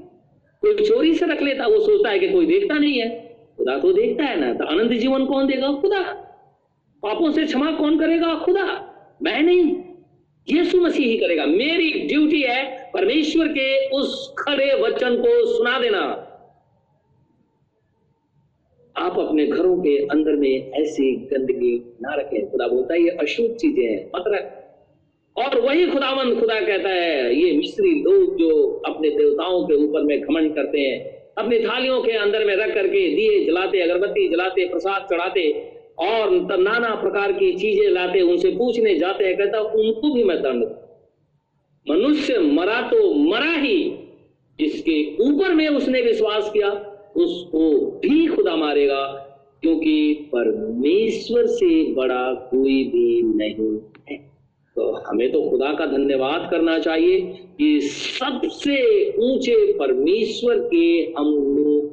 कोई 0.61 0.85
चोरी 0.85 1.13
से 1.13 1.25
रख 1.25 1.41
लेता? 1.41 1.67
वो 1.67 1.79
सोचता 1.79 2.09
है 2.09 2.19
कि 2.19 2.29
कोई 2.29 2.45
देखता 2.45 2.77
नहीं 2.77 2.99
है। 2.99 3.09
खुदा 3.57 3.79
तो 3.79 3.93
देखता 3.93 4.23
है 4.23 4.39
ना 4.39 4.53
तो 4.53 4.65
आनंद 4.65 4.91
जीवन 4.91 5.25
कौन 5.25 5.47
देगा? 5.47 5.71
खुदा। 5.71 6.01
पापों 7.03 7.31
से 7.31 7.45
क्षमा 7.45 7.71
कौन 7.71 7.99
करेगा? 7.99 8.35
खुदा। 8.35 8.93
मैं 9.23 9.41
नहीं। 9.41 9.88
यीशु 10.51 10.81
मसीह 10.81 11.07
ही 11.07 11.17
करेगा। 11.17 11.45
मेरी 11.45 12.07
ड्यूटी 12.07 12.41
है 12.41 12.91
परमेश्वर 12.93 13.47
के 13.47 13.87
उस 13.87 14.33
खड़े 14.39 14.81
वचन 14.81 15.15
को 15.15 15.45
सुना 15.45 15.79
देना। 15.79 16.25
आप 18.97 19.19
अपने 19.19 19.45
घरों 19.45 19.77
के 19.77 19.97
अंदर 19.97 20.35
में 20.35 20.71
ऐसी 20.71 21.15
गंदगी 21.15 21.97
ना 22.01 22.15
रखें। 22.15 22.51
खुदा 22.51 22.67
बोलता 22.67 22.93
है, 22.93 23.03
ये 23.03 23.09
अशुद्ध 23.09 23.55
चीज़ें 23.55 23.85
हैं, 23.85 24.11
मत 24.15 24.23
रख। 24.27 24.55
और 25.37 25.59
वही 25.59 25.87
खुदावंद 25.87 26.39
खुदा 26.39 26.59
कहता 26.61 26.89
है, 26.89 27.35
ये 27.35 27.57
मिस्री 27.57 28.03
लोग 28.03 28.37
जो 28.37 28.81
अपने 28.85 29.09
देवताओं 29.09 29.63
के 29.63 29.73
ऊपर 29.73 30.01
में 30.01 30.21
घमंड 30.21 30.55
करते 30.55 30.79
हैं, 30.79 31.19
अपनी 31.37 31.59
थालियों 31.59 32.01
के 32.01 32.11
अंदर 32.11 32.45
में 32.45 32.55
रख 32.55 32.73
करके 32.73 33.15
दिए 33.15 33.45
जलाते, 33.45 33.81
अगरबत्ती 33.81 34.27
जलाते, 34.29 34.69
प्रसाद 34.69 35.07
चढ़ाते 35.11 35.68
और 36.01 36.57
नाना 36.57 36.95
प्रकार 36.95 37.31
की 37.31 37.53
चीज़ें 37.53 37.89
लाते, 37.89 38.21
उनसे 38.21 38.49
पूछने 38.49 38.95
जाते 38.95 39.25
हैं, 39.25 39.37
कहता, 39.37 39.59
उनको 39.59 40.13
भी 40.13 40.23
मैं 40.23 40.41
दंड 40.41 40.63
मनुष्य 41.89 42.39
मरा 42.39 42.81
तो 42.81 43.13
मरा 43.13 43.51
ही। 43.51 43.95
जिसके 44.59 45.15
ऊपर 45.15 45.53
में 45.53 45.67
उसने 45.67 46.01
विश्वास 46.01 46.49
किया, 46.49 46.69
उसको 47.17 47.75
भी 47.81 48.27
खुदा 48.27 48.55
मारेगा, 48.55 49.05
क्योंकि 49.61 50.13
परमेश्वर 50.13 51.45
से 51.45 51.93
बड़ा 51.93 52.33
कोई 52.33 52.83
भी 52.83 53.21
नहीं 53.21 53.79
है। 54.09 54.17
तो 54.75 54.91
हमें 54.91 55.31
तो 55.31 55.49
खुदा 55.49 55.73
का 55.73 55.85
धन्यवाद 55.85 56.47
करना 56.51 56.79
चाहिए 56.79 57.21
कि 57.57 57.81
सबसे 57.81 59.09
ऊँचे 59.11 59.73
परमेश्वर 59.73 60.59
के 60.59 61.13
हम 61.17 61.25
लोग 61.33 61.89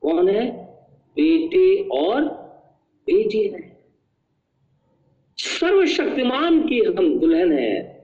कौन 0.00 0.28
है? 0.28 0.67
बेटे 1.20 1.88
और 1.88 2.24
बेटी 3.06 3.48
है। 3.48 3.78
सर्वशक्तिमान 5.36 6.68
की 6.68 6.80
हम 6.80 7.18
दुल्हन 7.18 7.52
है। 7.52 7.98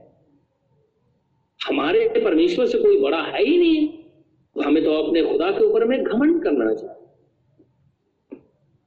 हमारे 1.67 2.09
परमेश्वर 2.09 2.65
से 2.65 2.77
कोई 2.77 2.99
बड़ा 2.99 3.21
है 3.21 3.43
ही 3.43 3.57
नहीं। 3.57 3.87
तो 4.55 4.61
हमें 4.61 4.83
तो 4.83 4.93
अपने 4.93 5.23
खुदा 5.23 5.51
के 5.51 5.65
ऊपर 5.65 5.85
में 5.85 6.03
घमंड 6.03 6.43
करना 6.43 6.73
चाहिए। 6.73 7.01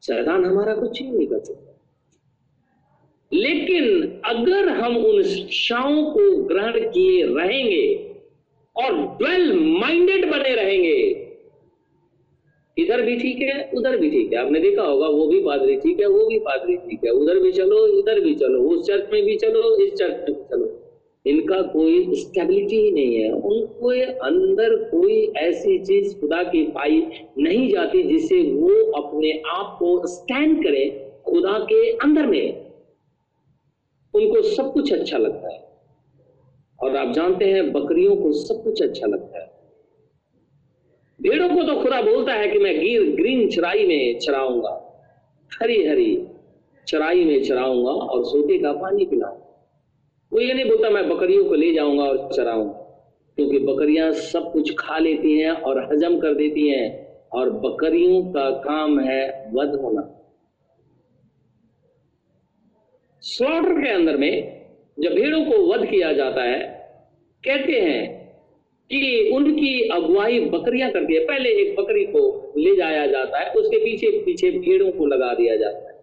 शैतान 0.03 0.45
हमारा 0.45 0.75
कुछ 0.75 1.03
ही 1.03 1.11
नहीं 1.11 1.27
कर 1.27 1.39
सकता। 1.39 1.65
लेकिन 3.33 4.03
अगर 4.25 4.69
हम 4.69 4.97
उन 4.97 5.23
शिक्षाओं 5.23 6.05
को 6.05 6.45
ग्रहण 6.45 6.73
किए 6.73 7.23
रहेंगे 7.23 8.15
और 8.77 8.93
वेल 8.95 9.53
माइंडेड 9.61 10.31
बने 10.31 10.55
रहेंगे 10.55 11.28
इधर 12.79 13.03
भी 13.03 13.17
ठीक 13.17 13.39
है, 13.39 13.71
उधर 13.75 13.97
भी 13.97 14.11
ठीक 14.11 14.33
है। 14.33 14.39
आपने 14.39 14.61
देखा 14.61 14.83
होगा, 14.83 15.09
वो 15.09 15.27
भी 15.27 15.41
पादरी 15.41 15.77
ठीक 15.77 16.01
है, 16.01 16.07
वो 16.07 16.27
भी 16.27 16.39
पादरी 16.39 16.77
ठीक 16.77 17.01
है। 17.05 17.11
उधर 17.11 17.39
भी 17.39 17.53
चलो 17.53 17.87
इधर 17.87 18.21
भी 18.21 18.35
चलो, 18.35 18.63
उस 18.63 18.87
चर्च 18.87 19.09
में 19.13 19.25
भी 19.25 19.37
चलो, 19.37 19.77
इस 19.77 19.93
चर्च 19.93 20.17
में 20.17 20.25
भी 20.27 20.45
चलो। 20.45 20.85
इनका 21.27 21.63
कोई 21.63 22.15
स्टेबिलिटी 22.15 22.77
ही 22.77 22.91
नहीं 22.91 23.15
है। 23.15 23.33
उनको 23.33 23.89
अंदर 24.25 24.77
कोई 24.77 25.33
ऐसी 25.37 25.79
चीज़ 25.79 26.21
खुदा 26.21 26.43
की 26.43 26.65
पाई 26.65 27.07
नहीं 27.39 27.69
जाती 27.69 28.03
जिससे 28.03 28.43
वो 28.43 28.93
अपने 28.93 29.43
आप 29.47 29.77
को 29.79 30.07
स्टैंड 30.07 30.65
करे 30.65 31.13
खुदा 31.27 31.59
के 31.59 31.91
अंदर 31.91 32.27
में। 32.27 32.67
उनको 34.15 34.43
सब 34.43 34.73
कुछ 34.73 34.93
अच्छा 34.93 35.19
लगता 35.19 35.53
है। 35.53 35.69
और 36.83 36.97
आप 36.97 37.15
जानते 37.15 37.45
हैं, 37.45 37.73
बकरियों 37.73 38.17
को 38.17 38.33
सब 38.33 38.65
कुछ 38.65 38.83
अच्छा 38.83 39.07
लगता 39.07 39.39
है। 39.39 39.58
भेड़ों 41.23 41.49
को 41.49 41.63
तो 41.63 41.83
खुदा 41.83 42.01
बोलता 42.03 42.33
है 42.33 42.49
कि 42.49 42.59
मैं 42.59 42.81
गिर, 42.81 43.03
ग्रीन 43.17 43.49
चराई 43.49 43.87
में 43.87 44.19
चराऊँगा। 44.19 45.05
हरी 45.63 45.87
हरी 45.87 46.27
चराई 46.87 47.25
में 47.25 47.43
चराऊँगा 47.43 47.91
और 47.91 48.25
सोते 48.25 48.59
का 48.59 48.73
पानी 48.73 49.05
पिलाऊँगा। 49.05 49.45
वो 50.33 50.41
ये 50.41 50.55
नहीं 50.55 50.65
बोलता, 50.65 50.91
मैं 50.91 51.09
बकरियों 51.09 51.45
को 51.45 51.55
ले 51.55 51.73
जाऊँगा 51.73 52.05
और 52.05 52.33
चराऊँगा। 52.33 52.85
क्योंकि 53.39 53.59
बकरियाँ 53.59 54.13
सब 54.13 54.53
कुछ 54.53 54.75
खा 54.79 54.99
लेती 54.99 55.39
हैं 55.39 55.51
और 55.51 55.93
हजम 55.93 56.19
कर 56.19 56.35
देती 56.35 56.69
हैं 56.69 56.87
और 57.33 57.51
बकरियों 57.51 58.23
का 58.25 58.51
काम 58.51 59.01
है 59.01 59.51
वध 59.55 59.75
होना। 59.75 60.15
स्लॉटर 63.23 63.83
के 63.83 63.91
अंदर 63.91 64.17
में 64.17 64.67
जब 65.01 65.15
भेड़ों 65.15 65.45
को 65.45 65.73
वध 65.73 65.87
किया 65.87 66.13
जाता 66.13 66.43
है, 66.43 66.61
कहते 67.45 67.81
हैं 67.81 68.28
कि 68.91 69.31
उनकी 69.35 69.89
अगुवाई 69.89 70.41
बकरियाँ 70.41 70.91
करती 70.91 71.15
है। 71.15 71.25
पहले 71.25 71.51
एक 71.51 71.77
बकरी 71.77 72.05
को 72.05 72.53
ले 72.57 72.77
जाया 72.77 73.07
जाता 73.07 73.39
है, 73.39 73.53
उसके 73.53 73.77
पीछे 73.77 74.11
पीछे 74.11 74.51
भेड़ों 74.51 74.93
को 74.93 75.07
लगा 75.07 75.35
दिया 75.35 75.57
जाता 75.57 75.79
है। 75.79 75.99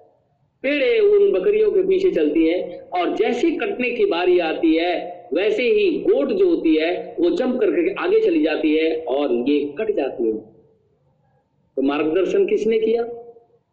पेड़े 0.64 1.00
उन 1.00 1.32
बकरियों 1.32 1.72
के 1.72 1.82
पीछे 1.82 2.12
चलती 2.12 2.48
है 2.48 2.90
और 2.94 3.16
जैसे 3.16 3.52
कटने 3.52 3.90
की 3.90 4.06
बारी 4.06 4.40
आती 4.40 4.76
है, 4.76 5.26
वैसे 5.34 5.64
ही 5.64 5.92
गोट 5.92 6.32
जो 6.32 6.50
होती 6.50 6.76
है, 6.76 7.16
वो 7.20 7.30
जंप 7.30 7.60
करके 7.60 7.94
आगे 7.94 8.20
चली 8.20 8.44
जाती 8.44 8.76
है 8.76 9.04
और 9.04 9.50
ये 9.50 9.76
कट 9.78 9.96
जाती 9.96 10.28
है। 10.28 10.34
तो 11.76 11.82
मार्गदर्शन 11.82 12.46
किसने 12.46 12.80
किया? 12.80 13.04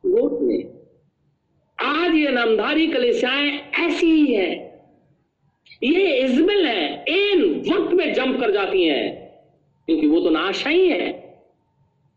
गोट 0.07 0.39
ने। 0.43 0.65
आज 1.79 2.15
ये 2.15 2.29
नामधारी 2.29 2.87
कलिसियाएँ 2.87 3.59
ऐसी 3.87 4.07
ही 4.07 4.35
है 4.35 4.72
ये 5.85 6.19
इजमिल 6.19 6.67
है, 6.67 7.05
इन 7.09 7.61
वक्त 7.73 7.93
में 7.93 8.15
जंप 8.15 8.41
कर 8.41 8.53
जाती 8.53 8.85
हैं, 8.85 9.33
क्योंकि 9.87 10.07
वो 10.07 10.21
तो 10.21 10.31
नाश 10.31 10.67
ही 10.67 10.89
है। 10.89 11.13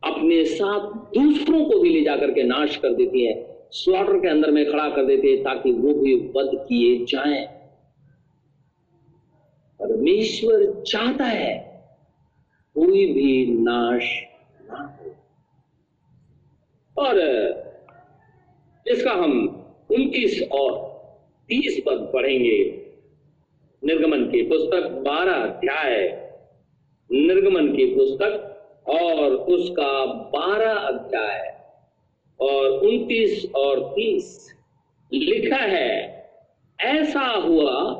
अपने 0.03 0.45
साथ 0.45 0.91
दूसरों 0.91 1.65
को 1.65 1.79
भी 1.79 1.89
ले 1.89 2.01
जाकर 2.01 2.31
के 2.31 2.43
नाश 2.43 2.77
कर 2.77 2.93
देती 2.93 3.25
है। 3.25 3.57
स्लॉटर 3.71 4.19
के 4.19 4.27
अंदर 4.27 4.51
में 4.51 4.71
खड़ा 4.71 4.89
कर 4.89 5.05
देते 5.05 5.27
हैं 5.27 5.43
ताकि 5.43 5.71
वो 5.71 5.93
भी 5.93 6.15
वध 6.15 6.65
किए 6.69 7.05
जाएँ। 7.05 7.45
परमेश्वर 9.79 10.83
चाहता 10.83 11.25
है 11.25 11.83
कोई 12.75 13.13
भी 13.13 13.45
नाश 13.47 14.23
ना 14.61 14.99
हो। 15.01 15.15
और, 17.01 17.19
इसका 18.87 19.11
हम 19.11 19.65
उनतीस 19.91 20.43
और 20.51 20.93
तीस 21.47 21.83
पद 21.85 22.11
पढ़ेंगे। 22.13 22.84
निर्गमन 23.85 24.23
की 24.23 24.41
पुस्तक 24.41 24.83
बारह 25.05 25.31
अध्याय। 25.31 25.95
निर्गमन 27.09 27.67
की 27.67 27.85
पुस्तक 27.95 28.87
और 28.89 29.31
उसका 29.31 30.05
बारह 30.05 30.73
अध्याय 30.73 31.41
और 32.39 32.69
उनतीस 32.69 33.51
और 33.55 33.79
तीस। 33.95 34.55
लिखा 35.11 35.57
है, 35.57 35.91
ऐसा 36.79 37.25
हुआ 37.25 37.93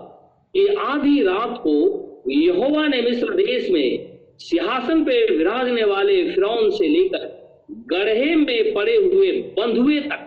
कि 0.56 0.68
आधी 0.68 1.22
रात 1.24 1.62
को 1.68 1.76
यहोवा 2.30 2.88
ने 2.88 3.02
मिस्र 3.02 3.34
देश 3.34 3.70
में 3.70 4.18
सिंहासन 4.40 5.04
पे 5.04 5.38
विराजने 5.38 5.84
वाले 5.84 6.24
फिरौन 6.32 6.70
से 6.70 6.88
लेकर 6.88 7.32
गढ़े 7.72 8.36
में 8.36 8.74
पड़े 8.74 8.96
हुए 8.96 9.32
बंधुए 9.32 10.00
तक। 10.00 10.22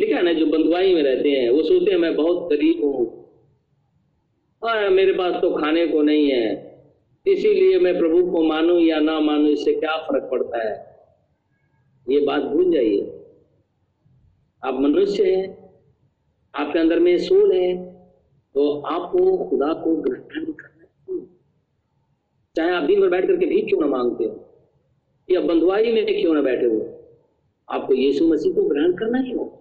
लिखा 0.00 0.16
है 0.16 0.22
ना, 0.22 0.32
जो 0.32 0.46
बंधुआई 0.46 0.94
में 0.94 1.02
रहते 1.02 1.30
हैं, 1.30 1.50
वो 1.50 1.62
सोचते 1.62 1.90
हैं, 1.90 1.98
मैं 1.98 2.16
बहुत 2.16 2.48
गरीब 2.50 2.84
हूँ 2.84 3.15
मेरे 4.90 5.12
पास 5.12 5.34
तो 5.42 5.50
खाने 5.52 5.86
को 5.86 6.02
नहीं 6.02 6.30
है। 6.30 6.46
इसीलिए 7.26 7.78
मैं 7.78 7.98
प्रभु 7.98 8.22
को 8.30 8.42
मानूं 8.44 8.78
या 8.80 8.98
ना 9.00 9.18
मानूं, 9.20 9.48
इससे 9.48 9.72
क्या 9.74 9.96
फ़र्क 10.02 10.28
पड़ता 10.30 10.58
है? 10.60 10.74
ये 12.06 12.20
बात 12.26 12.42
भूल 12.44 12.70
जाइए। 12.72 13.00
आप 14.62 14.80
मनुष्य 14.80 15.24
हैं, 15.26 15.46
आपके 16.54 16.78
अंदर 16.78 16.98
में 16.98 17.16
सोल 17.18 17.52
है 17.52 17.74
तो 18.54 18.68
आपको 18.80 19.36
खुदा 19.48 19.72
को 19.74 19.94
ग्रहण 19.96 20.44
करना 20.44 20.84
चाहे 22.56 22.70
आप 22.70 22.82
दिन 22.82 23.00
भर 23.00 23.08
बैठ 23.08 23.26
करके 23.26 23.46
भी 23.46 23.60
क्यों 23.62 23.80
ना 23.80 23.86
मांगते 23.86 24.24
हो, 24.24 24.34
या 25.28 25.40
बंधुआई 25.42 25.92
में 25.92 26.06
क्यों 26.06 26.34
ना 26.34 26.42
बैठे 26.42 26.66
हो, 26.66 26.78
आपको 27.68 27.94
यीशु 27.94 28.28
मसीह 28.28 28.54
को 28.54 28.62
ग्रहण 28.62 28.92
करना 28.92 29.18
ही 29.18 29.32
होगा। 29.32 29.58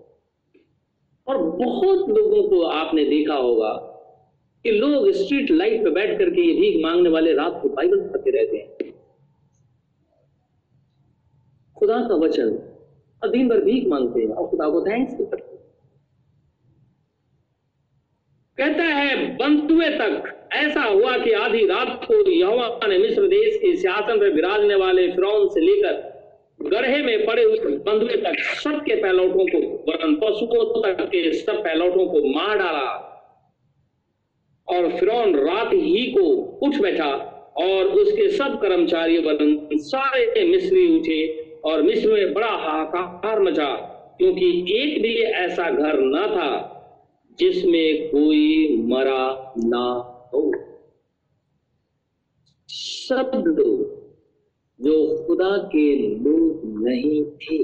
और 1.27 1.37
बहुत 1.57 2.09
लोगों 2.09 2.47
को 2.49 2.61
आपने 2.63 3.05
देखा 3.05 3.35
होगा 3.35 3.71
कि 4.65 4.71
लोग 4.71 5.09
स्ट्रीट 5.11 5.51
लाइट 5.51 5.83
पे 5.83 5.89
बैठ 5.89 6.17
करके 6.19 6.41
ये 6.41 6.53
भीख 6.53 6.81
मांगने 6.83 7.09
वाले 7.09 7.33
रात 7.33 7.59
को 7.63 7.69
बाइबल 7.69 7.99
पढ़ते 8.01 8.31
रहते 8.31 8.57
हैं। 8.57 8.93
खुदा 11.77 11.97
का 12.07 12.15
वचन, 12.15 12.49
और 13.21 13.29
दिन 13.29 13.49
भर 13.49 13.61
भीख 13.61 13.87
मांगते 13.87 14.21
हैं, 14.21 14.27
और 14.27 14.47
खुदा 14.47 14.69
को 14.69 14.81
थैंक्स 14.81 15.13
करते 15.13 15.53
कहता 18.57 18.83
है 18.83 19.35
बंतुए 19.37 19.89
तक, 19.89 20.31
ऐसा 20.53 20.83
हुआ 20.83 21.17
कि 21.17 21.31
आधी 21.33 21.65
रात 21.67 22.03
को 22.03 22.29
यहोवा 22.31 22.87
ने 22.87 22.97
मिस्र 22.97 23.27
देश 23.27 23.55
के 23.55 23.75
सिंहासन 23.77 24.19
पर 24.19 24.33
विराजने 24.33 24.75
वाले 24.75 25.07
फिरौन 25.11 25.47
से 25.49 25.61
लेकर 25.61 26.69
गढ़े 26.69 27.01
में 27.01 27.25
पड़े 27.25 27.43
हुए 27.43 27.57
बंधुए 27.57 28.15
तक 28.17 28.39
सबके 28.39 28.95
पैलौटों 28.95 29.45
को, 29.45 29.59
वरन 29.87 30.15
पशुओं 30.15 30.81
तक 30.83 31.03
के 31.05 31.31
सब 31.33 31.63
पहलौटों 31.63 32.07
को 32.07 32.33
मार 32.33 32.57
डाला। 32.57 33.14
और 34.67 34.89
फिरौन 34.97 35.35
रात 35.35 35.73
ही 35.73 36.05
को 36.11 36.25
उठ 36.67 36.75
बैठा 36.75 37.09
और 37.57 37.85
उसके 37.99 38.29
सब 38.29 38.59
कर्मचारी 38.61 39.17
वरन 39.17 39.67
सारे 39.73 40.43
मिस्री 40.47 40.87
उठे 40.99 41.19
और 41.65 41.81
मिस्र 41.81 42.11
में 42.11 42.33
बड़ा 42.33 42.47
हाहाकार 42.47 43.41
मचा, 43.41 43.67
क्योंकि 44.17 44.47
एक 44.73 45.01
भी 45.01 45.13
ऐसा 45.21 45.69
घर 45.71 45.99
न 45.99 46.25
था 46.27 46.51
जिसमें 47.39 48.07
कोई 48.09 48.77
मरा 48.85 49.53
ना 49.57 49.85
हो। 50.33 50.41
लोग 53.11 53.93
जो 54.79 55.25
खुदा 55.27 55.57
के 55.71 55.85
लोग 55.97 56.61
नहीं 56.83 57.23
थे, 57.23 57.57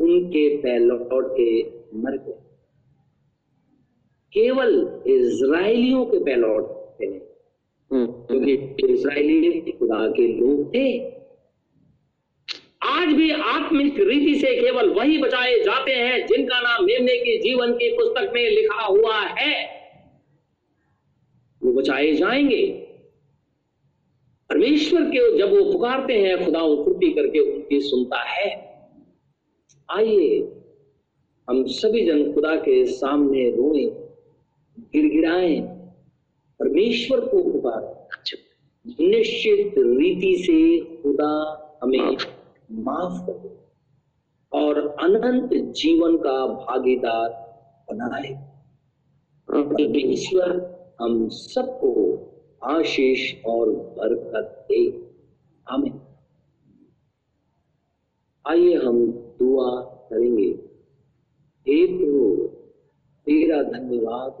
उनके 0.00 0.48
पहलौटे 0.56 1.50
मर 1.94 2.16
गए। 2.16 2.47
केवल 4.32 5.02
इसराइलियों 5.06 6.04
के 6.04 6.18
पहलौटे 6.18 7.06
नहीं 7.06 8.06
क्योंकि 8.06 8.92
इसराइली 8.92 9.60
खुदा 9.72 10.08
के 10.08 10.26
लोग 10.28 10.74
थे। 10.74 11.18
आज 12.82 13.12
भी 13.12 13.30
आत्मिक 13.30 13.98
रीति 13.98 14.34
से 14.34 14.54
केवल 14.56 14.90
वही 14.90 15.18
बचाए 15.18 15.60
जाते 15.60 15.92
हैं 15.92 16.26
जिनका 16.26 16.60
नाम 16.60 16.84
मेमने 16.84 17.16
के 17.16 17.38
जीवन 17.38 17.72
की 17.72 17.90
पुस्तक 17.92 18.30
में 18.34 18.50
लिखा 18.50 18.82
हुआ 18.82 19.16
है। 19.16 19.54
वो 21.62 21.72
बचाए 21.72 22.12
जाएँगे। 22.12 22.66
परमेश्वर 24.50 25.04
के 25.04 25.38
जब 25.38 25.50
वो 25.50 25.72
पुकारते 25.72 26.12
हैं 26.12 26.44
खुदा 26.44 26.60
फुर्ती 26.60 27.12
करके 27.12 27.38
उनकी 27.38 27.80
सुनता 27.80 28.22
है। 28.22 28.50
आइए 29.90 30.38
हम 31.48 31.64
सभी 31.66 32.04
जन 32.06 32.32
खुदा 32.32 32.54
के 32.56 32.84
सामने 32.86 33.50
रोए। 33.50 34.07
गिड़गिड़ाएँ, 34.92 35.60
परमेश्वर 36.58 37.20
को 37.20 37.52
पुकारें 37.52 37.98
निश्चित 39.10 39.74
रीति 39.78 40.42
से 40.42 40.80
खुदा 41.02 41.64
हमें 41.82 42.16
माफ़ 42.72 43.30
कर 43.30 43.68
और 44.52 44.88
अनंत 44.88 45.50
जीवन 45.54 46.16
का 46.16 46.46
भागीदार 46.46 47.28
बनाए। 47.90 48.48
परमेश्वर, 49.50 50.78
हम 51.00 51.28
सबको 51.28 52.18
आशीष 52.64 53.44
और 53.44 53.70
बरकत 53.72 54.66
दे। 54.68 55.10
हमें 55.70 56.00
आइए 58.46 58.74
हम 58.74 59.12
दुआ 59.12 59.80
करेंगे। 59.80 60.50
हे 61.68 61.86
प्रभु 61.86 62.46
तेरा 63.26 63.62
धन्यवाद। 63.62 64.38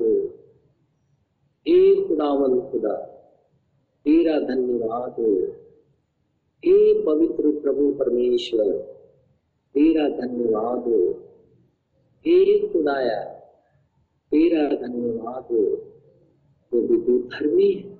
हे 1.68 2.08
खुदावन 2.08 2.60
खुदा 2.60 2.96
तेरा 4.04 4.40
धन्यवाद। 4.40 5.12
हो 5.12 5.46
हे 6.64 7.02
पवित्र 7.02 7.60
प्रभु 7.60 7.94
परमेश्वर, 7.94 8.72
तेरा 9.74 10.08
धन्यवाद। 10.08 10.78
हो 10.78 11.10
हे 12.26 12.68
खुदाया, 12.68 13.24
तेरा 14.30 14.68
धन्यवाद। 14.68 15.42
हो 15.42 15.76
क्योंकि 16.70 16.96
तू 17.06 17.18
धर्मी 17.18 17.72
है, 17.72 17.96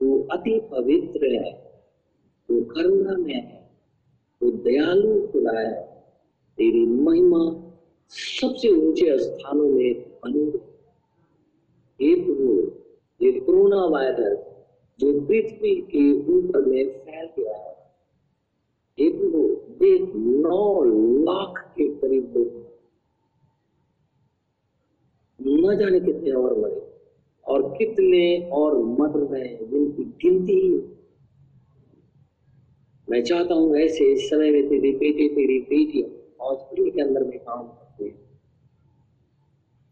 तू 0.00 0.28
अति 0.32 0.60
पवित्र 0.70 1.26
है, 1.26 1.52
तू 2.48 2.64
करुणा 2.64 3.16
में 3.16 3.34
है, 3.34 3.70
तू 4.40 4.50
दयालु 4.50 5.26
खुदा 5.26 5.60
है 5.60 6.04
तेरी 6.56 6.86
महिमा 6.86 7.72
सबसे 8.08 8.68
ऊँचे 8.68 9.18
स्थानों 9.18 9.68
में 9.68 9.94
बनी 9.94 10.71
हे 12.02 12.14
प्रभु 12.14 12.52
ये 13.20 13.32
कोरोना 13.40 13.84
वायरस 13.84 14.38
जो 14.98 15.12
पृथ्वी 15.20 15.74
के 15.90 16.00
ऊपर 16.32 16.64
में 16.64 16.88
फैल 16.98 17.28
गया 17.38 17.56
है। 17.56 17.74
हे 18.98 19.10
प्रभु 19.10 19.42
देख 19.80 20.02
नौ 20.16 20.84
लाख 20.84 21.60
के 21.76 21.88
करीब 21.88 22.32
लोग 22.36 22.60
न 25.40 25.78
जाने 25.78 26.00
कितने 26.00 26.32
और 26.32 26.58
मरे 26.58 26.80
और 27.46 27.62
कितने 27.78 28.50
और 28.50 28.78
मर 28.78 29.18
रहे 29.18 29.48
हैं, 29.48 29.70
जिनकी 29.70 30.04
गिनती 30.04 30.60
ही 30.60 30.70
मैं 33.08 33.22
चाहता 33.24 33.54
हूँ 33.54 33.76
ऐसे 33.76 34.16
समय 34.16 34.50
में 34.50 34.68
तेरी 34.68 34.92
बेटे, 34.92 35.28
तेरी 35.28 35.58
बेटियाँ 35.60 36.10
हॉस्पिटल 36.40 36.90
के 36.90 37.00
अंदर 37.00 37.24
में 37.24 37.38
काम 37.38 37.62
करते 37.62 38.04
हैं। 38.04 38.31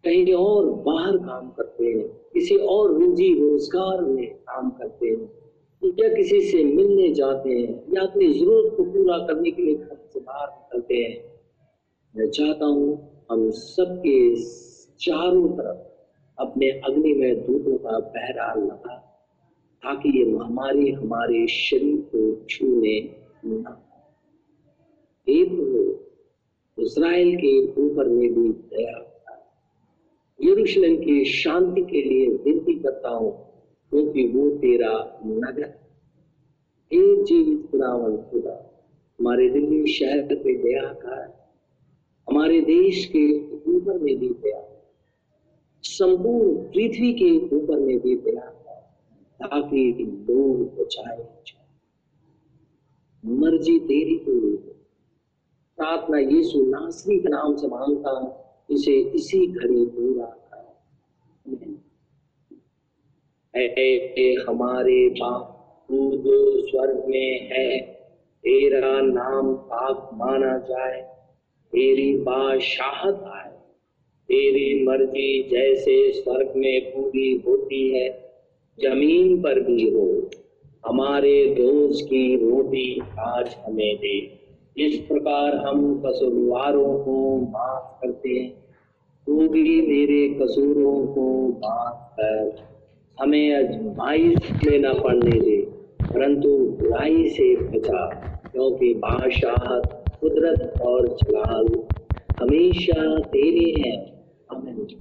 कहीं 0.04 0.32
और 0.34 0.70
बाहर 0.82 1.16
काम 1.16 1.48
करते 1.50 1.84
हैं, 1.84 2.06
किसी 2.34 2.56
और 2.56 2.92
रोजी 2.92 3.32
रोज़गार 3.40 4.00
में 4.00 4.26
काम 4.26 4.70
करते 4.70 5.08
हैं, 5.08 5.28
या 5.82 6.08
किसी 6.08 6.40
से 6.40 6.64
मिलने 6.64 7.12
जाते 7.14 7.50
हैं, 7.50 7.94
या 7.94 8.02
अपनी 8.02 8.32
ज़रूरत 8.32 8.76
को 8.76 8.84
पूरा 8.84 9.18
करने 9.18 9.50
के 9.50 9.62
लिए 9.62 9.74
घर 9.74 9.96
से 10.12 10.20
बाहर 10.20 10.48
निकलते 10.48 10.94
हैं। 10.94 11.18
मैं 12.14 12.30
चाहता 12.30 12.66
हूँ 12.66 12.98
हम 13.30 13.50
सबके 13.50 14.18
चारों 15.00 15.48
तरफ़ 15.48 16.42
अपने 16.42 16.70
अग्नि 16.70 17.12
में 17.12 17.46
दूतों 17.46 17.76
का 17.78 17.98
पहरा 17.98 18.52
लगा, 18.54 18.96
ताकि 19.82 20.18
ये 20.18 20.24
महामारी 20.24 20.90
हमारे 20.90 21.46
शरीर 21.46 22.00
को 22.14 22.44
छूने 22.44 22.98
न 23.44 23.76
इसराइल 26.78 27.36
के 27.36 27.52
ऊपर 27.82 28.08
में 28.08 28.34
भी 28.34 28.48
दया 28.48 28.98
यरूशलेम 30.44 30.96
की 30.96 31.24
शांति 31.24 31.80
के 31.80 32.02
लिए 32.02 32.28
विनती 32.28 32.74
करता 32.78 33.08
हूँ, 33.08 33.32
क्योंकि 33.92 34.26
वो 34.28 34.48
तेरा 34.50 35.20
नगर 35.26 35.78
एक 36.90 37.24
जीवित 37.24 37.70
खुदावन 37.70 38.16
खुदा, 38.16 38.54
हमारे 39.18 39.48
दिल्ली 39.48 39.86
शहर 39.86 40.34
पे 40.34 40.54
दया 40.56 40.92
कर 40.92 41.40
हमारे 42.28 42.60
देश 42.60 43.04
के 43.06 43.26
ऊपर 43.76 43.98
में 43.98 44.18
भी 44.18 44.28
दया 44.28 44.60
संपूर्ण 45.84 46.54
पृथ्वी 46.72 47.12
के 47.12 47.30
ऊपर 47.56 47.78
में 47.78 47.98
भी 47.98 48.14
दया 48.16 48.46
ताकि 49.40 49.82
लोग 50.30 50.80
बचाए 50.80 51.26
मर्ज़ी 53.24 53.78
तेरी 53.78 54.16
पूरी 54.16 54.56
प्रार्थना 55.78 56.18
यीशु 56.18 56.64
नासरी 56.64 57.18
के 57.18 57.28
नाम 57.28 57.56
से 57.56 57.68
माँगता 57.68 58.10
हूँ 58.10 58.49
इसे 58.70 58.92
इसी 58.92 59.46
घड़ी 59.46 59.84
पूरा 59.84 60.24
कर 60.24 60.60
हमारे 64.48 65.08
बाप 65.08 65.56
जो 65.92 66.66
स्वर्ग 66.66 67.04
में 67.08 67.50
है, 67.52 67.80
तेरा 68.38 69.00
नाम 69.00 69.54
पाक 69.54 70.10
माना 70.14 70.58
जाए। 70.58 71.02
तेरी 71.72 72.16
बादशाहत 72.16 73.14
आए। 73.14 73.50
तेरी 74.28 74.84
मर्ज़ी 74.84 75.42
जैसे 75.42 76.12
स्वर्ग 76.12 76.52
में 76.56 76.90
पूरी 76.90 77.42
होती 77.46 77.98
है, 77.98 78.32
ज़मीन 78.80 79.42
पर 79.42 79.60
भी 79.60 79.90
हो। 79.90 80.30
हमारे 80.86 81.54
रोज 81.54 82.02
की 82.02 82.36
रोटी 82.36 83.00
आज 83.18 83.56
हमें 83.66 83.96
दे। 83.96 84.40
इस 84.78 84.98
प्रकार 85.00 85.56
हम 85.56 86.02
कसूरवारों 86.06 87.04
को 87.04 87.40
माफ़ 87.40 88.06
करते 88.06 88.28
हैं। 88.28 88.59
तू 89.30 89.48
भी 89.48 89.82
मेरे 89.82 90.38
कसूरों 90.42 91.06
को 91.06 91.48
माफ़ 91.48 92.20
कर। 92.20 92.62
हमें 93.20 93.54
अजमाइश 93.54 94.50
में 94.50 94.78
न 94.78 94.92
पड़ने 94.94 95.40
दे, 95.40 95.56
परंतु 96.14 96.48
बुराई 96.58 97.28
से 97.28 97.56
बचा, 97.56 98.06
क्योंकि 98.52 98.94
बादशाह 98.94 99.78
कुदरत 100.20 100.80
और 100.80 101.08
जलाल 101.08 101.66
हमेशा 102.40 103.18
तेरे 103.18 103.80
हैं। 103.80 103.98